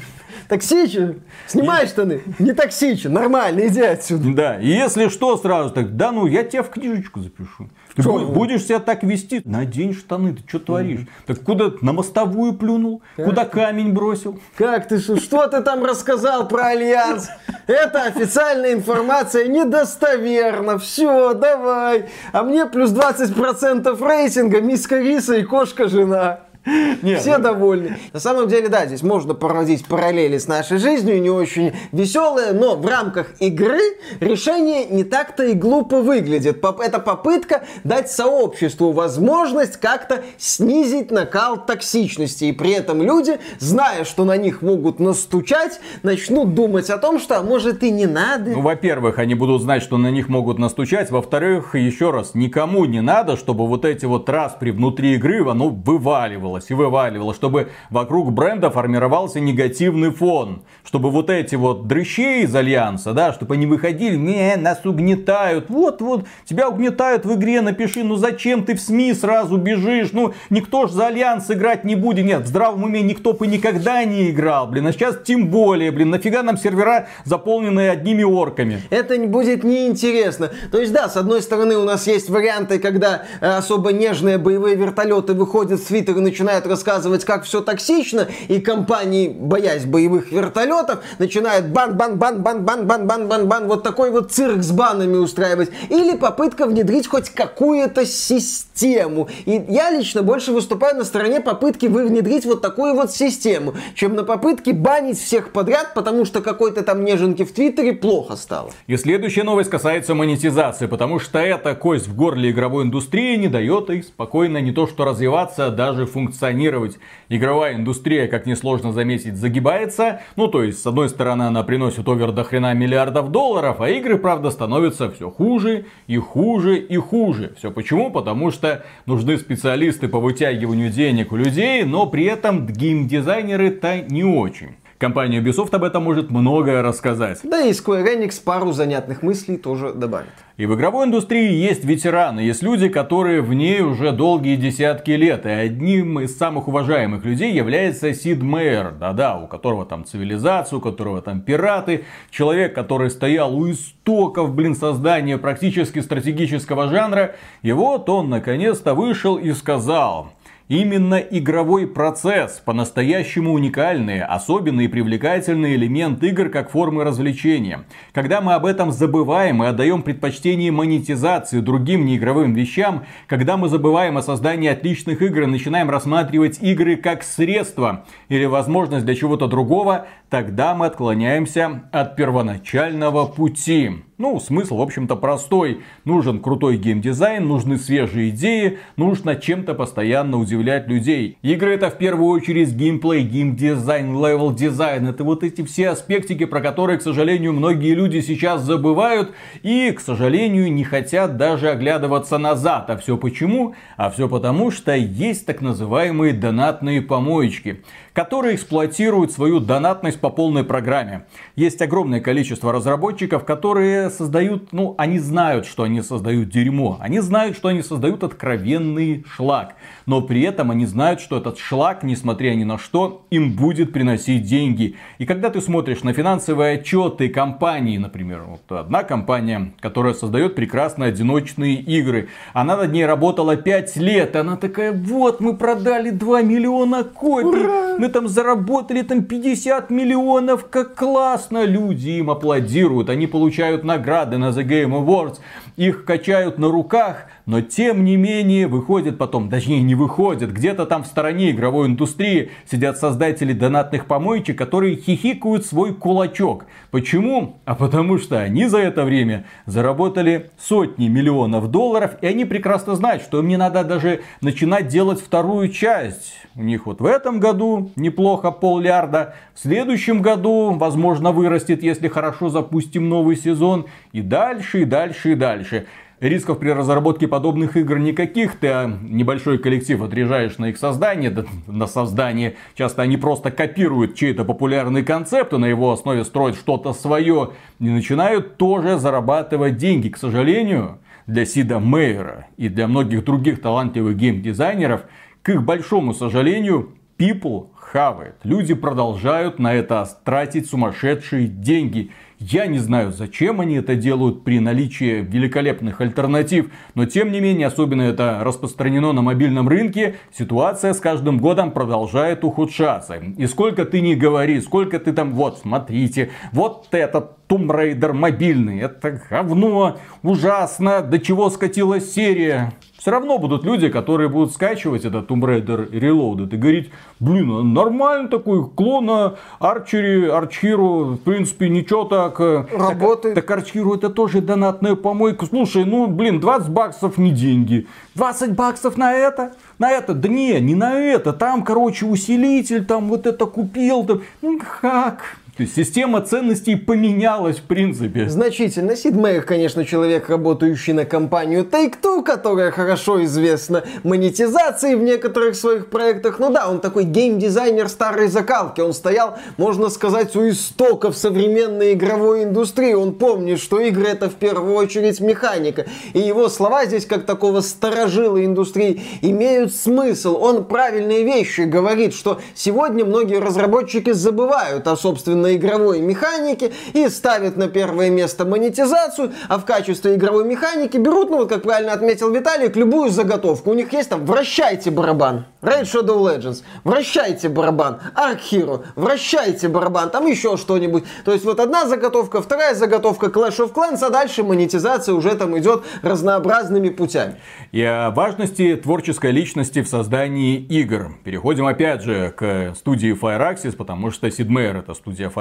Токсичен? 0.48 1.22
Снимай 1.48 1.88
штаны. 1.88 2.22
Не 2.40 2.54
токсичен. 2.54 3.14
Нормально, 3.14 3.68
иди 3.68 3.82
отсюда. 3.82 4.34
Да, 4.34 4.60
и 4.60 4.68
если 4.68 5.10
что, 5.10 5.38
сразу 5.38 5.72
так, 5.72 5.96
да 5.96 6.12
ну, 6.12 6.26
я 6.26 6.44
тебя 6.44 6.64
в 6.64 6.70
книжечку 6.70 7.22
запишу. 7.22 7.70
Ты 7.96 8.04
что? 8.04 8.20
будешь 8.20 8.64
себя 8.64 8.80
так 8.80 9.04
вести, 9.04 9.42
надень 9.46 9.94
штаны, 9.94 10.34
ты 10.34 10.44
что 10.48 10.60
творишь? 10.60 11.02
Так 11.26 11.42
куда 11.42 11.72
на 11.82 11.92
мостовую 11.92 12.54
плюнул? 12.54 13.02
Как 13.16 13.26
куда 13.26 13.46
ты? 13.46 13.52
камень 13.52 13.92
бросил? 13.92 14.40
Как 14.56 14.88
ты, 14.88 15.00
что 15.00 15.48
ты 15.48 15.62
там 15.62 15.84
рассказал 15.84 16.48
про 16.48 16.68
Альянс? 16.68 17.30
Это 17.68 18.04
официальная 18.04 18.74
информация 18.74 19.48
недостоверна. 19.48 20.80
Все, 20.80 21.34
давай. 21.34 22.06
А 22.32 22.44
мне 22.44 22.66
плюс 22.66 22.92
20% 22.92 24.08
рейтинга, 24.08 24.62
миска 24.62 24.98
риса 25.00 25.36
и 25.36 25.44
кошка-жена. 25.44 26.42
Нет, 27.02 27.22
Все 27.22 27.38
ну... 27.38 27.44
довольны. 27.44 27.98
На 28.12 28.20
самом 28.20 28.48
деле, 28.48 28.68
да, 28.68 28.86
здесь 28.86 29.02
можно 29.02 29.34
проводить 29.34 29.86
параллели 29.86 30.38
с 30.38 30.48
нашей 30.48 30.78
жизнью, 30.78 31.22
не 31.22 31.30
очень 31.30 31.74
веселые, 31.92 32.52
но 32.52 32.76
в 32.76 32.86
рамках 32.86 33.34
игры 33.40 33.80
решение 34.20 34.86
не 34.86 35.04
так-то 35.04 35.46
и 35.46 35.54
глупо 35.54 36.02
выглядит. 36.02 36.64
Это 36.64 37.00
попытка 37.00 37.64
дать 37.84 38.12
сообществу 38.12 38.92
возможность 38.92 39.78
как-то 39.78 40.24
снизить 40.38 41.12
накал 41.12 41.66
токсичности. 41.66 42.46
И 42.46 42.52
при 42.52 42.72
этом 42.72 43.02
люди, 43.02 43.40
зная, 43.60 44.04
что 44.04 44.26
на 44.26 44.36
них 44.36 44.62
могут 44.62 45.00
настучать, 45.00 45.80
начнут 46.04 46.54
думать 46.56 46.90
о 46.90 46.98
том, 46.98 47.20
что, 47.20 47.40
а 47.40 47.42
может, 47.42 47.84
и 47.84 47.92
не 47.92 48.06
надо. 48.06 48.52
Ну, 48.52 48.62
во-первых, 48.62 49.18
они 49.20 49.34
будут 49.34 49.62
знать, 49.62 49.82
что 49.82 49.98
на 49.98 50.12
них 50.12 50.28
могут 50.28 50.60
настучать. 50.60 51.10
Во-вторых, 51.10 51.76
еще 51.76 52.12
раз, 52.12 52.36
никому 52.36 52.84
не 52.86 53.02
надо, 53.02 53.38
чтобы 53.38 53.66
вот 53.66 53.86
эти 53.86 54.06
вот 54.06 54.30
распри 54.30 54.72
внутри 54.72 55.16
игры, 55.16 55.48
оно 55.50 55.70
вываливалось 55.70 56.49
вываливалось 56.50 56.70
и 56.70 56.74
вываливалось, 56.74 57.38
чтобы 57.38 57.70
вокруг 57.90 58.32
бренда 58.32 58.70
формировался 58.70 59.40
негативный 59.40 60.12
фон. 60.12 60.64
Чтобы 60.84 61.12
вот 61.12 61.30
эти 61.30 61.56
вот 61.56 61.88
дрыщи 61.88 62.44
из 62.44 62.56
Альянса, 62.56 63.14
да, 63.14 63.34
чтобы 63.34 63.56
они 63.56 63.66
выходили, 63.66 64.16
не, 64.16 64.56
нас 64.58 64.86
угнетают, 64.86 65.70
вот-вот, 65.70 66.26
тебя 66.46 66.70
угнетают 66.70 67.26
в 67.26 67.36
игре, 67.36 67.62
напиши, 67.62 68.04
ну 68.04 68.16
зачем 68.16 68.64
ты 68.64 68.76
в 68.76 68.82
СМИ 68.82 69.14
сразу 69.14 69.58
бежишь, 69.58 70.10
ну 70.14 70.34
никто 70.50 70.88
ж 70.88 70.92
за 70.92 71.08
Альянс 71.08 71.50
играть 71.52 71.84
не 71.84 71.96
будет, 71.96 72.26
нет, 72.26 72.44
в 72.44 72.48
здравом 72.48 72.84
уме 72.84 73.02
никто 73.02 73.34
бы 73.34 73.48
никогда 73.48 74.04
не 74.04 74.32
играл, 74.32 74.68
блин, 74.68 74.88
а 74.88 74.92
сейчас 74.92 75.18
тем 75.24 75.48
более, 75.48 75.92
блин, 75.92 76.10
нафига 76.10 76.44
нам 76.44 76.58
сервера 76.58 77.08
заполненные 77.26 77.92
одними 77.92 78.24
орками. 78.24 78.82
Это 78.90 79.18
будет 79.28 79.64
неинтересно. 79.64 80.50
То 80.72 80.80
есть, 80.80 80.94
да, 80.94 81.10
с 81.10 81.18
одной 81.18 81.42
стороны 81.42 81.78
у 81.78 81.84
нас 81.84 82.08
есть 82.08 82.30
варианты, 82.30 82.80
когда 82.80 83.24
э, 83.42 83.48
особо 83.48 83.92
нежные 83.92 84.38
боевые 84.38 84.76
вертолеты 84.76 85.34
выходят 85.34 85.80
с 85.80 85.84
твиттера 85.84 86.18
и 86.18 86.22
начинают 86.22 86.39
начинают 86.40 86.66
рассказывать, 86.68 87.26
как 87.26 87.44
все 87.44 87.60
токсично, 87.60 88.30
и 88.48 88.62
компании, 88.62 89.28
боясь 89.28 89.84
боевых 89.84 90.32
вертолетов, 90.32 91.00
начинают 91.18 91.68
бан-бан-бан-бан-бан-бан-бан-бан, 91.68 93.68
вот 93.68 93.84
такой 93.84 94.10
вот 94.10 94.32
цирк 94.32 94.64
с 94.64 94.72
банами 94.72 95.18
устраивать. 95.18 95.70
Или 95.90 96.16
попытка 96.16 96.66
внедрить 96.66 97.08
хоть 97.08 97.30
какую-то 97.30 98.06
систему. 98.06 99.28
И 99.46 99.62
я 99.68 99.92
лично 99.92 100.24
больше 100.24 100.54
выступаю 100.54 100.96
на 100.96 101.04
стороне 101.04 101.42
попытки 101.42 101.88
внедрить 101.88 102.46
вот 102.46 102.62
такую 102.62 102.96
вот 102.96 103.12
систему, 103.12 103.74
чем 103.96 104.16
на 104.16 104.24
попытке 104.24 104.72
банить 104.72 105.20
всех 105.20 105.52
подряд, 105.52 105.94
потому 105.94 106.24
что 106.24 106.42
какой-то 106.42 106.84
там 106.84 107.04
неженки 107.04 107.44
в 107.44 107.52
Твиттере 107.52 107.92
плохо 107.92 108.38
стало. 108.38 108.72
И 108.88 108.96
следующая 108.96 109.44
новость 109.44 109.70
касается 109.70 110.16
монетизации, 110.16 110.86
потому 110.86 111.20
что 111.20 111.40
эта 111.40 111.76
кость 111.76 112.08
в 112.08 112.16
горле 112.16 112.52
игровой 112.52 112.86
индустрии 112.86 113.36
не 113.36 113.50
дает 113.50 113.90
ей 113.90 114.04
спокойно 114.04 114.60
не 114.60 114.72
то 114.72 114.88
что 114.88 115.04
развиваться, 115.04 115.66
а 115.66 115.70
даже 115.70 116.06
функционировать 116.06 116.29
функционировать. 116.30 117.00
Игровая 117.28 117.76
индустрия, 117.76 118.28
как 118.28 118.46
несложно 118.46 118.94
заметить, 118.94 119.36
загибается. 119.36 120.22
Ну, 120.36 120.48
то 120.48 120.64
есть, 120.64 120.82
с 120.82 120.86
одной 120.86 121.10
стороны, 121.10 121.44
она 121.44 121.64
приносит 121.64 122.08
овер 122.08 122.32
до 122.32 122.44
хрена 122.44 122.74
миллиардов 122.74 123.32
долларов, 123.32 123.82
а 123.82 123.90
игры, 123.90 124.18
правда, 124.18 124.52
становятся 124.52 125.10
все 125.10 125.30
хуже 125.30 125.86
и 126.08 126.18
хуже 126.18 126.78
и 126.78 126.98
хуже. 126.98 127.54
Все 127.58 127.72
почему? 127.72 128.12
Потому 128.12 128.52
что 128.52 128.86
нужны 129.06 129.38
специалисты 129.38 130.08
по 130.08 130.20
вытягиванию 130.20 130.92
денег 130.92 131.32
у 131.32 131.36
людей, 131.36 131.84
но 131.84 132.06
при 132.06 132.26
этом 132.26 132.68
геймдизайнеры-то 132.68 134.02
не 134.10 134.24
очень. 134.24 134.76
Компания 135.00 135.40
Ubisoft 135.40 135.74
об 135.74 135.86
этом 135.86 136.04
может 136.04 136.30
многое 136.30 136.82
рассказать. 136.82 137.40
Да 137.44 137.62
и 137.62 137.72
Square 137.72 138.06
Enix 138.18 138.44
пару 138.44 138.74
занятных 138.74 139.24
мыслей 139.24 139.56
тоже 139.56 139.94
добавит. 139.94 140.28
И 140.58 140.66
в 140.66 140.76
игровой 140.76 141.06
индустрии 141.06 141.54
есть 141.54 141.86
ветераны, 141.86 142.42
есть 142.42 142.62
люди, 142.62 142.90
которые 142.90 143.42
в 143.42 143.54
ней 143.54 143.80
уже 143.80 144.12
долгие 144.12 144.58
десятки 144.58 145.12
лет. 145.12 145.46
И 145.46 145.50
одним 145.50 146.20
из 146.20 146.38
самых 146.38 146.68
уважаемых 146.68 147.24
людей 147.24 147.54
является 147.54 148.14
Сид 148.14 148.44
Мейер. 148.44 148.92
Да-да, 148.92 149.38
у 149.38 149.48
которого 149.48 149.86
там 149.86 150.04
цивилизация, 150.04 150.76
у 150.76 150.82
которого 150.82 151.22
там 151.22 151.40
пираты. 151.40 152.04
Человек, 152.30 152.76
который 152.76 153.10
стоял 153.10 153.56
у 153.56 153.72
истоков, 153.72 154.54
блин, 154.54 154.76
создания 154.76 155.38
практически 155.38 156.00
стратегического 156.00 156.90
жанра. 156.90 157.36
И 157.62 157.72
вот 157.72 158.10
он 158.10 158.30
наконец-то 158.30 158.94
вышел 158.96 159.38
и 159.38 159.54
сказал... 159.54 160.34
Именно 160.70 161.16
игровой 161.16 161.88
процесс, 161.88 162.62
по-настоящему 162.64 163.54
уникальный, 163.54 164.22
особенный 164.22 164.86
и 164.86 164.88
привлекательный 164.88 165.74
элемент 165.74 166.24
игр 166.24 166.50
как 166.50 166.70
формы 166.70 167.04
развлечения. 167.04 167.86
Когда 168.14 168.40
мы 168.40 168.54
об 168.54 168.68
этом 168.68 168.92
забываем 168.92 169.64
и 169.64 169.66
отдаем 169.66 170.04
предпочтение 170.04 170.72
монетизации 170.72 171.62
другим 171.62 172.06
неигровым 172.06 172.54
вещам, 172.54 173.06
когда 173.26 173.58
мы 173.58 173.68
забываем 173.68 174.20
о 174.20 174.22
создании 174.22 174.70
отличных 174.70 175.24
игр 175.24 175.42
и 175.42 175.48
начинаем 175.48 175.90
рассматривать 175.90 176.62
игры 176.62 176.98
как 176.98 177.24
средство 177.24 178.06
или 178.28 178.46
возможность 178.46 179.06
для 179.06 179.16
чего-то 179.16 179.48
другого, 179.48 180.06
тогда 180.30 180.76
мы 180.76 180.86
отклоняемся 180.86 181.90
от 181.92 182.16
первоначального 182.16 183.26
пути. 183.26 184.04
Ну, 184.20 184.38
смысл, 184.42 184.76
в 184.76 184.82
общем-то, 184.82 185.16
простой. 185.16 185.80
Нужен 186.04 186.42
крутой 186.42 186.76
геймдизайн, 186.76 187.48
нужны 187.48 187.78
свежие 187.78 188.32
идеи, 188.32 188.80
нужно 188.98 189.38
чем-то 189.38 189.74
постоянно 189.74 190.38
удивлять 190.38 190.90
людей. 190.90 191.38
Игры 191.42 191.76
это 191.76 191.90
в 191.90 191.98
первую 191.98 192.30
очередь 192.32 192.74
геймплей, 192.74 193.24
геймдизайн, 193.24 194.14
level 194.14 194.54
design. 194.54 195.08
Это 195.08 195.24
вот 195.24 195.46
эти 195.46 195.64
все 195.64 195.88
аспектики, 195.88 196.44
про 196.44 196.60
которые, 196.60 197.00
к 197.00 197.02
сожалению, 197.02 197.54
многие 197.54 197.94
люди 197.94 198.20
сейчас 198.20 198.62
забывают 198.62 199.32
и, 199.64 199.90
к 199.92 200.02
сожалению, 200.02 200.70
не 200.70 200.84
хотят 200.84 201.38
даже 201.38 201.70
оглядываться 201.70 202.38
назад. 202.38 202.90
А 202.90 202.98
все 202.98 203.16
почему? 203.16 203.74
А 203.96 204.10
все 204.10 204.28
потому, 204.28 204.70
что 204.70 204.94
есть 204.94 205.46
так 205.46 205.62
называемые 205.62 206.34
донатные 206.34 207.02
помоечки 207.02 207.84
которые 208.20 208.56
эксплуатируют 208.56 209.32
свою 209.32 209.62
донатность 209.62 210.20
по 210.20 210.30
полной 210.30 210.66
программе. 210.66 211.26
Есть 211.56 211.82
огромное 211.82 212.20
количество 212.20 212.74
разработчиков, 212.74 213.46
которые 213.46 214.09
создают, 214.10 214.74
ну, 214.74 214.96
они 214.98 215.20
знают, 215.20 215.66
что 215.66 215.84
они 215.84 216.02
создают 216.02 216.50
дерьмо. 216.50 216.98
Они 217.00 217.20
знают, 217.20 217.56
что 217.56 217.70
они 217.70 217.82
создают 217.82 218.24
откровенный 218.24 219.26
шлак. 219.36 219.76
Но 220.06 220.22
при 220.22 220.42
этом 220.42 220.72
они 220.72 220.86
знают, 220.86 221.22
что 221.22 221.38
этот 221.38 221.60
шлак, 221.60 222.04
несмотря 222.04 222.54
ни 222.56 222.64
на 222.64 222.78
что, 222.78 223.26
им 223.30 223.54
будет 223.54 223.94
приносить 223.94 224.44
деньги. 224.44 224.96
И 225.18 225.26
когда 225.26 225.50
ты 225.50 225.62
смотришь 225.62 226.04
на 226.04 226.14
финансовые 226.14 226.80
отчеты 226.80 227.30
компании, 227.30 227.98
например, 227.98 228.44
вот 228.48 228.78
одна 228.78 229.04
компания, 229.04 229.74
которая 229.80 230.14
создает 230.14 230.56
прекрасные 230.56 231.10
одиночные 231.10 231.76
игры, 231.76 232.30
она 232.54 232.78
над 232.78 232.92
ней 232.92 233.06
работала 233.06 233.56
5 233.56 233.96
лет, 233.98 234.36
и 234.36 234.40
она 234.40 234.58
такая, 234.58 234.92
вот, 234.92 235.42
мы 235.42 235.56
продали 235.56 236.10
2 236.10 236.42
миллиона 236.42 237.04
копий, 237.04 237.66
Ура! 237.66 237.98
мы 237.98 238.08
там 238.10 238.28
заработали 238.28 239.02
там 239.02 239.24
50 239.24 239.90
миллионов, 239.90 240.68
как 240.70 240.96
классно, 240.96 241.66
люди 241.66 242.10
им 242.10 242.30
аплодируют, 242.30 243.10
они 243.10 243.28
получают 243.28 243.84
награды 244.00 244.38
на 244.38 244.50
The 244.50 244.64
Game 244.64 245.06
Awards, 245.06 245.40
их 245.76 246.06
качают 246.06 246.58
на 246.58 246.70
руках, 246.70 247.26
но 247.50 247.62
тем 247.62 248.06
не 248.06 248.16
менее 248.16 248.68
выходит 248.68 249.18
потом, 249.18 249.50
точнее 249.50 249.82
не 249.82 249.96
выходит, 249.96 250.54
где-то 250.54 250.86
там 250.86 251.04
в 251.04 251.08
стороне 251.08 251.50
игровой 251.50 251.88
индустрии 251.88 252.52
сидят 252.70 253.00
создатели 253.00 253.54
донатных 253.54 254.06
помоечек, 254.06 254.56
которые 254.56 254.98
хихикают 254.98 255.66
свой 255.66 255.96
кулачок. 255.96 256.66
Почему? 256.92 257.58
А 257.66 257.74
потому 257.74 258.20
что 258.20 258.38
они 258.38 258.68
за 258.68 258.78
это 258.78 259.04
время 259.04 259.46
заработали 259.66 260.52
сотни 260.60 261.08
миллионов 261.08 261.72
долларов, 261.72 262.18
и 262.22 262.28
они 262.28 262.46
прекрасно 262.46 262.94
знают, 262.94 263.24
что 263.24 263.40
им 263.40 263.48
не 263.48 263.58
надо 263.58 263.84
даже 263.84 264.22
начинать 264.42 264.88
делать 264.88 265.20
вторую 265.20 265.70
часть. 265.70 266.36
У 266.54 266.62
них 266.62 266.86
вот 266.86 267.02
в 267.02 267.06
этом 267.08 267.40
году 267.40 267.90
неплохо 267.96 268.52
поллиарда, 268.52 269.34
в 269.56 269.60
следующем 269.60 270.22
году, 270.22 270.74
возможно, 270.74 271.32
вырастет, 271.32 271.82
если 271.82 272.10
хорошо 272.10 272.50
запустим 272.50 273.10
новый 273.10 273.36
сезон, 273.36 273.88
и 274.12 274.22
дальше, 274.22 274.84
и 274.84 274.86
дальше, 274.86 275.32
и 275.32 275.36
дальше 275.36 275.88
рисков 276.20 276.60
при 276.60 276.70
разработке 276.70 277.28
подобных 277.28 277.78
игр 277.78 277.98
никаких. 277.98 278.58
Ты 278.60 278.68
а, 278.68 278.88
небольшой 278.88 279.58
коллектив 279.58 280.02
отрежаешь 280.02 280.58
на 280.58 280.70
их 280.70 280.78
создание, 280.78 281.46
на 281.68 281.88
создание. 281.88 282.56
Часто 282.76 283.02
они 283.02 283.18
просто 283.18 283.52
копируют 283.52 284.16
чей-то 284.16 284.44
популярный 284.44 285.04
концепт 285.04 285.54
и 285.54 285.58
на 285.58 285.66
его 285.66 285.92
основе 285.92 286.24
строят 286.24 286.56
что-то 286.56 286.94
свое. 286.94 287.52
И 287.80 287.90
начинают 287.90 288.58
тоже 288.58 288.98
зарабатывать 288.98 289.78
деньги. 289.78 290.10
К 290.10 290.18
сожалению, 290.18 291.00
для 291.28 291.46
Сида 291.46 291.80
Мейера 291.80 292.48
и 292.58 292.70
для 292.70 292.88
многих 292.88 293.24
других 293.24 293.62
талантливых 293.62 294.18
геймдизайнеров, 294.18 295.04
к 295.42 295.50
их 295.50 295.64
большому 295.64 296.14
сожалению, 296.14 296.96
people 297.18 297.68
хавает. 297.76 298.36
Люди 298.44 298.74
продолжают 298.74 299.60
на 299.60 299.74
это 299.74 300.08
тратить 300.24 300.70
сумасшедшие 300.70 301.48
деньги. 301.48 302.12
Я 302.40 302.68
не 302.68 302.80
знаю, 302.80 303.12
зачем 303.12 303.60
они 303.60 303.76
это 303.76 303.96
делают 303.96 304.46
при 304.46 304.62
наличии 304.62 305.28
великолепных 305.30 306.00
альтернатив, 306.00 306.72
но 306.96 307.06
тем 307.06 307.34
не 307.34 307.42
менее, 307.42 307.68
особенно 307.68 308.04
это 308.04 308.40
распространено 308.42 309.12
на 309.12 309.22
мобильном 309.22 309.68
рынке, 309.68 310.16
ситуация 310.32 310.94
с 310.94 311.02
каждым 311.02 311.40
годом 311.40 311.72
продолжает 311.72 312.46
ухудшаться. 312.46 313.16
И 313.16 313.46
сколько 313.46 313.84
ты 313.84 314.00
не 314.00 314.16
говори, 314.16 314.62
сколько 314.62 315.00
ты 315.00 315.12
там, 315.12 315.34
вот, 315.34 315.60
смотрите, 315.60 316.32
вот 316.54 316.88
этот 316.92 317.32
Tomb 317.50 317.68
Raider 317.68 318.14
мобильный, 318.14 318.80
это 318.80 319.22
говно, 319.30 319.98
ужасно, 320.24 321.02
до 321.02 321.20
чего 321.20 321.50
скатилась 321.50 322.14
серия. 322.14 322.72
Все 323.00 323.12
равно 323.12 323.38
будут 323.38 323.64
люди, 323.64 323.88
которые 323.88 324.28
будут 324.28 324.52
скачивать 324.52 325.06
этот 325.06 325.30
Tomb 325.32 325.40
Raider 325.42 325.90
Reloaded 325.90 326.54
и 326.54 326.58
говорить, 326.58 326.92
блин, 327.22 327.50
а 327.52 327.64
нормально 327.64 328.28
такой 328.28 328.70
клона 328.70 329.36
Арчери, 329.60 330.28
Арчхиру, 330.28 331.14
в 331.14 331.18
принципе, 331.20 331.70
ничего 331.70 332.04
так. 332.04 332.42
Э, 332.42 332.66
Работает. 332.78 333.36
Так, 333.36 333.46
так 333.46 333.58
Арчхиру 333.58 333.96
это 333.96 334.10
тоже 334.10 334.42
донатная 334.42 334.96
помойка. 334.96 335.46
Слушай, 335.46 335.86
ну, 335.86 336.08
блин, 336.08 336.42
20 336.42 336.70
баксов 336.70 337.18
не 337.18 337.32
деньги. 337.32 337.88
20 338.16 338.54
баксов 338.54 338.98
на 338.98 339.14
это? 339.14 339.54
На 339.78 339.92
это? 339.92 340.14
Да 340.14 340.28
не, 340.28 340.60
не 340.60 340.76
на 340.76 340.94
это. 341.00 341.32
Там, 341.32 341.64
короче, 341.64 342.06
усилитель, 342.06 342.86
там 342.86 343.08
вот 343.08 343.26
это 343.26 343.46
купил. 343.46 344.04
Там. 344.04 344.22
Ну, 344.42 344.60
как? 344.82 345.38
То 345.60 345.64
есть 345.64 345.76
система 345.76 346.22
ценностей 346.22 346.78
поменялась 346.78 347.58
в 347.58 347.64
принципе. 347.64 348.30
Значительно. 348.30 348.96
Сид 348.96 349.14
Мейер, 349.14 349.42
конечно, 349.42 349.84
человек, 349.84 350.30
работающий 350.30 350.94
на 350.94 351.04
компанию 351.04 351.66
Take-Two, 351.70 352.24
которая 352.24 352.72
хорошо 352.72 353.22
известна 353.26 353.84
монетизацией 354.04 354.96
в 354.96 355.04
некоторых 355.04 355.58
своих 355.58 355.90
проектах. 355.90 356.40
Ну 356.40 356.50
да, 356.50 356.70
он 356.70 356.80
такой 356.80 357.04
геймдизайнер 357.04 357.90
старой 357.90 358.30
закалки. 358.30 358.80
Он 358.80 358.94
стоял, 358.94 359.38
можно 359.58 359.90
сказать, 359.90 360.34
у 360.38 360.48
истоков 360.48 361.18
современной 361.18 361.92
игровой 361.92 362.44
индустрии. 362.44 362.94
Он 362.94 363.14
помнит, 363.14 363.60
что 363.60 363.82
игры 363.82 364.08
это 364.08 364.30
в 364.30 364.36
первую 364.36 364.76
очередь 364.76 365.20
механика. 365.20 365.88
И 366.14 366.20
его 366.20 366.48
слова 366.48 366.86
здесь, 366.86 367.06
как 367.06 367.26
такого 367.26 367.60
старожила 367.60 368.46
индустрии, 368.46 369.02
имеют 369.22 369.76
смысл. 369.76 370.38
Он 370.40 370.64
правильные 370.64 371.26
вещи 371.26 371.62
говорит, 371.62 372.14
что 372.14 372.40
сегодня 372.56 373.04
многие 373.04 373.42
разработчики 373.42 374.14
забывают 374.14 374.88
о 374.88 374.96
собственной 374.96 375.49
на 375.50 375.56
игровой 375.56 376.00
механике 376.00 376.72
и 376.94 377.10
ставят 377.10 377.58
на 377.58 377.68
первое 377.68 378.10
место 378.10 378.46
монетизацию, 378.46 379.34
а 379.48 379.58
в 379.58 379.66
качестве 379.66 380.16
игровой 380.16 380.46
механики 380.46 380.98
берут, 380.98 381.30
ну 381.30 381.38
вот 381.38 381.50
как 381.50 381.64
правильно 381.64 381.94
отметил 381.94 382.32
Виталик, 382.32 382.76
любую 382.76 383.10
заготовку. 383.10 383.72
У 383.72 383.74
них 383.74 383.92
есть 383.94 384.10
там 384.10 384.26
«Вращайте 384.26 384.92
барабан», 384.92 385.46
Raid 385.62 385.84
Shadow 385.84 386.20
Legends, 386.20 386.64
«Вращайте 386.84 387.50
барабан», 387.50 388.00
Ark 388.16 388.40
Hero, 388.52 388.84
«Вращайте 388.96 389.68
барабан», 389.68 390.10
там 390.10 390.28
еще 390.28 390.58
что-нибудь. 390.58 391.04
То 391.26 391.34
есть 391.34 391.46
вот 391.46 391.60
одна 391.60 391.88
заготовка, 391.88 392.42
вторая 392.42 392.76
заготовка 392.76 393.28
Clash 393.28 393.58
of 393.58 393.74
Clans, 393.74 394.00
а 394.02 394.10
дальше 394.10 394.44
монетизация 394.44 395.16
уже 395.16 395.36
там 395.36 395.58
идет 395.58 395.84
разнообразными 396.04 396.90
путями. 396.90 397.36
И 397.72 397.82
о 397.82 398.12
важности 398.12 398.76
творческой 398.76 399.32
личности 399.32 399.82
в 399.82 399.88
создании 399.88 400.58
игр. 400.58 401.18
Переходим 401.24 401.66
опять 401.66 402.04
же 402.04 402.34
к 402.36 402.74
студии 402.76 403.14
Fireaxis, 403.20 403.76
потому 403.76 404.12
что 404.12 404.28
Sid 404.28 404.48
Meier 404.48 404.80
это 404.80 404.94
студия 404.94 405.30
Firaxis, 405.30 405.39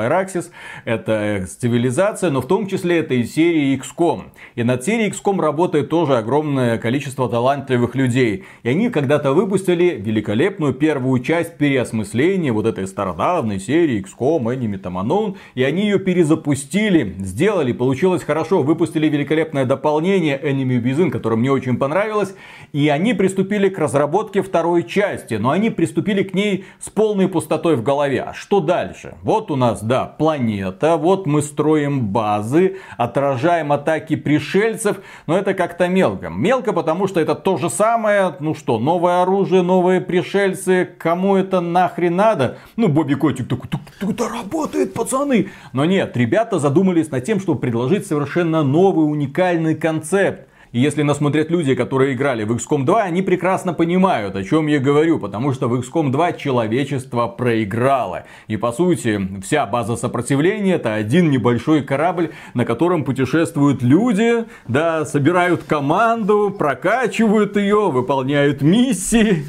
это 0.85 1.47
цивилизация, 1.47 2.31
но 2.31 2.41
в 2.41 2.47
том 2.47 2.67
числе 2.67 2.99
это 2.99 3.15
и 3.15 3.25
серия 3.25 3.77
XCOM. 3.77 4.27
И 4.55 4.63
над 4.63 4.85
серией 4.85 5.11
XCOM 5.11 5.41
работает 5.41 5.89
тоже 5.89 6.17
огромное 6.17 6.79
количество 6.79 7.29
талантливых 7.29 7.95
людей. 7.95 8.45
И 8.63 8.69
они 8.69 8.91
когда-то 8.91 9.33
выпустили 9.33 10.01
великолепную 10.01 10.75
первую 10.75 11.21
часть 11.21 11.57
переосмысления 11.57 12.53
вот 12.53 12.67
этой 12.67 12.87
стародавной 12.87 13.61
серии 13.61 14.05
XCOM, 14.05 14.45
Enemy 14.45 14.81
Unknown, 14.81 15.37
и 15.55 15.63
они 15.63 15.83
ее 15.83 15.99
перезапустили, 15.99 17.15
сделали, 17.19 17.73
получилось 17.73 18.23
хорошо, 18.23 18.63
выпустили 18.63 19.09
великолепное 19.09 19.65
дополнение 19.65 20.39
Enemy 20.39 20.83
Within, 20.83 21.11
которое 21.11 21.37
мне 21.37 21.51
очень 21.51 21.77
понравилось, 21.77 22.35
и 22.73 22.89
они 22.89 23.15
приступили 23.15 23.69
к 23.69 23.79
разработке 23.79 24.43
второй 24.43 24.85
части, 24.85 25.35
но 25.35 25.51
они 25.51 25.71
приступили 25.71 26.23
к 26.23 26.35
ней 26.35 26.65
с 26.81 26.91
полной 26.91 27.29
пустотой 27.29 27.77
в 27.77 27.83
голове. 27.83 28.23
А 28.23 28.35
что 28.35 28.61
дальше? 28.61 29.15
Вот 29.23 29.51
у 29.51 29.57
нас, 29.57 29.83
да, 29.89 30.05
планета, 30.05 30.99
вот 30.99 31.27
мы 31.27 31.41
строим 31.41 32.09
базы, 32.09 32.77
отражаем 32.99 33.73
атаки 33.73 34.17
пришельцев, 34.17 34.99
но 35.27 35.39
это 35.39 35.55
как-то 35.55 35.89
мелко. 35.89 36.29
Мелко, 36.29 36.75
потому 36.75 37.09
что 37.09 37.21
это 37.21 37.35
то 37.35 37.57
же 37.57 37.71
самое, 37.71 38.37
ну 38.39 38.55
что, 38.55 38.79
новое 38.79 39.23
оружие, 39.23 39.63
новые 39.63 40.03
пришельцы, 40.03 40.87
кому 40.99 41.37
это 41.37 41.61
нахрен 41.61 42.15
надо? 42.15 42.59
Ну, 42.77 42.89
Бобби 42.89 43.15
Котик 43.15 43.49
такой, 43.49 43.71
это 44.01 44.29
работает, 44.29 44.93
пацаны. 44.93 45.49
Но 45.73 45.87
нет, 45.87 46.15
ребята 46.19 46.59
задумались 46.59 47.11
над 47.11 47.25
тем, 47.25 47.41
чтобы 47.41 47.59
предложить 47.59 48.07
совершенно 48.07 48.63
новый 48.63 49.11
уникальный 49.11 49.75
концепт. 49.75 50.48
И 50.73 50.81
если 50.81 51.03
нас 51.03 51.19
смотрят 51.19 51.51
люди, 51.51 51.75
которые 51.75 52.15
играли 52.15 52.45
в 52.45 52.53
XCOM 52.53 52.85
2, 52.85 53.03
они 53.03 53.23
прекрасно 53.23 53.73
понимают, 53.73 54.37
о 54.37 54.45
чем 54.45 54.67
я 54.67 54.79
говорю, 54.79 55.19
потому 55.19 55.53
что 55.53 55.69
в 55.69 55.75
XCOM 55.81 56.11
2 56.11 56.33
человечество 56.33 57.27
проиграло. 57.27 58.25
И 58.49 58.57
по 58.57 58.73
сути, 58.73 59.41
вся 59.43 59.67
база 59.67 59.97
сопротивления 59.97 60.75
это 60.75 60.95
один 60.95 61.31
небольшой 61.31 61.83
корабль, 61.83 62.33
на 62.55 62.65
котором 62.65 63.05
путешествуют 63.05 63.83
люди, 63.83 64.45
да, 64.67 65.05
собирают 65.05 65.63
команду, 65.63 66.55
прокачивают 66.57 67.57
ее, 67.57 67.91
выполняют 67.91 68.63
миссии. 68.63 69.45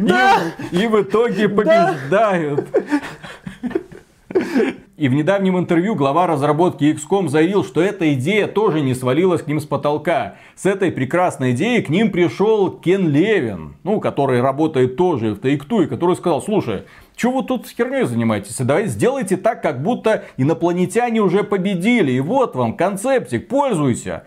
Да! 0.00 0.40
И, 0.70 0.84
и 0.84 0.86
в 0.86 1.02
итоге 1.02 1.48
побеждают. 1.48 2.68
И 4.96 5.08
в 5.08 5.14
недавнем 5.14 5.58
интервью 5.58 5.96
глава 5.96 6.28
разработки 6.28 6.84
XCOM 6.84 7.26
заявил, 7.26 7.64
что 7.64 7.80
эта 7.80 8.14
идея 8.14 8.46
тоже 8.46 8.80
не 8.80 8.94
свалилась 8.94 9.42
к 9.42 9.48
ним 9.48 9.58
с 9.58 9.66
потолка. 9.66 10.36
С 10.54 10.66
этой 10.66 10.92
прекрасной 10.92 11.50
идеей 11.50 11.82
к 11.82 11.88
ним 11.88 12.12
пришел 12.12 12.70
Кен 12.70 13.08
Левин, 13.08 13.74
ну, 13.82 13.98
который 13.98 14.40
работает 14.40 14.94
тоже 14.94 15.34
в 15.34 15.40
Take-Two, 15.40 15.84
и 15.84 15.86
который 15.88 16.14
сказал, 16.14 16.40
слушай, 16.40 16.84
что 17.16 17.32
вы 17.32 17.42
тут 17.42 17.66
херней 17.66 18.04
занимаетесь? 18.04 18.56
Давайте 18.58 18.90
сделайте 18.90 19.36
так, 19.36 19.62
как 19.62 19.82
будто 19.82 20.26
инопланетяне 20.36 21.20
уже 21.20 21.42
победили. 21.42 22.12
И 22.12 22.20
вот 22.20 22.54
вам 22.54 22.76
концептик, 22.76 23.48
пользуйся. 23.48 24.22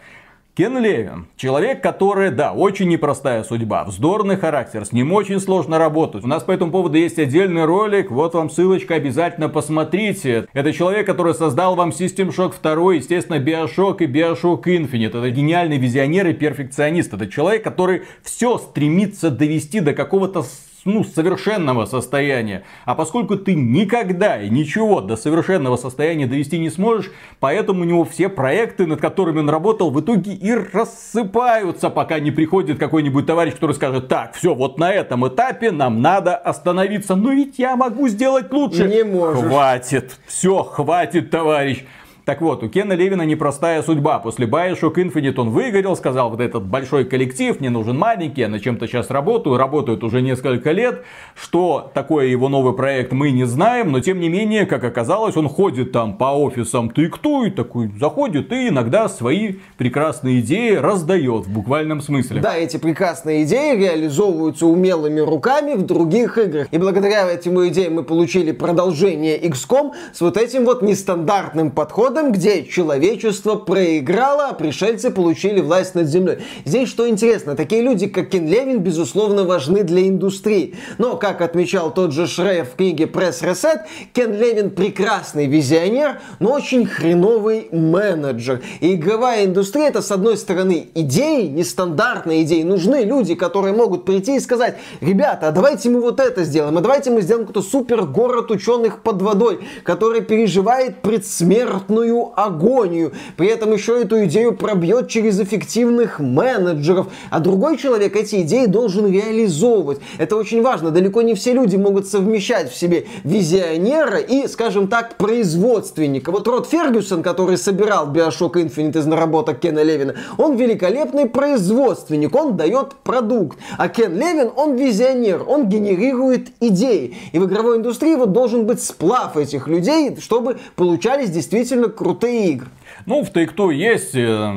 Кен 0.58 0.76
Левин. 0.80 1.28
Человек, 1.36 1.84
который, 1.84 2.32
да, 2.32 2.51
очень 2.51 2.88
непростая 2.88 3.43
судьба. 3.43 3.84
Вздорный 3.84 4.38
характер. 4.38 4.86
С 4.86 4.91
ним 4.91 5.14
очень 5.14 5.39
сложно 5.39 5.78
работать. 5.78 6.24
У 6.24 6.28
нас 6.28 6.41
по 6.41 6.51
этому 6.51 6.72
поводу 6.72 6.97
есть 6.97 7.20
отдельный 7.20 7.66
ролик. 7.66 8.10
Вот 8.10 8.34
вам 8.34 8.49
ссылочка, 8.49 8.95
обязательно 8.95 9.49
посмотрите. 9.49 10.47
Это 10.53 10.74
человек, 10.74 11.05
который 11.05 11.36
создал 11.36 11.76
вам 11.76 11.89
System 11.89 12.36
Shock 12.36 12.55
2, 12.64 12.95
естественно, 12.95 13.36
Bioshock 13.36 13.97
и 13.99 14.08
Bioshock 14.08 14.64
Infinite. 14.64 15.10
Это 15.10 15.30
гениальный 15.30 15.78
визионер 15.78 16.26
и 16.26 16.34
перфекционист. 16.34 17.14
Это 17.14 17.28
человек, 17.28 17.64
который 17.64 18.05
все 18.24 18.58
стремится 18.58 19.30
довести 19.30 19.80
до 19.80 19.93
какого-то 19.93 20.43
ну, 20.88 21.04
совершенного 21.04 21.86
состояния. 21.86 22.64
А 22.86 22.96
поскольку 22.96 23.36
ты 23.38 23.54
никогда 23.54 24.42
и 24.42 24.50
ничего 24.50 25.02
до 25.02 25.16
совершенного 25.18 25.78
состояния 25.78 26.26
довести 26.26 26.58
не 26.58 26.70
сможешь, 26.70 27.12
поэтому 27.40 27.82
у 27.82 27.84
него 27.84 28.06
все 28.06 28.30
проекты, 28.30 28.88
над 28.88 29.02
которыми 29.02 29.40
он 29.40 29.50
работал, 29.50 29.92
в 29.92 30.00
итоге 30.00 30.34
и 30.34 30.54
рассыпаются, 30.54 31.90
пока 31.90 32.20
не 32.20 32.32
приходит 32.32 32.80
какой-нибудь 32.80 33.26
товарищ, 33.26 33.54
который 33.54 33.76
скажет, 33.76 34.08
так, 34.08 34.34
все, 34.34 34.56
вот 34.56 34.80
на 34.80 34.92
этом 34.92 35.28
этапе 35.28 35.72
нам 35.72 36.02
надо 36.02 36.36
остановиться. 36.36 37.16
Но 37.16 37.32
ведь 37.32 37.60
я 37.60 37.76
могу 37.76 38.08
сделать 38.08 38.52
лучше. 38.52 38.88
Не 38.88 39.04
можешь. 39.04 39.44
Хватит, 39.44 40.18
все, 40.26 40.64
хватит, 40.64 41.30
товарищ. 41.30 41.84
Так 42.28 42.41
вот, 42.41 42.61
у 42.61 42.67
Кена 42.67 42.91
Левина 42.91 43.21
непростая 43.21 43.82
судьба. 43.82 44.19
После 44.19 44.47
Bioshock 44.47 44.95
Infinite 44.95 45.39
он 45.39 45.49
выгорел, 45.49 45.95
сказал, 45.95 46.30
вот 46.30 46.41
этот 46.41 46.65
большой 46.65 47.05
коллектив, 47.05 47.57
мне 47.61 47.69
нужен 47.69 47.97
маленький, 47.97 48.41
я 48.41 48.49
на 48.49 48.59
чем-то 48.59 48.86
сейчас 48.86 49.09
работаю, 49.09 49.55
работают 49.55 50.03
уже 50.03 50.21
несколько 50.21 50.71
лет. 50.71 51.05
Что 51.36 51.89
такое 51.93 52.25
его 52.25 52.49
новый 52.49 52.73
проект, 52.73 53.13
мы 53.13 53.32
не 53.32 53.45
знаем, 53.45 53.93
но 53.93 54.01
тем 54.01 54.19
не 54.19 54.28
менее, 54.28 54.65
как 54.65 54.84
оказалось, 54.84 55.38
он 55.38 55.47
ходит 55.47 55.93
там 55.93 56.17
по 56.17 56.38
офисам 56.38 56.89
тыкту 56.89 57.45
и 57.45 57.49
такой 57.49 57.89
заходит 57.97 58.51
и 58.51 58.67
иногда 58.67 59.07
свои 59.07 59.53
прекрасные 59.78 60.41
идеи 60.41 60.75
раздает 60.75 61.45
в 61.45 61.49
буквальном 61.49 62.01
смысле. 62.01 62.41
Да, 62.41 62.57
эти 62.57 62.75
прекрасные 62.75 63.43
идеи 63.43 63.78
реализовываются 63.78 64.65
умелыми 64.65 65.21
руками 65.21 65.75
в 65.75 65.84
других 65.84 66.38
играх. 66.38 66.67
И 66.71 66.78
благодаря 66.78 67.32
этим 67.32 67.65
идеям 67.69 67.93
мы 67.93 68.03
получили 68.03 68.51
продолжение 68.51 69.39
XCOM 69.39 69.93
с 70.11 70.19
вот 70.19 70.36
этим 70.36 70.65
вот 70.65 70.82
нестандартным 70.82 71.71
подходом 71.71 72.16
периодом, 72.18 72.32
где 72.32 72.65
человечество 72.65 73.55
проиграло, 73.55 74.47
а 74.47 74.53
пришельцы 74.53 75.11
получили 75.11 75.61
власть 75.61 75.95
над 75.95 76.07
землей. 76.07 76.39
Здесь 76.65 76.89
что 76.89 77.07
интересно, 77.07 77.55
такие 77.55 77.82
люди, 77.82 78.07
как 78.07 78.30
Кен 78.30 78.47
Левин, 78.47 78.80
безусловно, 78.80 79.43
важны 79.43 79.84
для 79.84 80.07
индустрии. 80.07 80.76
Но, 80.97 81.18
как 81.18 81.41
отмечал 81.41 81.93
тот 81.93 82.11
же 82.11 82.28
Шрейер 82.28 82.65
в 82.65 82.76
книге 82.76 83.05
Press 83.05 83.41
Reset, 83.41 83.82
Кен 84.13 84.34
Левин 84.34 84.72
прекрасный 84.72 85.47
визионер, 85.47 86.20
но 86.39 86.53
очень 86.53 86.86
хреновый 86.86 87.70
менеджер. 87.72 88.61
И 88.80 88.95
игровая 88.95 89.45
индустрия 89.45 89.88
это, 89.88 90.01
с 90.01 90.11
одной 90.11 90.38
стороны, 90.38 90.88
идеи, 90.95 91.47
нестандартные 91.47 92.43
идеи. 92.43 92.63
Нужны 92.63 93.03
люди, 93.03 93.36
которые 93.36 93.74
могут 93.74 94.05
прийти 94.05 94.38
и 94.38 94.39
сказать, 94.39 94.78
ребята, 95.01 95.49
а 95.49 95.51
давайте 95.51 95.89
мы 95.89 96.01
вот 96.01 96.20
это 96.20 96.43
сделаем, 96.43 96.78
а 96.78 96.82
давайте 96.82 97.11
мы 97.11 97.22
сделаем 97.22 97.47
какой-то 97.47 97.68
супер 97.68 98.03
город 98.03 98.51
ученых 98.51 99.01
под 99.01 99.22
водой, 99.22 99.59
который 99.84 100.22
переживает 100.22 101.01
предсмертную 101.01 102.07
полную 102.08 102.32
агонию. 102.36 103.12
При 103.36 103.47
этом 103.47 103.74
еще 103.74 104.01
эту 104.01 104.26
идею 104.26 104.55
пробьет 104.55 105.10
через 105.10 105.39
эффективных 105.39 106.20
менеджеров. 106.20 107.08
А 107.30 107.39
другой 107.39 107.78
человек 107.78 108.16
эти 108.16 108.41
идеи 108.41 108.66
должен 108.66 109.12
реализовывать. 109.12 109.99
Это 110.18 110.36
очень 110.36 110.62
важно. 110.62 110.91
Далеко 110.91 111.22
не 111.22 111.34
все 111.34 111.53
люди 111.53 111.76
могут 111.76 112.08
совмещать 112.08 112.72
в 112.72 112.78
себе 112.78 113.05
визионера 113.24 114.18
и, 114.18 114.47
скажем 114.47 114.88
так, 114.88 115.18
производственника. 115.18 116.32
Вот 116.32 116.47
Род 116.47 116.68
Фергюсон, 116.68 117.24
который 117.24 117.58
собирал 117.58 118.08
Bioshock 118.12 118.53
Infinite 118.53 118.99
из 118.99 119.05
наработок 119.05 119.60
Кена 119.60 119.84
Левина, 119.84 120.16
он 120.38 120.55
великолепный 120.55 121.28
производственник, 121.28 122.36
он 122.36 122.58
дает 122.58 122.93
продукт. 123.03 123.58
А 123.78 123.89
Кен 123.89 124.16
Левин, 124.16 124.51
он 124.55 124.76
визионер, 124.76 125.43
он 125.47 125.68
генерирует 125.68 126.47
идеи. 126.60 127.16
И 127.34 127.39
в 127.39 127.45
игровой 127.45 127.78
индустрии 127.78 128.16
вот 128.16 128.32
должен 128.32 128.66
быть 128.66 128.82
сплав 128.82 129.38
этих 129.38 129.68
людей, 129.68 130.18
чтобы 130.20 130.58
получались 130.76 131.30
действительно 131.30 131.89
крутые 131.98 132.52
игры. 132.52 132.68
Ну, 133.06 133.24
в 133.24 133.32
Take-Two 133.34 133.74
есть 133.74 134.16
э, 134.16 134.54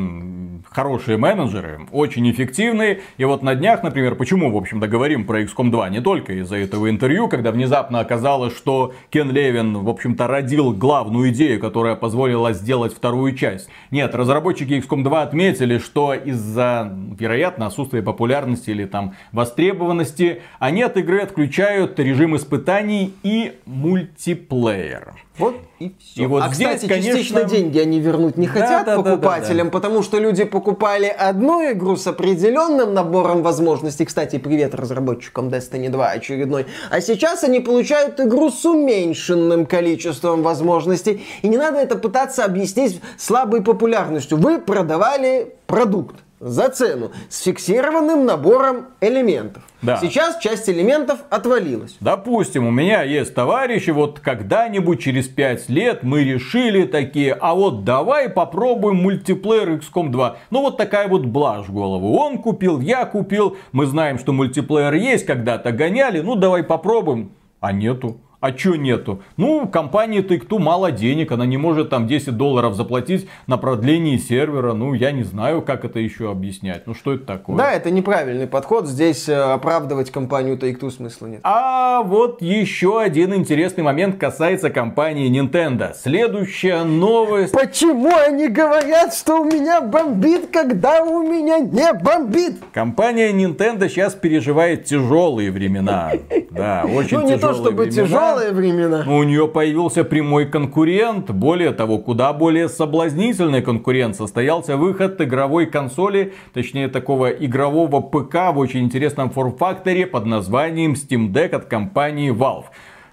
хорошие 0.71 1.19
менеджеры, 1.19 1.87
очень 1.91 2.31
эффективные. 2.31 3.01
И 3.19 3.25
вот 3.25 3.43
на 3.43 3.55
днях, 3.55 3.83
например, 3.83 4.15
почему, 4.15 4.51
в 4.51 4.57
общем-то, 4.57 4.87
говорим 4.87 5.27
про 5.27 5.43
XCOM 5.43 5.71
2? 5.71 5.89
Не 5.91 6.01
только 6.01 6.35
из-за 6.35 6.57
этого 6.57 6.89
интервью, 6.89 7.29
когда 7.29 7.51
внезапно 7.51 8.01
оказалось, 8.01 8.57
что 8.57 8.95
Кен 9.11 9.31
Левин, 9.31 9.79
в 9.79 9.89
общем-то, 9.89 10.27
родил 10.27 10.73
главную 10.73 11.31
идею, 11.31 11.61
которая 11.61 11.97
позволила 11.97 12.53
сделать 12.53 12.95
вторую 12.95 13.35
часть. 13.35 13.69
Нет, 13.91 14.15
разработчики 14.15 14.75
XCOM 14.75 15.03
2 15.03 15.23
отметили, 15.23 15.79
что 15.79 16.15
из-за, 16.15 16.93
вероятно, 17.19 17.67
отсутствия 17.67 18.03
популярности 18.03 18.71
или 18.71 18.85
там 18.85 19.15
востребованности, 19.33 20.43
они 20.59 20.83
от 20.83 20.97
игры 20.97 21.21
отключают 21.21 21.99
режим 21.99 22.37
испытаний 22.37 23.15
и 23.23 23.59
мультиплеер. 23.67 25.15
Вот 25.39 25.57
и 25.79 25.95
все. 25.99 26.23
И 26.23 26.27
вот 26.27 26.43
а, 26.43 26.53
здесь, 26.53 26.69
кстати, 26.69 26.87
конечно... 26.87 27.13
частично 27.13 27.45
деньги 27.45 27.79
они 27.79 27.99
вернуть 28.01 28.37
не 28.37 28.47
хотят 28.47 28.85
да, 28.85 28.97
покупателям, 28.97 29.57
да, 29.57 29.65
да, 29.65 29.65
да. 29.65 29.71
потому 29.71 30.03
что 30.03 30.19
люди 30.19 30.45
покупали 30.45 31.07
одну 31.07 31.73
игру 31.73 31.97
с 31.97 32.07
определенным 32.07 32.93
набором 32.93 33.43
возможностей. 33.43 34.05
Кстати, 34.05 34.39
привет 34.39 34.75
разработчикам 34.75 35.49
Destiny 35.49 35.89
2 35.89 36.09
очередной. 36.09 36.67
А 36.91 37.01
сейчас 37.01 37.45
они 37.45 37.61
получают 37.61 38.21
игру 38.21 38.51
с 38.51 38.65
уменьшенным 38.67 39.67
количеством 39.67 40.43
возможностей. 40.43 41.25
И 41.43 41.49
не 41.49 41.57
надо 41.57 41.79
это 41.79 41.97
пытаться 41.97 42.45
объяснить 42.45 43.01
слабой 43.17 43.63
популярностью. 43.63 44.37
Вы 44.37 44.59
продавали 44.59 45.55
продукт 45.67 46.17
за 46.41 46.71
цену 46.71 47.13
с 47.29 47.43
фиксированным 47.43 48.25
набором 48.25 48.87
элементов. 49.01 49.63
Да. 49.83 49.99
Сейчас 49.99 50.39
часть 50.39 50.69
элементов 50.69 51.21
отвалилась. 51.31 51.97
Допустим, 52.01 52.67
у 52.67 52.71
меня 52.71 53.03
есть 53.03 53.35
товарищи, 53.35 53.91
вот 53.91 54.21
когда-нибудь 54.21 55.01
через 55.01 55.29
5 55.29 55.69
лет 55.69 56.03
мы 56.03 56.25
решили 56.25 56.85
такие, 56.85 57.35
а 57.35 57.55
вот 57.55 57.85
давай 57.85 58.29
попробуем 58.29 58.97
мультиплеер 58.97 59.79
XCOM 59.79 60.09
2. 60.09 60.37
Ну 60.51 60.63
вот 60.63 60.77
такая 60.77 61.09
вот 61.09 61.27
блажь 61.27 61.67
в 61.67 61.73
голову. 61.73 62.17
Он 62.17 62.39
купил, 62.39 62.81
я 62.81 63.05
купил, 63.05 63.57
мы 63.73 63.87
знаем, 63.87 64.19
что 64.19 64.33
мультиплеер 64.33 64.95
есть, 64.95 65.27
когда-то 65.27 65.73
гоняли, 65.73 66.21
ну 66.21 66.35
давай 66.35 66.63
попробуем. 66.63 67.33
А 67.61 67.73
нету. 67.73 68.19
А 68.41 68.53
чё 68.53 68.75
нету? 68.77 69.23
Ну, 69.37 69.69
компании 69.69 70.23
Take-Two 70.23 70.59
мало 70.59 70.91
денег, 70.91 71.31
она 71.31 71.45
не 71.45 71.59
может 71.59 71.91
там 71.91 72.07
10 72.07 72.39
долларов 72.39 72.75
заплатить 72.75 73.29
на 73.47 73.59
продление 73.59 74.19
сервера. 74.19 74.73
Ну, 74.73 74.95
я 74.95 75.13
не 75.13 75.25
знаю, 75.25 75.61
как 75.61 75.85
это 75.85 75.99
еще 75.99 76.31
объяснять. 76.31 76.87
Ну, 76.87 76.95
что 76.95 77.13
это 77.13 77.27
такое? 77.27 77.57
Да, 77.59 77.73
это 77.73 77.91
неправильный 77.91 78.47
подход. 78.47 78.87
Здесь 78.87 79.29
э, 79.29 79.35
оправдывать 79.35 80.11
компанию 80.11 80.57
Take-Two 80.57 80.91
смысла 80.91 81.27
нет. 81.27 81.41
А 81.43 82.03
вот 82.03 82.41
еще 82.41 82.99
один 83.03 83.35
интересный 83.35 83.85
момент 83.85 84.17
касается 84.17 84.71
компании 84.71 85.31
Nintendo. 85.31 85.93
Следующая 85.95 86.85
новость. 86.85 87.53
Почему 87.53 88.11
они 88.17 88.49
говорят, 88.49 89.13
что 89.13 89.43
у 89.43 89.45
меня 89.45 89.83
бомбит, 89.83 90.49
когда 90.51 91.03
у 91.03 91.23
меня 91.23 91.59
не 91.59 91.93
бомбит? 91.93 92.55
Компания 92.73 93.33
Nintendo 93.33 93.87
сейчас 93.91 94.15
переживает 94.15 94.87
тяжелые 94.87 95.51
времена. 95.51 96.13
Да, 96.51 96.87
очень 96.87 97.19
Ну, 97.19 97.27
не 97.27 97.33
то 97.37 97.49
тяжелые 97.49 97.55
чтобы 97.55 97.83
времена. 97.85 98.07
Тяжелые 98.31 98.53
времена. 98.53 99.05
У 99.07 99.23
нее 99.23 99.49
появился 99.49 100.05
прямой 100.05 100.47
конкурент. 100.47 101.31
Более 101.31 101.73
того, 101.73 101.99
куда 101.99 102.33
более 102.33 102.69
соблазнительный 102.69 103.63
конкурент 103.63 104.17
состоялся 104.17 104.77
выход 104.77 105.21
игровой 105.21 105.67
консоли, 105.67 106.33
точнее 106.53 106.89
такого 106.89 107.29
игрового 107.29 108.01
ПК 108.01 108.53
в 108.53 108.59
очень 108.59 108.81
интересном 108.81 109.31
форм-факторе 109.31 110.07
под 110.07 110.27
названием 110.27 110.93
Steam 110.93 111.33
Deck 111.33 111.51
от 111.55 111.67
компании 111.67 112.33
Valve. 112.33 112.67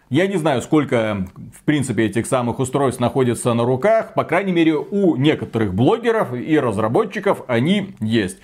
Я 0.09 0.27
не 0.27 0.37
знаю, 0.37 0.61
сколько, 0.61 1.25
в 1.53 1.63
принципе, 1.65 2.05
этих 2.05 2.27
самых 2.27 2.59
устройств 2.59 3.01
находится 3.01 3.53
на 3.53 3.65
руках. 3.65 4.13
По 4.13 4.23
крайней 4.23 4.53
мере, 4.53 4.77
у 4.77 5.17
некоторых 5.17 5.73
блогеров 5.73 6.33
и 6.33 6.57
разработчиков 6.57 7.43
они 7.47 7.93
есть. 7.99 8.37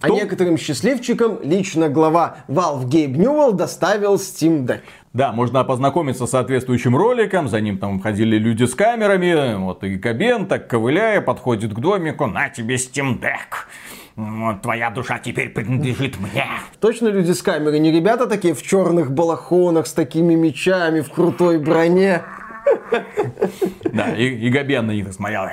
В 0.00 0.04
А 0.04 0.10
некоторым 0.10 0.56
счастливчикам 0.56 1.40
лично 1.42 1.88
глава 1.88 2.36
Valve 2.46 2.84
Гейб 2.84 3.16
Ньюэлл 3.16 3.52
доставил 3.52 4.14
Steam 4.14 4.64
Deck. 4.64 4.82
Да, 5.12 5.32
можно 5.32 5.64
познакомиться 5.64 6.26
с 6.26 6.30
соответствующим 6.30 6.96
роликом, 6.96 7.48
за 7.48 7.60
ним 7.60 7.78
там 7.78 8.00
ходили 8.00 8.38
люди 8.38 8.62
с 8.62 8.76
камерами, 8.76 9.56
вот 9.56 9.82
и 9.82 9.98
Кабен, 9.98 10.46
так 10.46 10.68
ковыляя, 10.68 11.20
подходит 11.20 11.74
к 11.74 11.80
домику, 11.80 12.26
на 12.26 12.48
тебе 12.48 12.76
Steam 12.76 13.18
Deck. 13.18 13.66
Вот 14.14 14.62
твоя 14.62 14.90
душа 14.90 15.18
теперь 15.18 15.48
принадлежит 15.48 16.20
мне. 16.20 16.44
Точно 16.80 17.08
люди 17.08 17.32
с 17.32 17.42
камеры, 17.42 17.80
не 17.80 17.90
ребята 17.90 18.28
такие 18.28 18.54
в 18.54 18.62
черных 18.62 19.10
балахонах 19.10 19.88
с 19.88 19.92
такими 19.92 20.34
мечами, 20.34 21.00
в 21.00 21.10
крутой 21.10 21.58
броне. 21.58 22.22
Да, 23.92 24.14
и, 24.14 24.26
и 24.28 24.50
Габен 24.50 24.86
на 24.86 24.92
них 24.92 25.12
смотрел, 25.12 25.44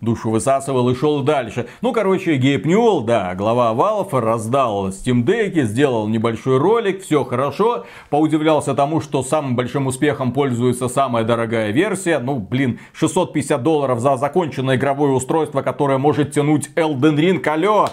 душу 0.00 0.30
высасывал 0.30 0.88
и 0.90 0.94
шел 0.94 1.22
дальше. 1.22 1.66
Ну, 1.80 1.92
короче, 1.92 2.36
Гейб 2.36 2.64
Ньюэлл, 2.64 3.02
да, 3.02 3.34
глава 3.34 3.72
Valve, 3.72 4.18
раздал 4.20 4.88
Steam 4.88 5.24
Deck, 5.24 5.60
сделал 5.62 6.08
небольшой 6.08 6.58
ролик, 6.58 7.02
все 7.02 7.24
хорошо. 7.24 7.84
Поудивлялся 8.10 8.74
тому, 8.74 9.00
что 9.00 9.22
самым 9.22 9.56
большим 9.56 9.86
успехом 9.86 10.32
пользуется 10.32 10.88
самая 10.88 11.24
дорогая 11.24 11.70
версия. 11.70 12.18
Ну, 12.18 12.36
блин, 12.36 12.80
650 12.92 13.62
долларов 13.62 14.00
за 14.00 14.16
законченное 14.16 14.76
игровое 14.76 15.12
устройство, 15.12 15.62
которое 15.62 15.98
может 15.98 16.32
тянуть 16.32 16.70
Elden 16.76 17.16
Ring, 17.16 17.46
алло. 17.48 17.88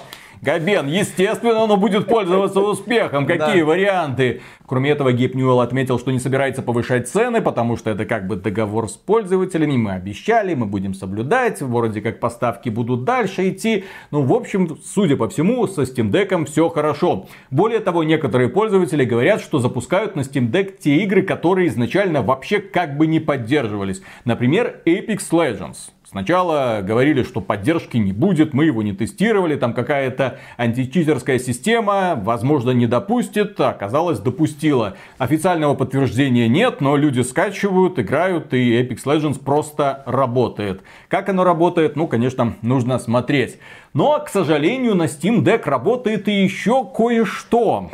Габен, 0.46 0.86
естественно, 0.88 1.64
оно 1.64 1.76
будет 1.76 2.06
пользоваться 2.06 2.60
успехом. 2.60 3.26
Какие 3.26 3.62
Да. 3.62 3.66
варианты? 3.66 4.42
Кроме 4.68 4.92
этого, 4.92 5.12
Гейб 5.12 5.34
Ньюэлл 5.36 5.60
отметил, 5.60 5.98
что 5.98 6.12
не 6.12 6.20
собирается 6.20 6.62
повышать 6.62 7.08
цены, 7.08 7.42
потому 7.42 7.78
что 7.78 7.90
это 7.90 8.06
как 8.06 8.28
бы 8.28 8.36
договор 8.36 8.88
с 8.88 8.94
пользователями. 8.94 9.76
Мы 9.76 9.94
обещали, 9.94 10.54
мы 10.54 10.68
будем 10.68 10.94
соблюдать. 10.94 11.62
Вроде 11.62 12.02
как 12.02 12.20
поставки 12.20 12.70
будут 12.70 13.04
дальше 13.06 13.50
идти. 13.50 13.86
Ну, 14.12 14.22
в 14.22 14.34
общем, 14.34 14.78
судя 14.84 15.18
по 15.18 15.28
всему, 15.30 15.66
со 15.68 15.82
Steam 15.82 16.12
Deck 16.12 16.46
все 16.46 16.70
хорошо. 16.70 17.28
Более 17.50 17.80
того, 17.80 18.04
некоторые 18.04 18.50
пользователи 18.50 19.04
говорят, 19.04 19.42
что 19.42 19.60
запускают 19.60 20.16
на 20.16 20.22
Steam 20.22 20.52
Deck 20.52 20.78
те 20.80 20.98
игры, 20.98 21.24
которые 21.24 21.68
изначально 21.70 22.22
вообще 22.22 22.60
как 22.60 22.98
бы 22.98 23.08
не 23.08 23.20
поддерживались. 23.20 24.02
Например, 24.26 24.82
Apex 24.86 25.20
Legends. 25.32 25.95
Сначала 26.16 26.80
говорили, 26.82 27.24
что 27.24 27.42
поддержки 27.42 27.98
не 27.98 28.14
будет, 28.14 28.54
мы 28.54 28.64
его 28.64 28.82
не 28.82 28.94
тестировали, 28.94 29.58
там 29.58 29.74
какая-то 29.74 30.40
античитерская 30.56 31.40
система, 31.40 32.16
возможно, 32.16 32.72
не 32.72 32.88
допустит, 32.88 33.60
а 33.60 33.72
оказалось 33.72 34.20
допустила. 34.20 34.96
Официального 35.18 35.76
подтверждения 35.76 36.48
нет, 36.48 36.80
но 36.80 36.96
люди 36.96 37.20
скачивают, 37.20 38.00
играют, 38.00 38.54
и 38.54 38.82
Apex 38.82 39.04
Legends 39.04 39.44
просто 39.44 40.04
работает. 40.06 40.84
Как 41.10 41.28
оно 41.28 41.44
работает, 41.44 41.98
ну, 41.98 42.08
конечно, 42.08 42.54
нужно 42.62 42.98
смотреть. 42.98 43.60
Но, 43.94 44.18
к 44.20 44.30
сожалению, 44.30 44.96
на 44.96 45.04
Steam 45.04 45.44
Deck 45.44 45.64
работает 45.70 46.30
и 46.30 46.44
еще 46.44 46.86
кое-что. 46.86 47.90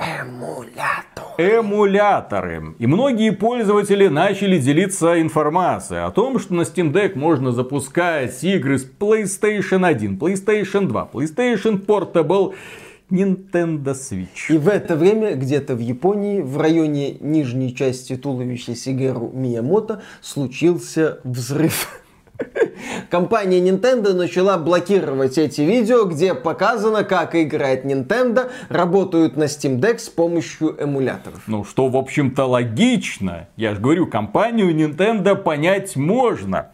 Эмуляторы. 1.38 2.76
И 2.78 2.86
многие 2.86 3.32
пользователи 3.32 4.08
начали 4.08 4.60
делиться 4.60 5.20
информацией 5.22 6.02
о 6.02 6.12
том, 6.12 6.38
что 6.40 6.54
на 6.54 6.62
Steam 6.62 6.92
Deck 6.92 7.18
можно 7.18 7.52
запускать 7.52 8.11
игры 8.20 8.78
с 8.78 8.86
PlayStation 9.00 9.86
1, 9.86 10.18
PlayStation 10.18 10.88
2, 10.88 11.10
PlayStation 11.14 11.86
Portable, 11.86 12.54
Nintendo 13.10 13.94
Switch. 13.94 14.50
И 14.50 14.58
в 14.58 14.70
это 14.70 14.96
время 14.96 15.36
где-то 15.36 15.76
в 15.76 15.80
Японии, 15.80 16.42
в 16.42 16.58
районе 16.58 17.16
нижней 17.20 17.76
части 17.76 18.16
туловища 18.16 18.76
Сигеру 18.76 19.32
Миямото, 19.34 20.02
случился 20.22 21.20
взрыв. 21.24 22.02
Компания 23.10 23.60
Nintendo 23.60 24.14
начала 24.14 24.58
блокировать 24.58 25.38
эти 25.38 25.62
видео, 25.62 26.06
где 26.06 26.34
показано, 26.34 27.04
как 27.04 27.36
играет 27.36 27.86
Nintendo, 27.86 28.50
работают 28.70 29.38
на 29.38 29.44
Steam 29.44 29.80
Deck 29.80 30.00
с 30.00 30.10
помощью 30.10 30.76
эмуляторов. 30.82 31.44
Ну, 31.48 31.64
что, 31.64 31.88
в 31.88 31.98
общем-то, 31.98 32.46
логично. 32.46 33.48
Я 33.58 33.76
же 33.76 33.82
говорю, 33.82 34.08
компанию 34.08 34.74
Nintendo 34.74 35.36
понять 35.36 35.96
можно. 35.96 36.72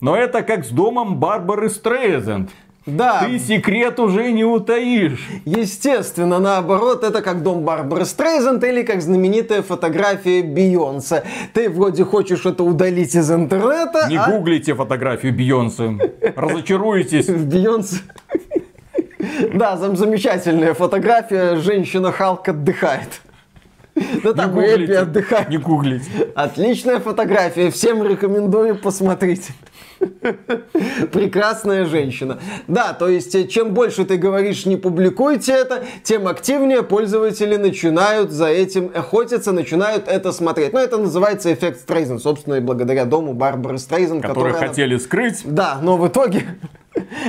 Но 0.00 0.16
это 0.16 0.42
как 0.42 0.64
с 0.64 0.68
домом 0.68 1.16
Барбары 1.18 1.68
Стрейзенд. 1.68 2.50
Да, 2.86 3.24
Ты 3.26 3.38
секрет 3.38 4.00
уже 4.00 4.32
не 4.32 4.42
утаишь. 4.44 5.20
естественно, 5.44 6.38
наоборот, 6.38 7.04
это 7.04 7.20
как 7.20 7.42
дом 7.42 7.62
Барбары 7.62 8.06
Стрейзенд 8.06 8.64
или 8.64 8.82
как 8.82 9.02
знаменитая 9.02 9.60
фотография 9.60 10.42
Бейонсе. 10.42 11.22
Ты 11.52 11.68
вроде 11.68 12.04
хочешь 12.04 12.46
это 12.46 12.64
удалить 12.64 13.14
из 13.14 13.30
интернета, 13.30 14.06
Не 14.08 14.16
а 14.16 14.30
гуглите 14.30 14.74
фотографию 14.74 15.34
Бейонсе. 15.34 15.98
Разочаруетесь. 16.34 17.28
в 17.28 17.46
Бейонсе... 17.52 17.96
Да, 19.52 19.76
там 19.76 19.96
замечательная 19.96 20.72
фотография, 20.72 21.56
женщина 21.56 22.10
Халк 22.10 22.48
отдыхает. 22.48 23.20
Не 23.94 24.32
там 24.32 24.58
и 24.58 24.64
Эппи 24.64 24.70
гуглите. 24.80 24.98
отдыхает. 24.98 25.48
Не 25.50 25.58
гуглите. 25.58 26.10
Отличная 26.34 27.00
фотография, 27.00 27.70
всем 27.70 28.02
рекомендую 28.02 28.76
посмотреть. 28.76 29.48
Прекрасная 31.12 31.84
женщина. 31.84 32.38
Да, 32.68 32.92
то 32.92 33.08
есть, 33.08 33.34
э, 33.34 33.46
чем 33.46 33.74
больше 33.74 34.04
ты 34.04 34.16
говоришь, 34.16 34.66
не 34.66 34.76
публикуйте 34.76 35.52
это, 35.52 35.84
тем 36.02 36.26
активнее 36.26 36.82
пользователи 36.82 37.56
начинают 37.56 38.30
за 38.30 38.46
этим 38.48 38.90
охотиться, 38.94 39.52
начинают 39.52 40.08
это 40.08 40.32
смотреть. 40.32 40.72
Ну, 40.72 40.78
это 40.78 40.98
называется 40.98 41.52
эффект 41.52 41.80
Стрейзен, 41.80 42.18
собственно, 42.18 42.54
и 42.54 42.60
благодаря 42.60 43.04
дому 43.04 43.34
Барбары 43.34 43.78
Стрейзен, 43.78 44.20
Которые 44.20 44.52
которая- 44.54 44.68
хотели 44.70 44.96
скрыть. 44.96 45.42
Да, 45.44 45.78
но 45.82 45.96
в 45.96 46.08
итоге 46.08 46.44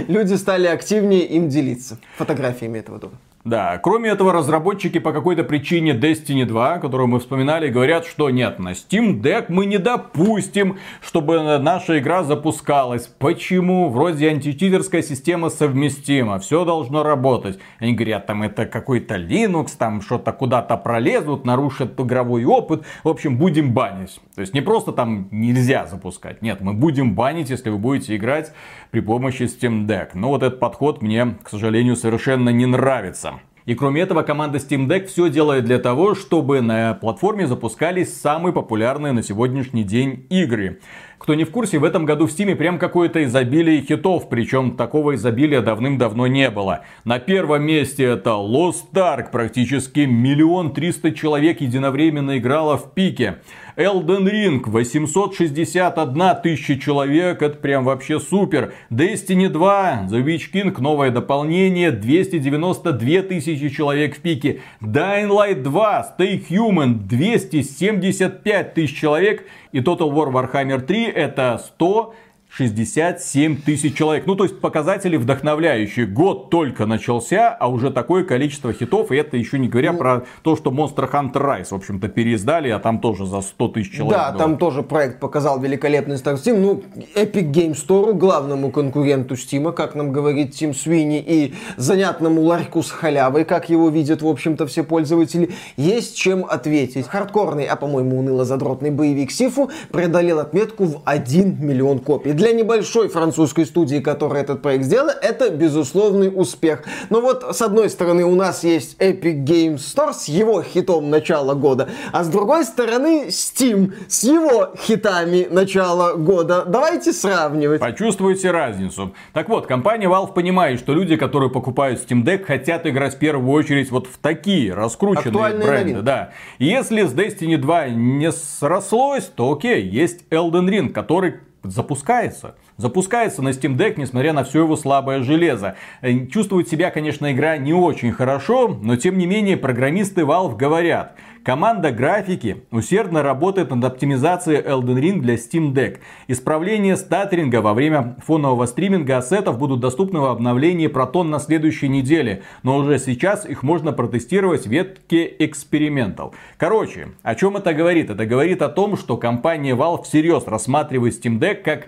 люди 0.08 0.34
стали 0.36 0.68
активнее 0.68 1.26
им 1.26 1.50
делиться 1.50 2.00
фотографиями 2.18 2.80
этого 2.80 3.00
дома. 3.00 3.14
Да, 3.44 3.80
кроме 3.80 4.12
этого, 4.12 4.34
разработчики 4.34 5.00
по 5.00 5.12
какой-то 5.12 5.44
причине 5.44 5.94
Destiny 5.94 6.46
2, 6.46 6.78
которую 6.78 7.08
мы 7.08 7.20
вспоминали, 7.20 7.70
говорят, 7.70 8.06
что 8.06 8.30
нет, 8.30 8.60
на 8.60 8.74
Steam 8.74 9.20
Deck 9.20 9.46
мы 9.48 9.66
не 9.66 9.80
допустим, 9.80 10.78
чтобы 11.02 11.42
наша 11.58 11.98
игра 11.98 12.24
запускалась. 12.24 13.08
Почему? 13.08 13.90
Вроде 13.90 14.30
античитерская 14.30 15.02
система 15.02 15.50
совместима, 15.50 16.38
все 16.38 16.66
должно 16.66 17.02
работать. 17.02 17.58
Они 17.80 17.94
говорят, 17.94 18.28
там 18.28 18.44
это 18.44 18.68
какой-то 18.68 19.16
Linux, 19.16 19.70
там 19.76 20.04
что-то 20.04 20.34
куда-то 20.34 20.78
пролезут, 20.78 21.44
нарушат 21.44 22.00
игровой 22.00 22.46
опыт. 22.46 22.84
В 23.04 23.10
общем, 23.10 23.40
будем 23.40 23.74
банить. 23.74 24.22
То 24.36 24.42
есть 24.42 24.54
не 24.54 24.62
просто 24.62 24.92
там 24.92 25.30
нельзя 25.32 25.88
запускать, 25.88 26.44
нет, 26.44 26.62
мы 26.62 26.74
будем 26.74 27.16
банить, 27.16 27.50
если 27.50 27.72
вы 27.72 27.80
будете 27.80 28.16
играть 28.16 28.54
при 28.92 29.00
помощи 29.00 29.44
Steam 29.44 29.88
Deck. 29.88 30.10
Но 30.14 30.30
вот 30.30 30.44
этот 30.44 30.60
подход 30.60 31.02
мне, 31.02 31.38
к 31.42 31.50
сожалению, 31.50 31.96
совершенно 31.96 32.50
не 32.50 32.66
нравится. 32.66 33.40
И 33.66 33.76
кроме 33.76 34.02
этого, 34.02 34.24
команда 34.24 34.58
Steam 34.58 34.88
Deck 34.88 35.06
все 35.06 35.30
делает 35.30 35.66
для 35.66 35.78
того, 35.78 36.16
чтобы 36.16 36.62
на 36.62 36.96
платформе 36.96 37.48
запускались 37.48 38.20
самые 38.20 38.54
популярные 38.54 39.14
на 39.14 39.24
сегодняшний 39.24 39.84
день 39.84 40.26
игры. 40.30 40.80
Кто 41.22 41.36
не 41.36 41.44
в 41.44 41.52
курсе, 41.52 41.78
в 41.78 41.84
этом 41.84 42.06
году 42.06 42.26
в 42.26 42.32
Стиме 42.32 42.56
прям 42.56 42.80
какое-то 42.80 43.24
изобилие 43.24 43.84
хитов, 43.84 44.28
причем 44.28 44.76
такого 44.76 45.14
изобилия 45.14 45.62
давным-давно 45.62 46.26
не 46.26 46.50
было. 46.50 46.84
На 47.04 47.20
первом 47.20 47.62
месте 47.62 48.06
это 48.06 48.32
Lost 48.32 48.92
Ark, 48.96 49.30
практически 49.32 50.00
миллион 50.00 50.74
триста 50.74 51.12
человек 51.12 51.62
единовременно 51.62 52.40
играло 52.40 52.76
в 52.76 52.96
пике. 52.96 53.38
Elden 53.78 54.30
Ring 54.30 54.62
861 54.66 56.42
тысяча 56.42 56.80
человек, 56.80 57.44
это 57.44 57.58
прям 57.58 57.86
вообще 57.86 58.20
супер. 58.20 58.74
Destiny 58.90 59.48
2, 59.48 60.08
The 60.10 60.26
Witch 60.26 60.52
King, 60.52 60.76
новое 60.82 61.12
дополнение, 61.12 61.92
292 61.92 63.22
тысячи 63.22 63.70
человек 63.70 64.18
в 64.18 64.22
пике. 64.22 64.62
Dying 64.82 65.30
Light 65.30 65.62
2, 65.62 66.16
Stay 66.18 66.44
Human, 66.50 66.96
275 66.96 68.74
тысяч 68.74 69.00
человек. 69.00 69.46
И 69.72 69.80
Total 69.80 70.10
War 70.10 70.32
Warhammer 70.32 70.80
3 70.80 71.12
это 71.12 71.54
100 71.54 72.14
67 72.54 73.62
тысяч 73.62 73.96
человек. 73.96 74.26
Ну, 74.28 74.36
то 74.36 74.44
есть 74.44 74.60
показатели 74.60 75.16
вдохновляющие. 75.16 76.06
Год 76.06 76.50
только 76.50 76.86
начался, 76.86 77.50
а 77.50 77.70
уже 77.70 77.92
такое 77.92 78.26
количество 78.26 78.74
хитов. 78.74 79.12
И 79.12 79.16
это 79.16 79.38
еще 79.38 79.58
не 79.58 79.70
говоря 79.70 79.94
ну, 79.94 79.98
про 79.98 80.26
то, 80.42 80.58
что 80.58 80.70
Monster 80.70 81.10
Hunter 81.10 81.34
Rise, 81.34 81.68
в 81.70 81.76
общем-то, 81.76 82.10
переиздали, 82.10 82.70
а 82.70 82.80
там 82.80 83.00
тоже 83.00 83.26
за 83.26 83.40
100 83.42 83.68
тысяч 83.70 83.96
человек. 83.96 84.18
Да, 84.18 84.32
было. 84.32 84.40
там 84.40 84.58
тоже 84.58 84.84
проект 84.84 85.22
показал 85.22 85.62
великолепный 85.62 86.18
старт 86.18 86.46
Steam. 86.46 86.60
Ну, 86.60 86.84
Epic 87.16 87.52
Game 87.52 87.74
Store, 87.74 88.12
главному 88.14 88.70
конкуренту 88.70 89.36
Steam, 89.36 89.72
как 89.72 89.96
нам 89.96 90.12
говорит 90.12 90.52
Тим 90.52 90.74
Свини, 90.74 91.24
и 91.26 91.54
занятному 91.78 92.42
ларьку 92.42 92.84
с 92.84 92.92
халявой, 92.92 93.46
как 93.46 93.70
его 93.70 93.88
видят, 93.88 94.22
в 94.22 94.28
общем-то, 94.28 94.68
все 94.68 94.84
пользователи, 94.84 95.52
есть 95.78 96.18
чем 96.18 96.44
ответить. 96.44 97.08
Хардкорный, 97.08 97.66
а 97.66 97.78
по-моему, 97.78 98.20
уныло-задротный 98.20 98.92
боевик 98.92 99.32
Сифу 99.32 99.72
преодолел 99.92 100.40
отметку 100.40 100.84
в 100.84 101.02
1 101.06 101.66
миллион 101.66 102.00
копий 102.00 102.41
для 102.42 102.54
небольшой 102.54 103.08
французской 103.08 103.68
студии, 103.68 104.00
которая 104.00 104.42
этот 104.42 104.64
проект 104.64 104.86
сделала, 104.86 105.12
это 105.12 105.52
безусловный 105.52 106.32
успех. 106.34 106.84
Но 107.12 107.22
вот, 107.22 107.56
с 107.56 107.62
одной 107.62 107.88
стороны, 107.88 108.26
у 108.26 108.34
нас 108.34 108.64
есть 108.64 109.00
Epic 109.00 109.44
Games 109.46 109.76
Store 109.76 110.12
с 110.12 110.28
его 110.28 110.64
хитом 110.64 111.12
начала 111.12 111.54
года, 111.54 111.90
а 112.12 112.24
с 112.24 112.30
другой 112.30 112.66
стороны, 112.66 113.28
Steam 113.28 113.94
с 114.08 114.24
его 114.24 114.74
хитами 114.76 115.48
начала 115.52 116.16
года. 116.16 116.66
Давайте 116.66 117.14
сравнивать. 117.14 117.80
Почувствуйте 117.80 118.50
разницу. 118.50 119.14
Так 119.34 119.48
вот, 119.48 119.68
компания 119.68 120.08
Valve 120.08 120.34
понимает, 120.34 120.80
что 120.80 120.94
люди, 120.94 121.18
которые 121.18 121.52
покупают 121.52 122.00
Steam 122.00 122.24
Deck, 122.24 122.46
хотят 122.46 122.88
играть 122.88 123.18
в 123.18 123.20
первую 123.20 123.52
очередь 123.52 123.92
вот 123.92 124.08
в 124.08 124.18
такие 124.18 124.74
раскрученные 124.74 125.30
Актуальные 125.30 125.68
бренды. 125.68 125.84
Новинки. 125.84 126.06
Да. 126.06 126.32
И 126.58 126.66
если 126.66 127.04
с 127.04 127.14
Destiny 127.14 127.58
2 127.58 127.90
не 127.90 128.32
срослось, 128.32 129.26
то 129.26 129.52
окей, 129.52 129.84
есть 129.88 130.22
Elden 130.32 130.68
Ring, 130.68 130.90
который 130.90 131.36
запускается. 131.64 132.56
Запускается 132.78 133.42
на 133.42 133.50
Steam 133.50 133.78
Deck, 133.78 133.96
несмотря 133.98 134.34
на 134.34 134.44
все 134.44 134.60
его 134.60 134.76
слабое 134.76 135.22
железо. 135.22 135.76
Э, 136.02 136.26
чувствует 136.28 136.68
себя, 136.68 136.90
конечно, 136.92 137.32
игра 137.32 137.58
не 137.58 137.74
очень 137.74 138.12
хорошо, 138.12 138.68
но 138.82 138.96
тем 138.96 139.18
не 139.18 139.26
менее 139.26 139.58
программисты 139.58 140.22
Valve 140.22 140.56
говорят, 140.56 141.16
Команда 141.44 141.92
графики 141.92 142.66
усердно 142.70 143.24
работает 143.24 143.72
над 143.72 143.84
оптимизацией 143.84 144.62
Elden 144.62 145.00
Ring 145.00 145.20
для 145.22 145.36
Steam 145.36 145.74
Deck. 145.74 145.98
Исправление 146.28 146.96
статеринга 146.96 147.62
во 147.62 147.74
время 147.74 148.16
фонового 148.24 148.68
стриминга 148.68 149.18
ассетов 149.18 149.58
будут 149.58 149.80
доступны 149.80 150.20
в 150.20 150.26
обновлении 150.26 150.88
Proton 150.88 151.24
на 151.24 151.40
следующей 151.40 151.90
неделе, 151.90 152.44
но 152.62 152.78
уже 152.78 153.00
сейчас 153.00 153.48
их 153.48 153.64
можно 153.64 153.92
протестировать 153.92 154.68
в 154.68 154.70
ветке 154.70 155.36
экспериментов. 155.40 156.36
Короче, 156.58 157.08
о 157.24 157.34
чем 157.34 157.58
это 157.58 157.74
говорит? 157.74 158.12
Это 158.12 158.28
говорит 158.28 158.62
о 158.62 158.70
том, 158.70 158.96
что 158.96 159.18
компания 159.18 159.76
Valve 159.76 160.04
всерьез 160.04 160.46
рассматривает 160.46 161.16
Steam 161.16 161.40
Deck 161.40 161.64
как 161.64 161.88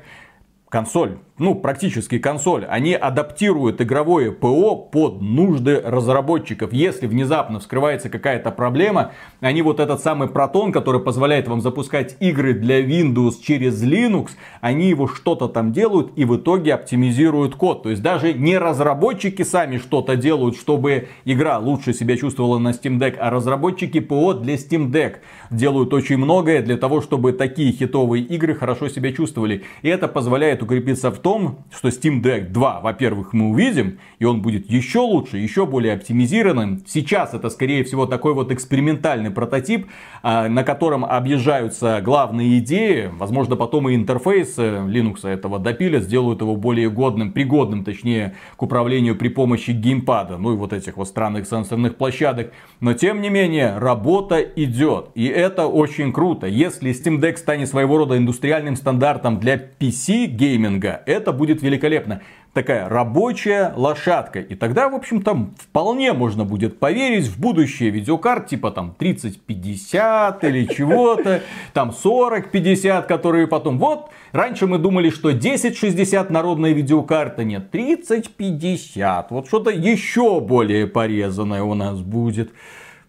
консоль, 0.68 1.20
ну, 1.40 1.56
практически 1.56 2.20
консоль, 2.20 2.64
они 2.66 2.94
адаптируют 2.94 3.82
игровое 3.82 4.32
ПО 4.32 4.76
под 4.76 5.20
нужды 5.22 5.82
разработчиков. 5.84 6.72
Если 6.72 7.08
внезапно 7.08 7.60
вскрывается 7.60 8.10
какая-то 8.10 8.52
проблема, 8.52 9.14
они 9.42 9.64
вот 9.64 9.80
этот 9.80 10.00
самый 10.02 10.28
Proton, 10.28 10.72
который 10.72 11.02
позволяет 11.02 11.48
вам 11.48 11.62
запускать 11.62 12.18
игры 12.20 12.54
для 12.54 12.86
Windows 12.86 13.42
через 13.44 13.84
Linux, 13.84 14.32
они 14.62 14.90
его 14.90 15.08
что-то 15.08 15.48
там 15.48 15.72
делают 15.72 16.12
и 16.16 16.24
в 16.24 16.38
итоге 16.38 16.76
оптимизируют 16.76 17.56
код. 17.56 17.82
То 17.82 17.90
есть 17.90 18.04
даже 18.04 18.34
не 18.34 18.60
разработчики 18.60 19.42
сами 19.42 19.78
что-то 19.78 20.16
делают, 20.16 20.56
чтобы 20.56 21.08
игра 21.26 21.58
лучше 21.58 21.94
себя 21.94 22.16
чувствовала 22.16 22.60
на 22.60 22.70
Steam 22.70 23.00
Deck, 23.00 23.16
а 23.18 23.32
разработчики 23.32 24.00
ПО 24.00 24.34
для 24.36 24.54
Steam 24.54 24.92
Deck 24.92 25.16
делают 25.50 25.96
очень 25.96 26.18
многое 26.18 26.62
для 26.62 26.78
того, 26.78 27.02
чтобы 27.02 27.34
такие 27.34 27.72
хитовые 27.72 28.24
игры 28.24 28.54
хорошо 28.54 28.88
себя 28.88 29.12
чувствовали. 29.12 29.64
И 29.82 29.90
это 29.90 30.08
позволяет 30.08 30.62
укрепиться 30.62 31.10
в 31.10 31.23
том, 31.24 31.66
что 31.74 31.88
Steam 31.88 32.22
Deck 32.22 32.50
2, 32.50 32.82
во-первых, 32.82 33.34
мы 33.34 33.50
увидим, 33.50 33.98
и 34.20 34.26
он 34.26 34.42
будет 34.42 34.70
еще 34.70 35.00
лучше, 35.00 35.38
еще 35.38 35.66
более 35.66 35.94
оптимизированным. 35.94 36.84
Сейчас 36.86 37.34
это, 37.34 37.50
скорее 37.50 37.84
всего, 37.84 38.06
такой 38.06 38.34
вот 38.34 38.52
экспериментальный 38.52 39.32
прототип, 39.32 39.88
а, 40.22 40.48
на 40.48 40.64
котором 40.64 41.04
объезжаются 41.04 42.02
главные 42.04 42.60
идеи. 42.60 43.10
Возможно, 43.14 43.56
потом 43.56 43.90
и 43.90 43.96
интерфейс 43.96 44.56
э, 44.58 44.86
Linux 44.88 45.28
этого 45.28 45.58
допилят, 45.58 46.04
сделают 46.04 46.42
его 46.42 46.56
более 46.56 46.90
годным, 46.90 47.32
пригодным, 47.32 47.84
точнее, 47.84 48.36
к 48.56 48.62
управлению 48.62 49.16
при 49.16 49.30
помощи 49.30 49.72
геймпада, 49.72 50.38
ну 50.38 50.54
и 50.54 50.58
вот 50.58 50.74
этих 50.74 50.98
вот 50.98 51.08
странных 51.08 51.48
сенсорных 51.48 51.96
площадок. 51.96 52.52
Но, 52.82 52.94
тем 52.94 53.22
не 53.22 53.30
менее, 53.30 53.78
работа 53.78 54.42
идет. 54.42 55.08
И 55.16 55.26
это 55.26 55.68
очень 55.68 56.12
круто. 56.12 56.48
Если 56.48 56.92
Steam 56.92 57.20
Deck 57.20 57.38
станет 57.38 57.70
своего 57.70 57.98
рода 57.98 58.18
индустриальным 58.18 58.76
стандартом 58.76 59.40
для 59.40 59.56
PC 59.56 60.26
гейминга, 60.26 61.02
это 61.14 61.32
будет 61.32 61.62
великолепно. 61.62 62.22
Такая 62.54 62.90
рабочая 62.90 63.74
лошадка. 63.76 64.40
И 64.40 64.56
тогда, 64.56 64.90
в 64.90 64.96
общем-то, 64.96 65.50
вполне 65.58 66.14
можно 66.14 66.46
будет 66.46 66.80
поверить 66.80 67.28
в 67.28 67.40
будущее 67.40 67.90
видеокарт, 67.90 68.48
типа 68.48 68.72
там 68.72 68.94
3050 68.98 70.44
или 70.44 70.66
чего-то, 70.66 71.42
там 71.74 71.92
4050, 71.92 73.06
которые 73.06 73.48
потом, 73.48 73.80
вот, 73.80 74.10
раньше 74.32 74.68
мы 74.68 74.78
думали, 74.78 75.10
что 75.10 75.30
1060 75.30 76.30
народная 76.30 76.74
видеокарта, 76.74 77.44
нет, 77.44 77.72
3050, 77.72 79.32
вот 79.32 79.48
что-то 79.48 79.72
еще 79.72 80.40
более 80.42 80.88
порезанное 80.88 81.64
у 81.64 81.74
нас 81.74 82.00
будет. 82.02 82.52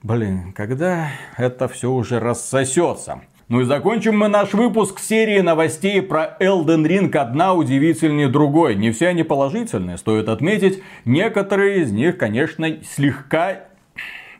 Блин, 0.02 0.52
когда 0.52 1.08
это 1.38 1.66
все 1.66 1.90
уже 1.90 2.20
рассосется? 2.20 3.22
Ну 3.48 3.60
и 3.60 3.64
закончим 3.64 4.16
мы 4.16 4.28
наш 4.28 4.54
выпуск 4.54 4.98
серии 5.00 5.40
новостей 5.40 6.00
про 6.00 6.34
Elden 6.40 6.86
Ring 6.86 7.14
одна 7.14 7.52
удивительнее 7.52 8.28
другой. 8.28 8.74
Не 8.74 8.90
все 8.90 9.08
они 9.08 9.22
положительные, 9.22 9.98
стоит 9.98 10.30
отметить. 10.30 10.82
Некоторые 11.04 11.82
из 11.82 11.92
них, 11.92 12.16
конечно, 12.16 12.66
слегка 12.82 13.64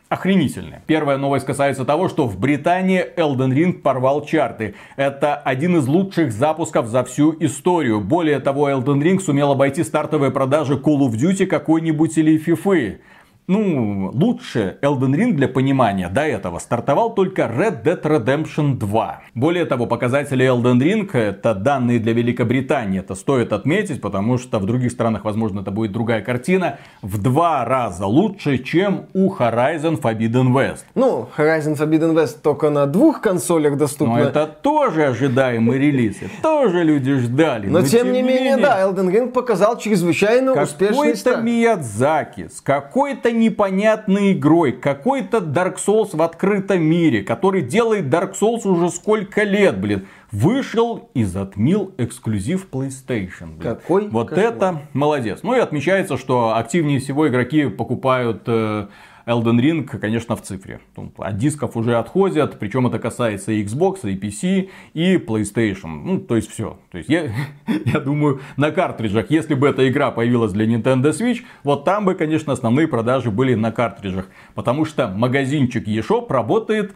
охренительные. 0.09 0.81
Первая 0.87 1.19
новость 1.19 1.45
касается 1.45 1.85
того, 1.85 2.09
что 2.09 2.27
в 2.27 2.39
Британии 2.39 3.05
Elden 3.17 3.53
Ring 3.53 3.75
порвал 3.75 4.25
чарты. 4.25 4.75
Это 4.97 5.35
один 5.35 5.77
из 5.77 5.87
лучших 5.87 6.33
запусков 6.33 6.87
за 6.87 7.05
всю 7.05 7.37
историю. 7.41 8.01
Более 8.01 8.41
того, 8.41 8.71
Elden 8.71 9.03
Ring 9.03 9.21
сумел 9.21 9.53
обойти 9.53 9.85
стартовые 9.85 10.31
продажи 10.31 10.75
Call 10.75 11.01
of 11.01 11.13
Duty 11.13 11.45
какой-нибудь 11.45 12.17
или 12.17 12.43
FIFA 12.43 13.01
ну, 13.47 14.11
лучше 14.14 14.78
Elden 14.80 15.14
Ring 15.14 15.32
для 15.32 15.49
понимания 15.49 16.09
до 16.09 16.22
этого 16.22 16.59
стартовал 16.59 17.14
только 17.14 17.42
Red 17.42 17.82
Dead 17.82 18.01
Redemption 18.01 18.78
2. 18.78 19.22
Более 19.34 19.66
того, 19.66 19.86
показатели 19.86 20.47
Elden 20.47 20.80
Ring 20.80 21.11
это 21.12 21.55
данные 21.55 21.99
для 21.99 22.14
Великобритании. 22.14 23.01
Это 23.01 23.14
стоит 23.14 23.53
отметить, 23.53 24.01
потому 24.01 24.38
что 24.38 24.59
в 24.59 24.64
других 24.64 24.92
странах, 24.92 25.24
возможно, 25.24 25.61
это 25.61 25.70
будет 25.70 25.92
другая 25.92 26.22
картина. 26.22 26.78
В 27.03 27.20
два 27.20 27.64
раза 27.64 28.07
лучше, 28.07 28.59
чем 28.59 29.07
у 29.12 29.30
Horizon 29.34 30.01
Forbidden 30.01 30.53
West. 30.53 30.84
Ну, 30.95 31.28
Horizon 31.36 31.76
Forbidden 31.76 32.14
West 32.14 32.38
только 32.42 32.70
на 32.70 32.86
двух 32.86 33.20
консолях 33.20 33.76
доступно. 33.76 34.16
Но 34.16 34.20
это 34.20 34.47
тоже 34.47 35.05
ожидаемый 35.05 35.78
релиз. 35.78 36.16
Тоже 36.42 36.82
люди 36.82 37.14
ждали. 37.16 37.66
Но, 37.66 37.80
но 37.80 37.86
тем, 37.86 38.05
тем 38.05 38.12
не 38.12 38.22
менее, 38.22 38.57
да, 38.57 38.80
Elden 38.80 39.12
Ring 39.12 39.32
показал 39.32 39.76
чрезвычайно 39.78 40.53
успешный. 40.62 41.12
Какой-то 41.12 41.36
Миядзаки 41.42 42.49
с 42.49 42.61
какой-то 42.61 43.34
непонятной 43.35 44.32
игрой, 44.32 44.72
какой-то 44.72 45.39
Dark 45.39 45.76
Souls 45.76 46.16
в 46.16 46.22
открытом 46.22 46.82
мире, 46.82 47.22
который 47.22 47.62
делает 47.62 48.07
Dark 48.07 48.35
Souls 48.41 48.66
уже 48.66 48.91
сколько 48.91 49.43
лет, 49.43 49.78
блин. 49.80 50.07
Вышел 50.32 51.11
и 51.14 51.22
затмил 51.22 51.95
эксклюзив 51.97 52.66
PlayStation. 52.70 53.57
Блин. 53.57 53.61
Какой? 53.61 54.09
Вот 54.09 54.30
кошмар. 54.30 54.47
это 54.47 54.82
молодец. 54.93 55.41
Ну 55.43 55.55
и 55.55 55.59
отмечается, 55.59 56.16
что 56.16 56.57
активнее 56.57 56.99
всего 56.99 57.28
игроки 57.28 57.66
покупают 57.68 58.43
э, 58.47 58.89
Elden 59.27 59.59
Ring, 59.61 59.85
конечно, 59.99 60.37
в 60.37 60.43
цифре. 60.43 60.81
От 61.18 61.37
дисков 61.37 61.77
уже 61.77 61.97
отходят, 61.97 62.59
причем 62.59 62.87
это 62.87 62.99
касается 62.99 63.53
и 63.53 63.64
Xbox, 63.64 64.01
и 64.03 64.16
PC, 64.16 64.68
и 64.93 65.16
PlayStation. 65.16 66.03
Ну, 66.05 66.18
то 66.18 66.37
есть 66.37 66.51
все. 66.51 66.79
То 66.91 66.99
есть 66.99 67.09
я, 67.11 67.31
я 67.85 68.01
думаю, 68.01 68.41
на 68.57 68.70
картриджах, 68.70 69.31
если 69.31 69.55
бы 69.55 69.68
эта 69.68 69.89
игра 69.89 70.11
появилась 70.11 70.53
для 70.53 70.66
Nintendo 70.66 71.11
Switch, 71.11 71.43
вот 71.62 71.85
там 71.85 72.05
бы, 72.05 72.14
конечно, 72.14 72.53
основные 72.53 72.87
продажи 72.89 73.31
были 73.31 73.55
на 73.55 73.72
картриджах. 73.72 74.27
Потому 74.55 74.85
что 74.85 75.09
магазинчик 75.09 75.87
eShop 75.89 76.27
работает 76.31 76.93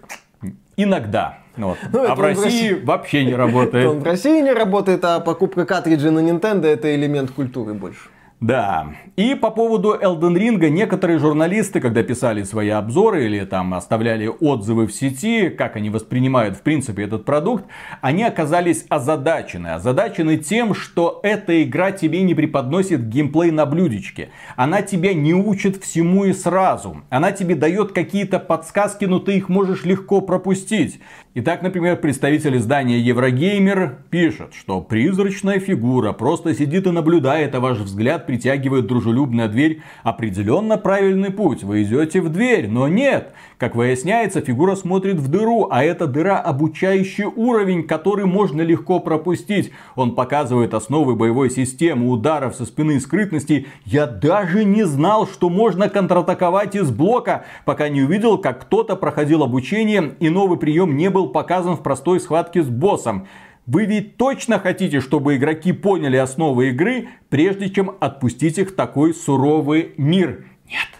иногда. 0.76 1.38
Вот. 1.56 1.78
Ну, 1.92 2.04
а 2.04 2.08
в 2.08 2.10
он 2.12 2.16
в 2.16 2.20
России 2.20 2.44
России- 2.44 2.84
вообще 2.84 3.24
не 3.24 3.32
Он 3.34 3.38
работает. 3.40 3.94
в 3.94 4.02
России 4.04 4.40
не 4.40 4.52
работает, 4.52 5.04
а 5.04 5.20
покупка 5.20 5.64
картриджей 5.64 6.10
на 6.10 6.20
Nintendo 6.20 6.66
это 6.66 6.94
элемент 6.94 7.30
культуры 7.32 7.74
больше. 7.74 8.08
Да. 8.40 8.94
И 9.16 9.34
по 9.34 9.50
поводу 9.50 9.98
Elden 10.00 10.36
Ring 10.36 10.68
некоторые 10.68 11.18
журналисты, 11.18 11.80
когда 11.80 12.04
писали 12.04 12.44
свои 12.44 12.68
обзоры 12.68 13.24
или 13.24 13.44
там 13.44 13.74
оставляли 13.74 14.28
отзывы 14.28 14.86
в 14.86 14.92
сети, 14.92 15.48
как 15.48 15.74
они 15.74 15.90
воспринимают 15.90 16.56
в 16.56 16.62
принципе 16.62 17.02
этот 17.02 17.24
продукт, 17.24 17.64
они 18.00 18.22
оказались 18.22 18.86
озадачены. 18.88 19.68
Озадачены 19.68 20.36
тем, 20.36 20.74
что 20.74 21.18
эта 21.24 21.64
игра 21.64 21.90
тебе 21.90 22.22
не 22.22 22.34
преподносит 22.34 23.08
геймплей 23.08 23.50
на 23.50 23.66
блюдечке. 23.66 24.30
Она 24.54 24.82
тебя 24.82 25.14
не 25.14 25.34
учит 25.34 25.82
всему 25.82 26.24
и 26.24 26.32
сразу. 26.32 26.98
Она 27.10 27.32
тебе 27.32 27.56
дает 27.56 27.90
какие-то 27.90 28.38
подсказки, 28.38 29.04
но 29.04 29.18
ты 29.18 29.36
их 29.36 29.48
можешь 29.48 29.84
легко 29.84 30.20
пропустить. 30.20 31.00
Итак, 31.40 31.62
например, 31.62 31.98
представитель 31.98 32.56
издания 32.56 32.98
Еврогеймер 32.98 33.98
пишет, 34.10 34.54
что 34.54 34.80
призрачная 34.80 35.60
фигура 35.60 36.12
просто 36.12 36.52
сидит 36.52 36.88
и 36.88 36.90
наблюдает, 36.90 37.54
а 37.54 37.60
ваш 37.60 37.78
взгляд 37.78 38.26
притягивает 38.26 38.88
дружелюбная 38.88 39.46
дверь. 39.46 39.80
Определенно 40.02 40.78
правильный 40.78 41.30
путь. 41.30 41.62
Вы 41.62 41.84
идете 41.84 42.22
в 42.22 42.28
дверь, 42.28 42.66
но 42.66 42.88
нет. 42.88 43.34
Как 43.58 43.74
выясняется, 43.74 44.40
фигура 44.40 44.76
смотрит 44.76 45.16
в 45.16 45.26
дыру, 45.26 45.66
а 45.68 45.82
эта 45.82 46.06
дыра 46.06 46.38
обучающий 46.38 47.24
уровень, 47.24 47.88
который 47.88 48.24
можно 48.24 48.62
легко 48.62 49.00
пропустить. 49.00 49.72
Он 49.96 50.14
показывает 50.14 50.74
основы 50.74 51.16
боевой 51.16 51.50
системы, 51.50 52.08
ударов 52.08 52.54
со 52.54 52.66
спины 52.66 52.92
и 52.92 53.00
скрытности. 53.00 53.66
Я 53.84 54.06
даже 54.06 54.64
не 54.64 54.84
знал, 54.84 55.26
что 55.26 55.50
можно 55.50 55.88
контратаковать 55.88 56.76
из 56.76 56.92
блока, 56.92 57.46
пока 57.64 57.88
не 57.88 58.02
увидел, 58.02 58.38
как 58.38 58.60
кто-то 58.60 58.94
проходил 58.94 59.42
обучение 59.42 60.14
и 60.20 60.28
новый 60.28 60.56
прием 60.56 60.96
не 60.96 61.10
был 61.10 61.28
показан 61.30 61.76
в 61.76 61.82
простой 61.82 62.20
схватке 62.20 62.62
с 62.62 62.68
боссом. 62.68 63.26
Вы 63.66 63.86
ведь 63.86 64.16
точно 64.16 64.60
хотите, 64.60 65.00
чтобы 65.00 65.34
игроки 65.34 65.72
поняли 65.72 66.16
основы 66.16 66.68
игры, 66.68 67.08
прежде 67.28 67.68
чем 67.70 67.90
отпустить 67.98 68.56
их 68.58 68.70
в 68.70 68.76
такой 68.76 69.12
суровый 69.12 69.94
мир? 69.96 70.46
Нет. 70.64 70.97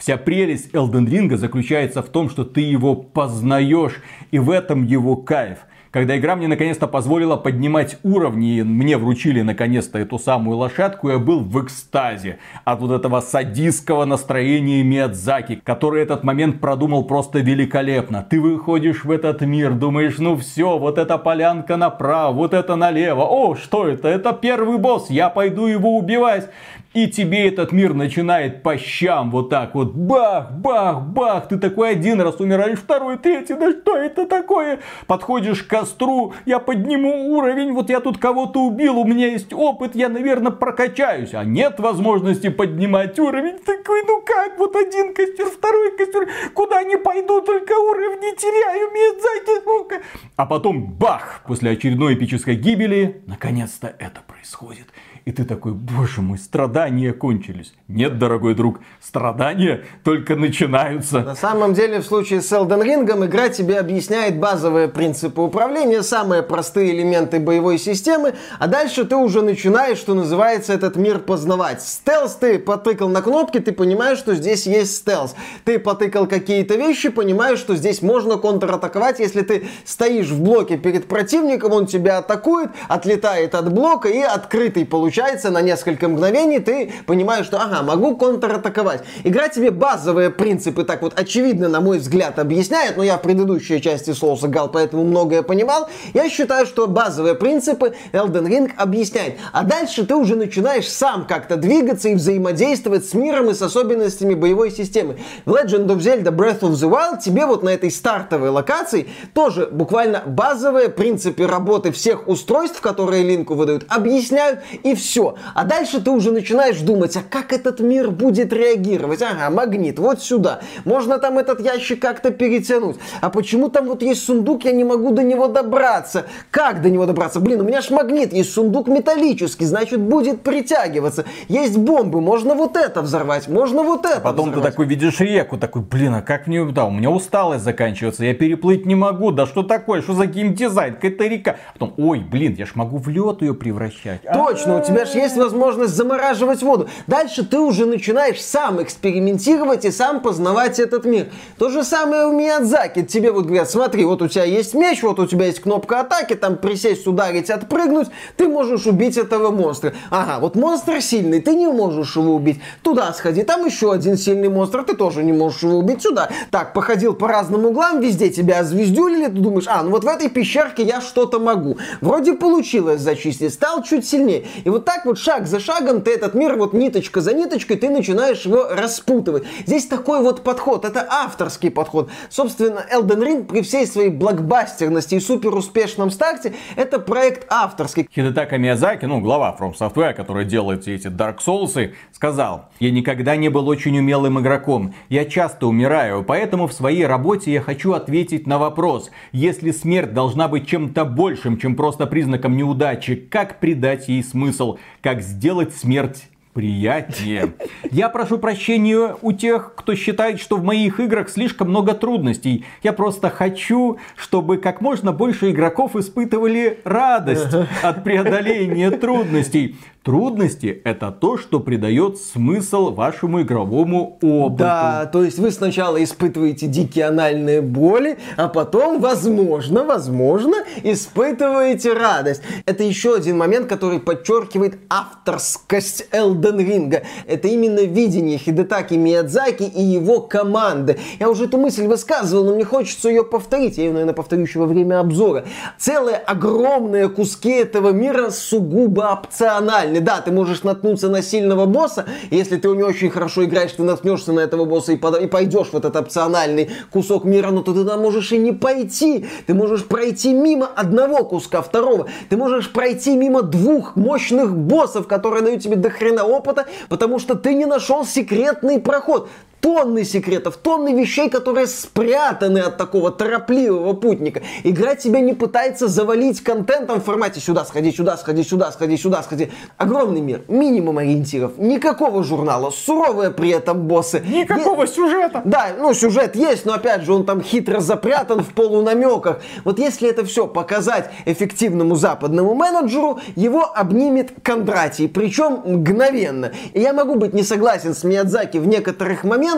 Вся 0.00 0.16
прелесть 0.16 0.70
Elden 0.72 1.06
Ring 1.06 1.36
заключается 1.36 2.02
в 2.02 2.08
том, 2.08 2.30
что 2.30 2.44
ты 2.44 2.62
его 2.62 2.94
познаешь, 2.96 4.00
и 4.30 4.38
в 4.38 4.48
этом 4.48 4.84
его 4.84 5.14
кайф. 5.14 5.58
Когда 5.90 6.16
игра 6.16 6.36
мне 6.36 6.48
наконец-то 6.48 6.86
позволила 6.86 7.36
поднимать 7.36 7.98
уровни, 8.02 8.58
и 8.58 8.62
мне 8.62 8.96
вручили 8.96 9.42
наконец-то 9.42 9.98
эту 9.98 10.18
самую 10.18 10.56
лошадку, 10.56 11.10
я 11.10 11.18
был 11.18 11.40
в 11.40 11.62
экстазе 11.62 12.38
от 12.64 12.80
вот 12.80 12.92
этого 12.92 13.20
садистского 13.20 14.06
настроения 14.06 14.82
Миядзаки, 14.84 15.60
который 15.64 16.02
этот 16.02 16.24
момент 16.24 16.60
продумал 16.60 17.04
просто 17.04 17.40
великолепно. 17.40 18.24
Ты 18.30 18.40
выходишь 18.40 19.04
в 19.04 19.10
этот 19.10 19.42
мир, 19.42 19.72
думаешь, 19.74 20.16
ну 20.18 20.36
все, 20.36 20.78
вот 20.78 20.96
эта 20.96 21.18
полянка 21.18 21.76
направо, 21.76 22.32
вот 22.32 22.54
это 22.54 22.76
налево. 22.76 23.22
О, 23.22 23.54
что 23.54 23.86
это? 23.86 24.08
Это 24.08 24.32
первый 24.32 24.78
босс, 24.78 25.10
я 25.10 25.28
пойду 25.28 25.66
его 25.66 25.98
убивать. 25.98 26.48
И 26.92 27.06
тебе 27.06 27.46
этот 27.46 27.70
мир 27.70 27.94
начинает 27.94 28.64
по 28.64 28.76
щам 28.76 29.30
вот 29.30 29.48
так 29.48 29.76
вот. 29.76 29.92
Бах, 29.92 30.50
бах, 30.50 31.02
бах. 31.02 31.46
Ты 31.46 31.56
такой 31.56 31.90
один 31.90 32.20
раз 32.20 32.40
умираешь, 32.40 32.80
второй, 32.80 33.16
третий. 33.16 33.54
Да 33.54 33.70
что 33.70 33.96
это 33.96 34.26
такое? 34.26 34.80
Подходишь 35.06 35.62
к 35.62 35.68
костру, 35.68 36.34
я 36.46 36.58
подниму 36.58 37.36
уровень. 37.36 37.72
Вот 37.74 37.90
я 37.90 38.00
тут 38.00 38.18
кого-то 38.18 38.60
убил, 38.60 38.98
у 38.98 39.04
меня 39.04 39.28
есть 39.28 39.52
опыт, 39.52 39.94
я, 39.94 40.08
наверное, 40.08 40.50
прокачаюсь. 40.50 41.32
А 41.32 41.44
нет 41.44 41.78
возможности 41.78 42.48
поднимать 42.48 43.16
уровень. 43.20 43.58
Такой, 43.60 44.02
ну 44.08 44.20
как? 44.22 44.58
Вот 44.58 44.74
один 44.74 45.14
костер, 45.14 45.46
второй 45.46 45.96
костер. 45.96 46.28
Куда 46.54 46.82
не 46.82 46.96
пойду, 46.96 47.40
только 47.40 47.72
уровни 47.72 48.36
теряю. 48.36 48.90
Миядзаки, 48.90 49.62
сука. 49.62 50.02
А 50.34 50.44
потом 50.44 50.92
бах! 50.92 51.42
После 51.46 51.70
очередной 51.70 52.14
эпической 52.14 52.56
гибели, 52.56 53.22
наконец-то 53.26 53.94
это 53.98 54.22
происходит. 54.26 54.88
И 55.30 55.32
ты 55.32 55.44
такой, 55.44 55.74
боже 55.74 56.22
мой, 56.22 56.38
страдания 56.38 57.12
кончились. 57.12 57.72
Нет, 57.86 58.18
дорогой 58.18 58.56
друг, 58.56 58.80
страдания 59.00 59.84
только 60.02 60.34
начинаются. 60.34 61.20
На 61.20 61.36
самом 61.36 61.72
деле, 61.72 62.00
в 62.00 62.04
случае 62.04 62.42
с 62.42 62.50
Elden 62.50 62.82
Ring, 62.82 63.26
игра 63.26 63.48
тебе 63.48 63.78
объясняет 63.78 64.40
базовые 64.40 64.88
принципы 64.88 65.40
управления, 65.40 66.02
самые 66.02 66.42
простые 66.42 66.96
элементы 66.96 67.38
боевой 67.38 67.78
системы, 67.78 68.34
а 68.58 68.66
дальше 68.66 69.04
ты 69.04 69.14
уже 69.14 69.42
начинаешь, 69.42 69.98
что 69.98 70.14
называется, 70.14 70.72
этот 70.72 70.96
мир 70.96 71.20
познавать. 71.20 71.80
Стелс 71.80 72.34
ты 72.34 72.58
потыкал 72.58 73.08
на 73.08 73.22
кнопки, 73.22 73.60
ты 73.60 73.70
понимаешь, 73.70 74.18
что 74.18 74.34
здесь 74.34 74.66
есть 74.66 74.96
стелс. 74.96 75.36
Ты 75.64 75.78
потыкал 75.78 76.26
какие-то 76.26 76.74
вещи, 76.74 77.08
понимаешь, 77.08 77.60
что 77.60 77.76
здесь 77.76 78.02
можно 78.02 78.36
контратаковать, 78.36 79.20
если 79.20 79.42
ты 79.42 79.68
стоишь 79.84 80.30
в 80.30 80.42
блоке 80.42 80.76
перед 80.76 81.06
противником, 81.06 81.70
он 81.70 81.86
тебя 81.86 82.18
атакует, 82.18 82.70
отлетает 82.88 83.54
от 83.54 83.72
блока 83.72 84.08
и 84.08 84.18
открытый 84.18 84.84
получается 84.84 85.19
на 85.50 85.60
несколько 85.60 86.08
мгновений, 86.08 86.58
ты 86.60 86.92
понимаешь, 87.06 87.46
что 87.46 87.58
ага, 87.60 87.82
могу 87.82 88.16
контратаковать. 88.16 89.02
Игра 89.24 89.48
тебе 89.48 89.70
базовые 89.70 90.30
принципы 90.30 90.84
так 90.84 91.02
вот 91.02 91.18
очевидно, 91.18 91.68
на 91.68 91.80
мой 91.80 91.98
взгляд, 91.98 92.38
объясняет, 92.38 92.96
но 92.96 93.02
я 93.02 93.18
в 93.18 93.22
предыдущей 93.22 93.80
части 93.80 94.10
Souls 94.10 94.46
играл, 94.46 94.70
поэтому 94.70 95.04
многое 95.04 95.42
понимал. 95.42 95.88
Я 96.14 96.28
считаю, 96.30 96.66
что 96.66 96.86
базовые 96.86 97.34
принципы 97.34 97.94
Elden 98.12 98.46
Ring 98.46 98.70
объясняет. 98.76 99.36
А 99.52 99.62
дальше 99.62 100.06
ты 100.06 100.14
уже 100.14 100.36
начинаешь 100.36 100.88
сам 100.88 101.26
как-то 101.26 101.56
двигаться 101.56 102.08
и 102.08 102.14
взаимодействовать 102.14 103.04
с 103.04 103.14
миром 103.14 103.50
и 103.50 103.54
с 103.54 103.62
особенностями 103.62 104.34
боевой 104.34 104.70
системы. 104.70 105.18
В 105.44 105.54
Legend 105.54 105.86
of 105.86 105.98
Zelda 105.98 106.34
Breath 106.34 106.60
of 106.60 106.72
the 106.72 106.90
Wild 106.90 107.20
тебе 107.22 107.46
вот 107.46 107.62
на 107.62 107.68
этой 107.68 107.90
стартовой 107.90 108.48
локации 108.48 109.08
тоже 109.34 109.66
буквально 109.66 110.22
базовые 110.26 110.88
принципы 110.88 111.46
работы 111.46 111.92
всех 111.92 112.26
устройств, 112.26 112.80
которые 112.80 113.22
Линку 113.22 113.54
выдают, 113.54 113.84
объясняют 113.88 114.60
и 114.82 114.94
все. 115.00 115.34
А 115.54 115.64
дальше 115.64 116.00
ты 116.00 116.10
уже 116.10 116.30
начинаешь 116.32 116.78
думать, 116.80 117.16
а 117.16 117.20
как 117.28 117.52
этот 117.52 117.80
мир 117.80 118.10
будет 118.10 118.52
реагировать? 118.52 119.22
Ага, 119.22 119.50
магнит, 119.50 119.98
вот 119.98 120.22
сюда. 120.22 120.60
Можно 120.84 121.18
там 121.18 121.38
этот 121.38 121.60
ящик 121.60 122.00
как-то 122.00 122.30
перетянуть. 122.30 122.96
А 123.20 123.30
почему 123.30 123.68
там 123.68 123.86
вот 123.86 124.02
есть 124.02 124.24
сундук, 124.24 124.64
я 124.64 124.72
не 124.72 124.84
могу 124.84 125.12
до 125.12 125.22
него 125.22 125.48
добраться? 125.48 126.26
Как 126.50 126.82
до 126.82 126.90
него 126.90 127.06
добраться? 127.06 127.40
Блин, 127.40 127.60
у 127.60 127.64
меня 127.64 127.80
ж 127.80 127.90
магнит, 127.90 128.32
есть 128.32 128.52
сундук 128.52 128.88
металлический, 128.88 129.64
значит 129.64 130.00
будет 130.00 130.42
притягиваться. 130.42 131.24
Есть 131.48 131.76
бомбы, 131.78 132.20
можно 132.20 132.54
вот 132.54 132.76
это 132.76 133.02
взорвать, 133.02 133.48
можно 133.48 133.82
вот 133.82 134.04
это 134.06 134.20
Потом 134.20 134.46
ты 134.46 134.50
взорвать. 134.52 134.72
такой 134.72 134.86
видишь 134.86 135.20
реку, 135.20 135.58
такой, 135.58 135.82
блин, 135.82 136.14
а 136.14 136.22
как 136.22 136.46
мне, 136.46 136.64
да, 136.64 136.84
у 136.86 136.90
меня 136.90 137.10
усталость 137.10 137.64
заканчивается, 137.64 138.24
я 138.24 138.34
переплыть 138.34 138.86
не 138.86 138.94
могу, 138.94 139.30
да 139.30 139.46
что 139.46 139.62
такое, 139.62 140.02
что 140.02 140.12
за 140.14 140.26
геймдизайн, 140.26 140.94
какая-то 140.94 141.26
река. 141.26 141.56
Потом, 141.72 141.94
ой, 141.96 142.20
блин, 142.20 142.54
я 142.58 142.66
ж 142.66 142.72
могу 142.74 142.98
в 142.98 143.08
лед 143.08 143.42
ее 143.42 143.54
превращать. 143.54 144.20
А, 144.26 144.34
Точно, 144.34 144.78
у 144.78 144.82
тебя 144.84 144.89
же 144.90 145.18
есть 145.18 145.36
возможность 145.36 145.94
замораживать 145.94 146.62
воду. 146.62 146.88
Дальше 147.06 147.44
ты 147.44 147.58
уже 147.58 147.86
начинаешь 147.86 148.42
сам 148.42 148.82
экспериментировать 148.82 149.84
и 149.84 149.90
сам 149.90 150.20
познавать 150.20 150.78
этот 150.78 151.04
мир. 151.04 151.28
То 151.58 151.68
же 151.68 151.84
самое 151.84 152.26
у 152.26 152.32
Миядзаки. 152.32 153.02
Тебе 153.02 153.32
вот 153.32 153.46
говорят, 153.46 153.70
смотри, 153.70 154.04
вот 154.04 154.22
у 154.22 154.28
тебя 154.28 154.44
есть 154.44 154.74
меч, 154.74 155.02
вот 155.02 155.18
у 155.18 155.26
тебя 155.26 155.46
есть 155.46 155.60
кнопка 155.60 156.00
атаки, 156.00 156.34
там 156.34 156.56
присесть, 156.56 157.06
ударить, 157.06 157.50
отпрыгнуть, 157.50 158.08
ты 158.36 158.48
можешь 158.48 158.86
убить 158.86 159.16
этого 159.16 159.50
монстра. 159.50 159.94
Ага, 160.10 160.38
вот 160.40 160.56
монстр 160.56 161.00
сильный, 161.00 161.40
ты 161.40 161.54
не 161.54 161.66
можешь 161.66 162.16
его 162.16 162.34
убить. 162.34 162.60
Туда 162.82 163.12
сходи, 163.12 163.42
там 163.42 163.64
еще 163.64 163.92
один 163.92 164.16
сильный 164.16 164.48
монстр, 164.48 164.82
ты 164.82 164.94
тоже 164.94 165.22
не 165.22 165.32
можешь 165.32 165.62
его 165.62 165.78
убить. 165.78 166.02
Сюда. 166.02 166.30
Так, 166.50 166.72
походил 166.72 167.14
по 167.14 167.28
разным 167.28 167.66
углам, 167.66 168.00
везде 168.00 168.30
тебя 168.30 168.64
звездюлили, 168.64 169.26
ты 169.26 169.32
думаешь, 169.32 169.66
а, 169.66 169.82
ну 169.82 169.90
вот 169.90 170.04
в 170.04 170.08
этой 170.08 170.28
пещерке 170.28 170.82
я 170.82 171.00
что-то 171.00 171.38
могу. 171.38 171.76
Вроде 172.00 172.34
получилось 172.34 173.00
зачистить, 173.00 173.52
стал 173.52 173.82
чуть 173.82 174.06
сильнее. 174.06 174.46
И 174.64 174.70
вот 174.70 174.79
так 174.84 175.04
вот 175.04 175.18
шаг 175.18 175.46
за 175.46 175.60
шагом 175.60 176.02
ты 176.02 176.12
этот 176.12 176.34
мир 176.34 176.56
вот 176.56 176.72
ниточка 176.72 177.20
за 177.20 177.34
ниточкой, 177.34 177.76
ты 177.76 177.88
начинаешь 177.90 178.42
его 178.42 178.68
распутывать. 178.70 179.44
Здесь 179.66 179.86
такой 179.86 180.22
вот 180.22 180.42
подход, 180.42 180.84
это 180.84 181.06
авторский 181.08 181.70
подход. 181.70 182.10
Собственно, 182.28 182.84
Elden 182.92 183.22
Ring 183.22 183.44
при 183.44 183.62
всей 183.62 183.86
своей 183.86 184.10
блокбастерности 184.10 185.16
и 185.16 185.20
супер 185.20 185.54
успешном 185.54 186.10
старте, 186.10 186.54
это 186.76 186.98
проект 186.98 187.46
авторский. 187.50 188.08
Хидетака 188.14 188.58
Миязаки, 188.58 189.06
ну, 189.06 189.20
глава 189.20 189.56
From 189.58 189.74
Software, 189.78 190.14
который 190.14 190.44
делает 190.44 190.82
все 190.82 190.94
эти 190.94 191.06
Dark 191.08 191.38
Souls, 191.44 191.92
сказал, 192.12 192.70
я 192.78 192.90
никогда 192.90 193.36
не 193.36 193.48
был 193.48 193.68
очень 193.68 193.98
умелым 193.98 194.40
игроком, 194.40 194.94
я 195.08 195.24
часто 195.24 195.66
умираю, 195.66 196.24
поэтому 196.24 196.66
в 196.66 196.72
своей 196.72 197.06
работе 197.06 197.52
я 197.52 197.60
хочу 197.60 197.92
ответить 197.92 198.46
на 198.46 198.58
вопрос, 198.58 199.10
если 199.32 199.70
смерть 199.70 200.12
должна 200.12 200.48
быть 200.48 200.66
чем-то 200.66 201.04
большим, 201.04 201.58
чем 201.58 201.76
просто 201.76 202.06
признаком 202.06 202.56
неудачи, 202.56 203.14
как 203.14 203.60
придать 203.60 204.08
ей 204.08 204.22
смысл, 204.22 204.69
как 205.02 205.22
сделать 205.22 205.74
смерть 205.74 206.28
приятнее. 206.52 207.54
Я 207.90 208.08
прошу 208.08 208.38
прощения 208.38 209.16
у 209.22 209.32
тех, 209.32 209.74
кто 209.76 209.94
считает, 209.94 210.40
что 210.40 210.56
в 210.56 210.64
моих 210.64 211.00
играх 211.00 211.28
слишком 211.28 211.68
много 211.68 211.94
трудностей. 211.94 212.64
Я 212.82 212.92
просто 212.92 213.30
хочу, 213.30 213.98
чтобы 214.16 214.58
как 214.58 214.80
можно 214.80 215.12
больше 215.12 215.50
игроков 215.50 215.96
испытывали 215.96 216.80
радость 216.84 217.54
от 217.82 218.04
преодоления 218.04 218.90
трудностей. 218.90 219.76
Трудности– 220.02 220.80
это 220.84 221.10
то, 221.10 221.36
что 221.36 221.60
придает 221.60 222.16
смысл 222.16 222.90
вашему 222.90 223.42
игровому 223.42 224.16
опыту. 224.22 224.56
Да, 224.56 225.04
то 225.04 225.22
есть 225.22 225.38
вы 225.38 225.50
сначала 225.50 226.02
испытываете 226.02 226.68
дикие 226.68 227.04
анальные 227.04 227.60
боли, 227.60 228.18
а 228.38 228.48
потом, 228.48 229.02
возможно, 229.02 229.84
возможно, 229.84 230.56
испытываете 230.82 231.92
радость. 231.92 232.40
Это 232.64 232.82
еще 232.82 233.14
один 233.14 233.36
момент, 233.36 233.66
который 233.66 234.00
подчеркивает 234.00 234.78
авторскость 234.88 236.08
Elden 236.12 236.49
Ring. 236.58 237.02
Это 237.26 237.48
именно 237.48 237.80
видение 237.80 238.38
Хидетаки 238.38 238.94
Миядзаки 238.94 239.62
и 239.62 239.82
его 239.82 240.20
команды. 240.20 240.98
Я 241.18 241.30
уже 241.30 241.44
эту 241.44 241.58
мысль 241.58 241.86
высказывал, 241.86 242.44
но 242.44 242.54
мне 242.54 242.64
хочется 242.64 243.08
ее 243.08 243.24
повторить. 243.24 243.78
Я 243.78 243.84
ее, 243.84 243.92
наверное, 243.92 244.14
повторю 244.14 244.42
еще 244.42 244.58
во 244.58 244.66
время 244.66 245.00
обзора. 245.00 245.44
Целые 245.78 246.16
огромные 246.16 247.08
куски 247.08 247.50
этого 247.50 247.90
мира 247.90 248.30
сугубо 248.30 249.12
опциональны. 249.12 250.00
Да, 250.00 250.20
ты 250.20 250.32
можешь 250.32 250.62
наткнуться 250.62 251.08
на 251.08 251.22
сильного 251.22 251.66
босса, 251.66 252.06
если 252.30 252.56
ты 252.56 252.68
не 252.68 252.82
очень 252.82 253.10
хорошо 253.10 253.44
играешь, 253.44 253.72
ты 253.72 253.82
наткнешься 253.82 254.32
на 254.32 254.40
этого 254.40 254.64
босса 254.64 254.92
и, 254.92 254.96
под... 254.96 255.20
и 255.20 255.26
пойдешь 255.26 255.68
в 255.68 255.76
этот 255.76 255.96
опциональный 255.96 256.70
кусок 256.90 257.24
мира, 257.24 257.50
но 257.50 257.62
ты 257.62 257.72
туда 257.72 257.96
можешь 257.96 258.32
и 258.32 258.38
не 258.38 258.52
пойти. 258.52 259.26
Ты 259.46 259.54
можешь 259.54 259.84
пройти 259.84 260.32
мимо 260.32 260.66
одного 260.66 261.24
куска, 261.24 261.62
второго. 261.62 262.06
Ты 262.28 262.36
можешь 262.36 262.72
пройти 262.72 263.16
мимо 263.16 263.42
двух 263.42 263.96
мощных 263.96 264.56
боссов, 264.56 265.06
которые 265.06 265.42
дают 265.42 265.62
тебе 265.62 265.76
дохрена 265.76 266.24
опыта, 266.30 266.66
потому 266.88 267.18
что 267.18 267.34
ты 267.34 267.54
не 267.54 267.66
нашел 267.66 268.04
секретный 268.04 268.80
проход 268.80 269.28
тонны 269.60 270.04
секретов, 270.04 270.56
тонны 270.56 270.98
вещей, 270.98 271.28
которые 271.28 271.66
спрятаны 271.66 272.58
от 272.60 272.76
такого 272.76 273.10
торопливого 273.10 273.92
путника. 273.92 274.42
Игра 274.64 274.94
тебя 274.94 275.20
не 275.20 275.34
пытается 275.34 275.88
завалить 275.88 276.42
контентом 276.42 277.00
в 277.00 277.04
формате 277.04 277.40
сюда 277.40 277.64
сходи, 277.64 277.92
сюда 277.92 278.16
сходи, 278.16 278.42
сюда 278.42 278.72
сходи, 278.72 278.96
сюда 278.96 279.22
сходи. 279.22 279.50
Огромный 279.76 280.20
мир, 280.20 280.42
минимум 280.48 280.98
ориентиров, 280.98 281.58
никакого 281.58 282.24
журнала, 282.24 282.70
суровые 282.70 283.30
при 283.30 283.50
этом 283.50 283.86
боссы. 283.86 284.20
Никакого 284.26 284.82
Е- 284.82 284.88
сюжета. 284.88 285.42
Да, 285.44 285.68
ну 285.78 285.92
сюжет 285.94 286.36
есть, 286.36 286.64
но 286.64 286.74
опять 286.74 287.02
же 287.02 287.12
он 287.12 287.24
там 287.24 287.42
хитро 287.42 287.80
запрятан 287.80 288.42
в 288.42 288.54
полунамеках. 288.54 289.40
Вот 289.64 289.78
если 289.78 290.08
это 290.08 290.24
все 290.24 290.46
показать 290.46 291.10
эффективному 291.26 291.96
западному 291.96 292.54
менеджеру, 292.54 293.20
его 293.36 293.70
обнимет 293.74 294.32
Кондратий, 294.42 295.08
причем 295.08 295.60
мгновенно. 295.64 296.52
И 296.72 296.80
я 296.80 296.92
могу 296.92 297.16
быть 297.16 297.34
не 297.34 297.42
согласен 297.42 297.94
с 297.94 298.04
Миядзаки 298.04 298.58
в 298.58 298.66
некоторых 298.66 299.24
моментах, 299.24 299.49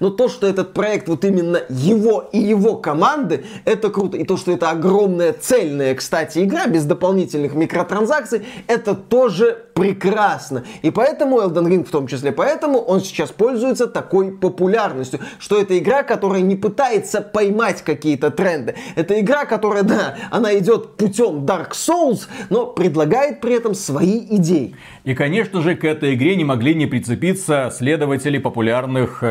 но 0.00 0.10
то, 0.10 0.28
что 0.28 0.46
этот 0.46 0.72
проект 0.72 1.08
вот 1.08 1.24
именно 1.24 1.60
его 1.68 2.28
и 2.32 2.38
его 2.38 2.76
команды, 2.76 3.44
это 3.64 3.90
круто. 3.90 4.16
И 4.16 4.24
то, 4.24 4.36
что 4.36 4.52
это 4.52 4.70
огромная 4.70 5.32
цельная, 5.32 5.94
кстати, 5.94 6.44
игра 6.44 6.66
без 6.66 6.84
дополнительных 6.84 7.54
микротранзакций, 7.54 8.44
это 8.66 8.94
тоже 8.94 9.66
прекрасно. 9.74 10.64
И 10.82 10.90
поэтому 10.90 11.40
Elden 11.40 11.68
Ring 11.68 11.84
в 11.84 11.90
том 11.90 12.06
числе, 12.06 12.32
поэтому 12.32 12.78
он 12.78 13.00
сейчас 13.00 13.30
пользуется 13.30 13.86
такой 13.86 14.32
популярностью, 14.32 15.20
что 15.38 15.60
это 15.60 15.78
игра, 15.78 16.02
которая 16.02 16.40
не 16.40 16.56
пытается 16.56 17.20
поймать 17.20 17.82
какие-то 17.82 18.30
тренды. 18.30 18.74
Это 18.94 19.20
игра, 19.20 19.44
которая, 19.44 19.82
да, 19.82 20.16
она 20.30 20.56
идет 20.58 20.96
путем 20.96 21.44
Dark 21.44 21.72
Souls, 21.72 22.26
но 22.48 22.66
предлагает 22.66 23.40
при 23.40 23.54
этом 23.54 23.74
свои 23.74 24.18
идеи. 24.36 24.74
И, 25.04 25.14
конечно 25.14 25.60
же, 25.60 25.76
к 25.76 25.84
этой 25.84 26.14
игре 26.14 26.36
не 26.36 26.44
могли 26.44 26.74
не 26.74 26.86
прицепиться 26.86 27.70
следователи 27.72 28.38
популярных 28.38 29.22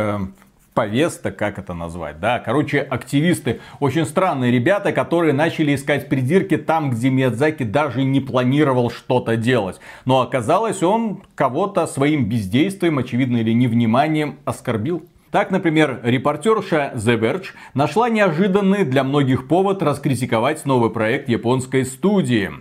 повесток, 0.76 1.38
как 1.38 1.58
это 1.58 1.74
назвать, 1.74 2.20
да, 2.20 2.38
короче, 2.38 2.82
активисты, 2.82 3.62
очень 3.80 4.06
странные 4.06 4.52
ребята, 4.52 4.92
которые 4.92 5.34
начали 5.34 5.74
искать 5.74 6.10
придирки 6.10 6.58
там, 6.58 6.92
где 6.92 7.10
Миядзаки 7.10 7.64
даже 7.64 8.04
не 8.04 8.20
планировал 8.20 8.92
что-то 8.92 9.38
делать. 9.38 9.80
Но 10.04 10.20
оказалось, 10.20 10.84
он 10.84 11.24
кого-то 11.34 11.88
своим 11.88 12.26
бездействием, 12.26 13.00
очевидно, 13.00 13.38
или 13.38 13.54
невниманием 13.54 14.38
оскорбил. 14.44 15.06
Так, 15.32 15.52
например, 15.52 16.00
репортерша 16.04 16.94
The 16.96 17.20
Verge 17.20 17.48
нашла 17.74 18.10
неожиданный 18.10 18.86
для 18.86 19.04
многих 19.04 19.48
повод 19.48 19.84
раскритиковать 19.84 20.66
новый 20.66 20.92
проект 20.92 21.28
японской 21.28 21.84
студии. 21.84 22.52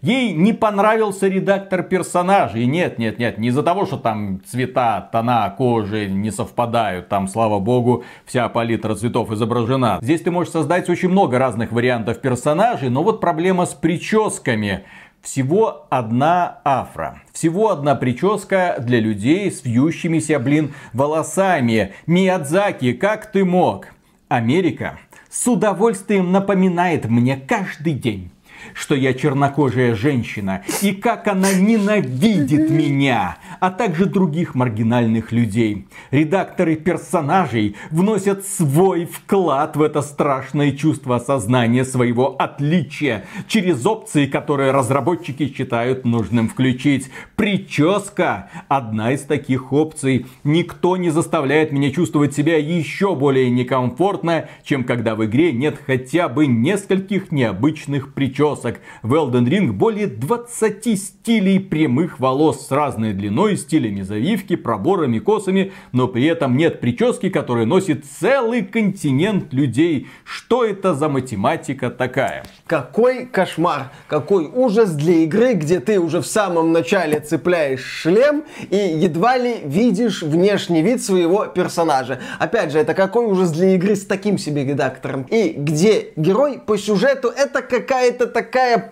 Ей 0.00 0.32
не 0.32 0.52
понравился 0.52 1.28
редактор 1.28 1.82
персонажей. 1.82 2.66
Нет, 2.66 2.98
нет, 2.98 3.18
нет, 3.18 3.38
не 3.38 3.48
из-за 3.48 3.62
того, 3.62 3.86
что 3.86 3.96
там 3.96 4.40
цвета, 4.44 5.08
тона 5.12 5.54
кожи 5.56 6.06
не 6.06 6.30
совпадают. 6.30 7.08
Там, 7.08 7.28
слава 7.28 7.60
богу, 7.60 8.04
вся 8.24 8.48
палитра 8.48 8.94
цветов 8.94 9.30
изображена. 9.30 9.98
Здесь 10.02 10.22
ты 10.22 10.30
можешь 10.30 10.52
создать 10.52 10.90
очень 10.90 11.08
много 11.08 11.38
разных 11.38 11.70
вариантов 11.72 12.20
персонажей, 12.20 12.88
но 12.88 13.02
вот 13.02 13.20
проблема 13.20 13.66
с 13.66 13.74
прическами. 13.74 14.84
Всего 15.20 15.86
одна 15.88 16.58
афра. 16.64 17.22
Всего 17.32 17.70
одна 17.70 17.94
прическа 17.94 18.76
для 18.80 18.98
людей 18.98 19.52
с 19.52 19.64
вьющимися, 19.64 20.40
блин, 20.40 20.74
волосами. 20.92 21.92
Миядзаки, 22.06 22.92
как 22.92 23.30
ты 23.30 23.44
мог? 23.44 23.86
Америка 24.28 24.98
с 25.32 25.46
удовольствием 25.48 26.30
напоминает 26.30 27.06
мне 27.06 27.36
каждый 27.36 27.94
день 27.94 28.30
что 28.74 28.94
я 28.94 29.14
чернокожая 29.14 29.94
женщина 29.94 30.62
и 30.82 30.92
как 30.92 31.28
она 31.28 31.52
ненавидит 31.52 32.70
меня, 32.70 33.36
а 33.60 33.70
также 33.70 34.06
других 34.06 34.54
маргинальных 34.54 35.32
людей. 35.32 35.86
Редакторы 36.10 36.76
персонажей 36.76 37.76
вносят 37.90 38.46
свой 38.46 39.06
вклад 39.06 39.76
в 39.76 39.82
это 39.82 40.02
страшное 40.02 40.72
чувство 40.72 41.16
осознания 41.16 41.84
своего 41.84 42.36
отличия 42.38 43.24
через 43.46 43.84
опции, 43.86 44.26
которые 44.26 44.70
разработчики 44.72 45.52
считают 45.54 46.04
нужным 46.04 46.48
включить. 46.48 47.10
Прическа– 47.36 48.50
одна 48.68 49.12
из 49.12 49.22
таких 49.22 49.72
опций. 49.72 50.26
Никто 50.44 50.96
не 50.96 51.10
заставляет 51.10 51.72
меня 51.72 51.90
чувствовать 51.90 52.34
себя 52.34 52.56
еще 52.58 53.14
более 53.14 53.50
некомфортно, 53.50 54.48
чем 54.64 54.84
когда 54.84 55.14
в 55.14 55.24
игре 55.24 55.52
нет 55.52 55.78
хотя 55.84 56.28
бы 56.28 56.46
нескольких 56.46 57.32
необычных 57.32 58.14
причесок 58.14 58.51
причесок. 58.52 58.80
В 59.02 59.14
Elden 59.14 59.46
Ring 59.46 59.72
более 59.72 60.06
20 60.06 60.98
стилей 60.98 61.60
прямых 61.60 62.20
волос 62.20 62.66
с 62.66 62.70
разной 62.70 63.12
длиной, 63.12 63.56
стилями 63.56 64.02
завивки, 64.02 64.56
проборами, 64.56 65.18
косами, 65.18 65.72
но 65.92 66.08
при 66.08 66.26
этом 66.26 66.56
нет 66.56 66.80
прически, 66.80 67.28
которая 67.30 67.66
носит 67.66 68.04
целый 68.04 68.62
континент 68.62 69.52
людей. 69.52 70.08
Что 70.24 70.64
это 70.64 70.94
за 70.94 71.08
математика 71.08 71.90
такая? 71.90 72.44
Какой 72.66 73.26
кошмар, 73.26 73.92
какой 74.08 74.46
ужас 74.46 74.92
для 74.92 75.14
игры, 75.24 75.54
где 75.54 75.80
ты 75.80 75.98
уже 75.98 76.20
в 76.20 76.26
самом 76.26 76.72
начале 76.72 77.20
цепляешь 77.20 77.82
шлем 77.82 78.44
и 78.70 78.76
едва 78.76 79.36
ли 79.36 79.60
видишь 79.64 80.22
внешний 80.22 80.82
вид 80.82 81.02
своего 81.02 81.46
персонажа. 81.46 82.18
Опять 82.38 82.72
же, 82.72 82.78
это 82.78 82.94
какой 82.94 83.26
ужас 83.26 83.50
для 83.50 83.74
игры 83.74 83.96
с 83.96 84.04
таким 84.04 84.38
себе 84.38 84.64
редактором. 84.64 85.26
И 85.30 85.54
где 85.56 86.12
герой 86.16 86.58
по 86.58 86.76
сюжету 86.78 87.28
это 87.28 87.62
какая-то 87.62 88.26
такая 88.26 88.41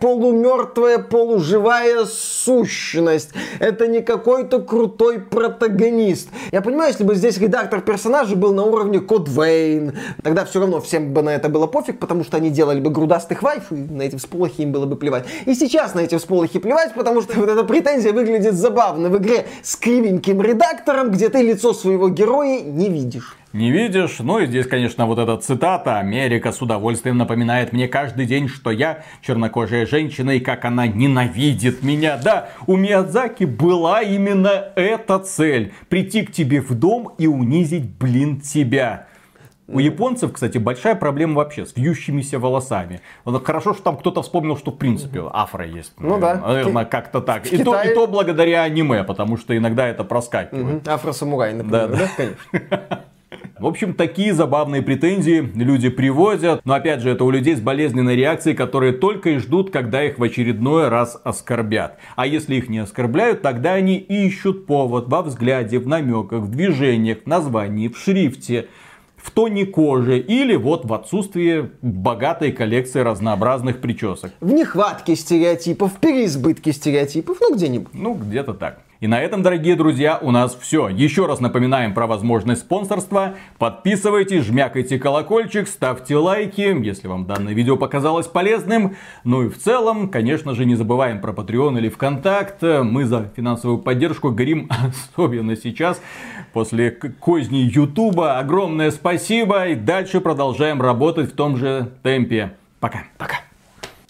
полумертвая, 0.00 0.98
полуживая 0.98 2.04
сущность. 2.06 3.30
Это 3.58 3.86
не 3.86 4.02
какой-то 4.02 4.60
крутой 4.60 5.20
протагонист. 5.20 6.28
Я 6.52 6.62
понимаю, 6.62 6.90
если 6.90 7.04
бы 7.04 7.14
здесь 7.14 7.38
редактор 7.38 7.80
персонажа 7.80 8.36
был 8.36 8.52
на 8.54 8.64
уровне 8.64 9.00
Код 9.00 9.28
Вейн, 9.28 9.96
тогда 10.22 10.44
все 10.44 10.60
равно 10.60 10.80
всем 10.80 11.12
бы 11.12 11.22
на 11.22 11.30
это 11.30 11.48
было 11.48 11.66
пофиг, 11.66 11.98
потому 11.98 12.24
что 12.24 12.36
они 12.36 12.50
делали 12.50 12.80
бы 12.80 12.90
грудастых 12.90 13.42
вайф, 13.42 13.70
и 13.70 13.74
на 13.74 14.02
эти 14.02 14.16
всполохи 14.16 14.62
им 14.62 14.72
было 14.72 14.86
бы 14.86 14.96
плевать. 14.96 15.26
И 15.46 15.54
сейчас 15.54 15.94
на 15.94 16.00
эти 16.00 16.16
всполохи 16.16 16.58
плевать, 16.58 16.94
потому 16.94 17.22
что 17.22 17.38
вот 17.38 17.48
эта 17.48 17.64
претензия 17.64 18.12
выглядит 18.12 18.54
забавно 18.54 19.08
в 19.08 19.18
игре 19.18 19.46
с 19.62 19.76
кривеньким 19.76 20.40
редактором, 20.42 21.10
где 21.10 21.28
ты 21.28 21.42
лицо 21.42 21.72
своего 21.72 22.08
героя 22.08 22.60
не 22.60 22.88
видишь 22.88 23.36
не 23.52 23.70
видишь. 23.70 24.18
Ну 24.20 24.38
и 24.38 24.46
здесь, 24.46 24.66
конечно, 24.66 25.06
вот 25.06 25.18
эта 25.18 25.36
цитата. 25.36 25.98
Америка 25.98 26.52
с 26.52 26.62
удовольствием 26.62 27.18
напоминает 27.18 27.72
мне 27.72 27.88
каждый 27.88 28.26
день, 28.26 28.48
что 28.48 28.70
я 28.70 29.04
чернокожая 29.22 29.86
женщина 29.86 30.30
и 30.30 30.40
как 30.40 30.64
она 30.64 30.86
ненавидит 30.86 31.82
меня. 31.82 32.18
Да, 32.22 32.50
у 32.66 32.76
Миядзаки 32.76 33.44
была 33.44 34.02
именно 34.02 34.72
эта 34.76 35.18
цель. 35.18 35.72
Прийти 35.88 36.22
к 36.22 36.32
тебе 36.32 36.60
в 36.60 36.74
дом 36.74 37.12
и 37.18 37.26
унизить, 37.26 37.88
блин, 37.98 38.40
тебя. 38.40 39.06
У 39.72 39.78
японцев, 39.78 40.32
кстати, 40.32 40.58
большая 40.58 40.96
проблема 40.96 41.34
вообще 41.34 41.64
с 41.64 41.76
вьющимися 41.76 42.40
волосами. 42.40 43.00
Хорошо, 43.44 43.72
что 43.74 43.82
там 43.84 43.96
кто-то 43.96 44.22
вспомнил, 44.22 44.56
что 44.56 44.72
в 44.72 44.78
принципе 44.78 45.22
афро 45.32 45.64
есть. 45.64 45.92
Ну 45.98 46.18
да. 46.18 46.34
Наверное, 46.36 46.84
как-то 46.84 47.20
так. 47.20 47.46
И, 47.46 47.58
Китае... 47.58 47.64
то, 47.64 47.90
и 47.90 47.94
то 47.94 48.06
благодаря 48.08 48.64
аниме, 48.64 49.04
потому 49.04 49.36
что 49.36 49.56
иногда 49.56 49.86
это 49.86 50.02
проскакивает. 50.02 50.82
Угу. 50.86 50.90
Афро-самурай, 50.90 51.54
например, 51.54 51.88
да, 51.88 51.96
да? 51.96 51.98
да? 51.98 52.10
конечно. 52.16 53.04
В 53.60 53.66
общем, 53.66 53.92
такие 53.92 54.32
забавные 54.32 54.80
претензии 54.80 55.46
люди 55.54 55.90
приводят. 55.90 56.62
Но 56.64 56.72
опять 56.72 57.02
же, 57.02 57.10
это 57.10 57.24
у 57.24 57.30
людей 57.30 57.54
с 57.54 57.60
болезненной 57.60 58.16
реакцией, 58.16 58.56
которые 58.56 58.94
только 58.94 59.30
и 59.30 59.36
ждут, 59.36 59.70
когда 59.70 60.02
их 60.02 60.18
в 60.18 60.22
очередной 60.22 60.88
раз 60.88 61.20
оскорбят. 61.24 61.98
А 62.16 62.26
если 62.26 62.54
их 62.54 62.70
не 62.70 62.78
оскорбляют, 62.78 63.42
тогда 63.42 63.74
они 63.74 63.98
ищут 63.98 64.64
повод 64.64 65.08
во 65.08 65.20
взгляде, 65.20 65.78
в 65.78 65.86
намеках, 65.86 66.40
в 66.40 66.50
движениях, 66.50 67.18
в 67.24 67.26
названии, 67.26 67.88
в 67.88 67.98
шрифте 67.98 68.68
в 69.22 69.30
тоне 69.32 69.66
кожи 69.66 70.18
или 70.18 70.56
вот 70.56 70.86
в 70.86 70.94
отсутствии 70.94 71.70
богатой 71.82 72.52
коллекции 72.52 73.00
разнообразных 73.00 73.82
причесок. 73.82 74.30
В 74.40 74.50
нехватке 74.50 75.14
стереотипов, 75.14 75.92
в 75.92 75.96
переизбытке 75.96 76.72
стереотипов, 76.72 77.36
ну 77.42 77.54
где-нибудь. 77.54 77.92
Ну, 77.92 78.14
где-то 78.14 78.54
так. 78.54 78.80
И 79.00 79.06
на 79.06 79.18
этом, 79.18 79.42
дорогие 79.42 79.76
друзья, 79.76 80.18
у 80.20 80.30
нас 80.30 80.54
все. 80.60 80.88
Еще 80.88 81.24
раз 81.24 81.40
напоминаем 81.40 81.94
про 81.94 82.06
возможность 82.06 82.60
спонсорства. 82.60 83.34
Подписывайтесь, 83.56 84.44
жмякайте 84.44 84.98
колокольчик, 84.98 85.68
ставьте 85.68 86.16
лайки, 86.16 86.76
если 86.84 87.08
вам 87.08 87.24
данное 87.24 87.54
видео 87.54 87.78
показалось 87.78 88.26
полезным. 88.26 88.96
Ну 89.24 89.44
и 89.44 89.48
в 89.48 89.56
целом, 89.56 90.10
конечно 90.10 90.54
же, 90.54 90.66
не 90.66 90.74
забываем 90.74 91.22
про 91.22 91.32
Patreon 91.32 91.78
или 91.78 91.88
ВКонтакт. 91.88 92.60
Мы 92.60 93.06
за 93.06 93.32
финансовую 93.34 93.78
поддержку 93.78 94.32
горим 94.32 94.68
особенно 95.14 95.56
сейчас, 95.56 96.02
после 96.52 96.90
козни 96.90 97.70
Ютуба. 97.72 98.38
Огромное 98.38 98.90
спасибо 98.90 99.68
и 99.68 99.76
дальше 99.76 100.20
продолжаем 100.20 100.82
работать 100.82 101.32
в 101.32 101.34
том 101.34 101.56
же 101.56 101.90
темпе. 102.02 102.52
Пока. 102.80 103.04
Пока. 103.16 103.36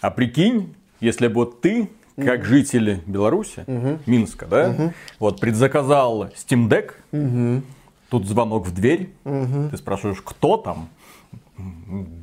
А 0.01 0.11
прикинь, 0.11 0.75
если 0.99 1.27
бы 1.29 1.35
вот 1.35 1.61
ты 1.61 1.89
как 2.15 2.45
жители 2.45 3.01
Беларуси, 3.05 3.63
Минска, 4.05 4.45
да, 4.45 4.93
вот 5.19 5.39
предзаказал 5.39 6.25
Steam 6.27 6.69
Deck, 6.69 7.61
тут 8.09 8.27
звонок 8.27 8.67
в 8.67 8.73
дверь, 8.73 9.09
ты 9.23 9.77
спрашиваешь, 9.77 10.21
кто 10.23 10.57
там? 10.57 10.89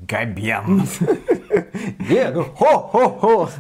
Габен. 0.09 0.83
Не, 2.09 2.31
ну 2.31 2.43
хо-хо-хо. 2.43 3.51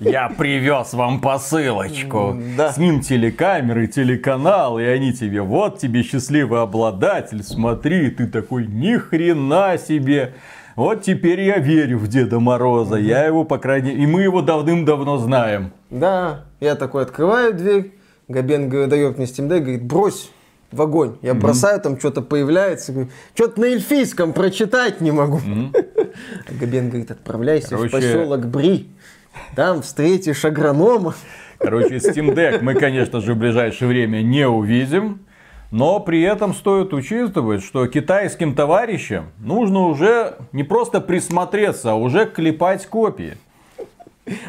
Я 0.00 0.28
привез 0.28 0.92
вам 0.92 1.20
посылочку. 1.20 2.36
Да. 2.56 2.72
С 2.72 2.76
ним 2.76 3.00
телекамеры, 3.00 3.86
телеканал, 3.86 4.78
и 4.78 4.84
они 4.84 5.12
тебе, 5.12 5.40
вот 5.40 5.78
тебе 5.78 6.02
счастливый 6.02 6.60
обладатель, 6.60 7.42
смотри, 7.42 8.10
ты 8.10 8.26
такой, 8.26 8.66
ни 8.66 8.96
хрена 8.96 9.78
себе. 9.78 10.34
Вот 10.76 11.02
теперь 11.02 11.40
я 11.40 11.58
верю 11.58 11.98
в 11.98 12.08
Деда 12.08 12.40
Мороза. 12.40 12.96
Я 12.96 13.24
его, 13.24 13.44
по 13.44 13.58
крайней 13.58 13.90
мере, 13.90 14.02
и 14.02 14.06
мы 14.06 14.22
его 14.22 14.40
давным-давно 14.40 15.18
знаем. 15.18 15.72
Да, 15.90 16.44
я 16.60 16.76
такой 16.76 17.02
открываю 17.02 17.52
дверь, 17.52 17.92
Габен 18.28 18.70
дает 18.88 19.18
мне 19.18 19.26
Steam 19.26 19.48
Deck, 19.48 19.60
говорит, 19.60 19.84
брось 19.84 20.30
в 20.70 20.80
огонь. 20.80 21.16
Я 21.20 21.34
бросаю, 21.34 21.80
там 21.80 21.98
что-то 21.98 22.22
появляется, 22.22 23.08
что-то 23.34 23.60
на 23.60 23.66
эльфийском 23.66 24.32
прочитать 24.32 25.00
не 25.00 25.10
могу. 25.10 25.38
А 25.38 26.52
Габен 26.58 26.88
говорит, 26.88 27.10
отправляйся 27.10 27.70
Короче- 27.70 27.88
в 27.88 27.92
поселок 27.92 28.46
Бри, 28.46 28.88
там 29.54 29.82
встретишь 29.82 30.44
агронома. 30.44 31.14
Короче, 31.58 31.96
Steam 31.96 32.34
Deck 32.34 32.60
мы, 32.62 32.74
конечно 32.74 33.20
же, 33.20 33.34
в 33.34 33.38
ближайшее 33.38 33.88
время 33.88 34.22
не 34.22 34.48
увидим. 34.48 35.20
Но 35.72 36.00
при 36.00 36.20
этом 36.20 36.52
стоит 36.54 36.92
учитывать, 36.92 37.64
что 37.64 37.86
китайским 37.86 38.54
товарищам 38.54 39.32
нужно 39.38 39.86
уже 39.86 40.36
не 40.52 40.64
просто 40.64 41.00
присмотреться, 41.00 41.92
а 41.92 41.94
уже 41.94 42.26
клепать 42.26 42.86
копии. 42.86 43.38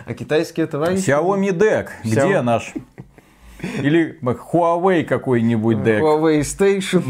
А 0.05 0.13
китайские 0.13 0.67
товарищи... 0.67 1.09
Xiaomi 1.09 1.51
Deck, 1.51 1.87
где 2.03 2.19
Xiaomi. 2.19 2.41
наш? 2.41 2.73
Или 3.81 4.19
Huawei 4.21 5.05
какой-нибудь 5.05 5.77
Deck. 5.77 6.01
Huawei 6.01 6.41
Station. 6.41 7.03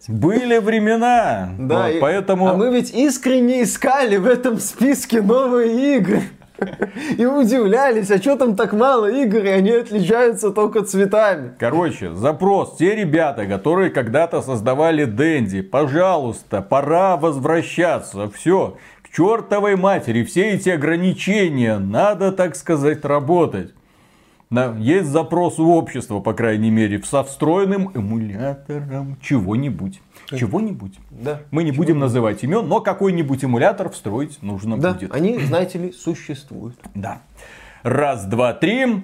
Были 0.09 0.59
времена. 0.59 1.51
Да, 1.59 1.87
Вот, 1.87 1.91
и- 1.95 1.99
поэтому... 2.01 2.49
А 2.49 2.55
мы 2.55 2.71
ведь 2.73 2.93
искренне 2.95 3.63
искали 3.63 4.17
в 4.17 4.27
этом 4.27 4.59
списке 4.59 5.21
новые 5.23 5.97
игры. 5.97 6.23
И 7.19 7.27
удивлялись, 7.27 8.11
а 8.13 8.19
что 8.19 8.37
там 8.37 8.55
так 8.55 8.73
мало 8.73 9.11
игр, 9.11 9.39
и 9.45 9.49
они 9.49 9.73
отличаются 9.73 10.51
только 10.51 10.83
цветами. 10.85 11.51
Короче, 11.59 12.15
запрос. 12.15 12.77
Те 12.79 12.95
ребята, 12.95 13.45
которые 13.47 13.91
когда-то 13.91 14.41
создавали 14.41 15.05
Дэнди, 15.05 15.63
пожалуйста, 15.63 16.63
пора 16.63 17.17
возвращаться. 17.17 18.31
Все, 18.31 18.77
чертовой 19.15 19.77
матери, 19.77 20.25
все 20.25 20.51
эти 20.53 20.71
ограничения, 20.71 21.79
надо, 21.79 22.33
так 22.33 22.57
сказать, 22.57 23.05
работать. 23.05 23.73
Да, 24.51 24.75
есть 24.79 25.09
запрос 25.09 25.59
у 25.59 25.69
общества, 25.73 26.21
по 26.21 26.33
крайней 26.33 26.71
мере, 26.71 27.03
со 27.03 27.25
встроенным 27.25 27.91
эмулятором 27.95 29.17
чего-нибудь. 29.21 30.01
Чего-нибудь. 30.31 30.99
Да. 31.11 31.41
Мы 31.51 31.65
не 31.65 31.73
будем 31.73 31.99
называть 31.99 32.45
имен, 32.45 32.69
но 32.69 32.81
какой-нибудь 32.81 33.43
эмулятор 33.43 33.91
встроить 33.91 34.41
нужно 34.43 34.79
Да, 34.79 34.93
будет. 34.93 35.13
они, 35.15 35.39
знаете 35.39 35.79
ли, 35.79 35.93
существуют. 35.93 36.77
Да. 36.95 37.23
Раз, 37.83 38.27
два, 38.27 38.53
три. 38.53 39.03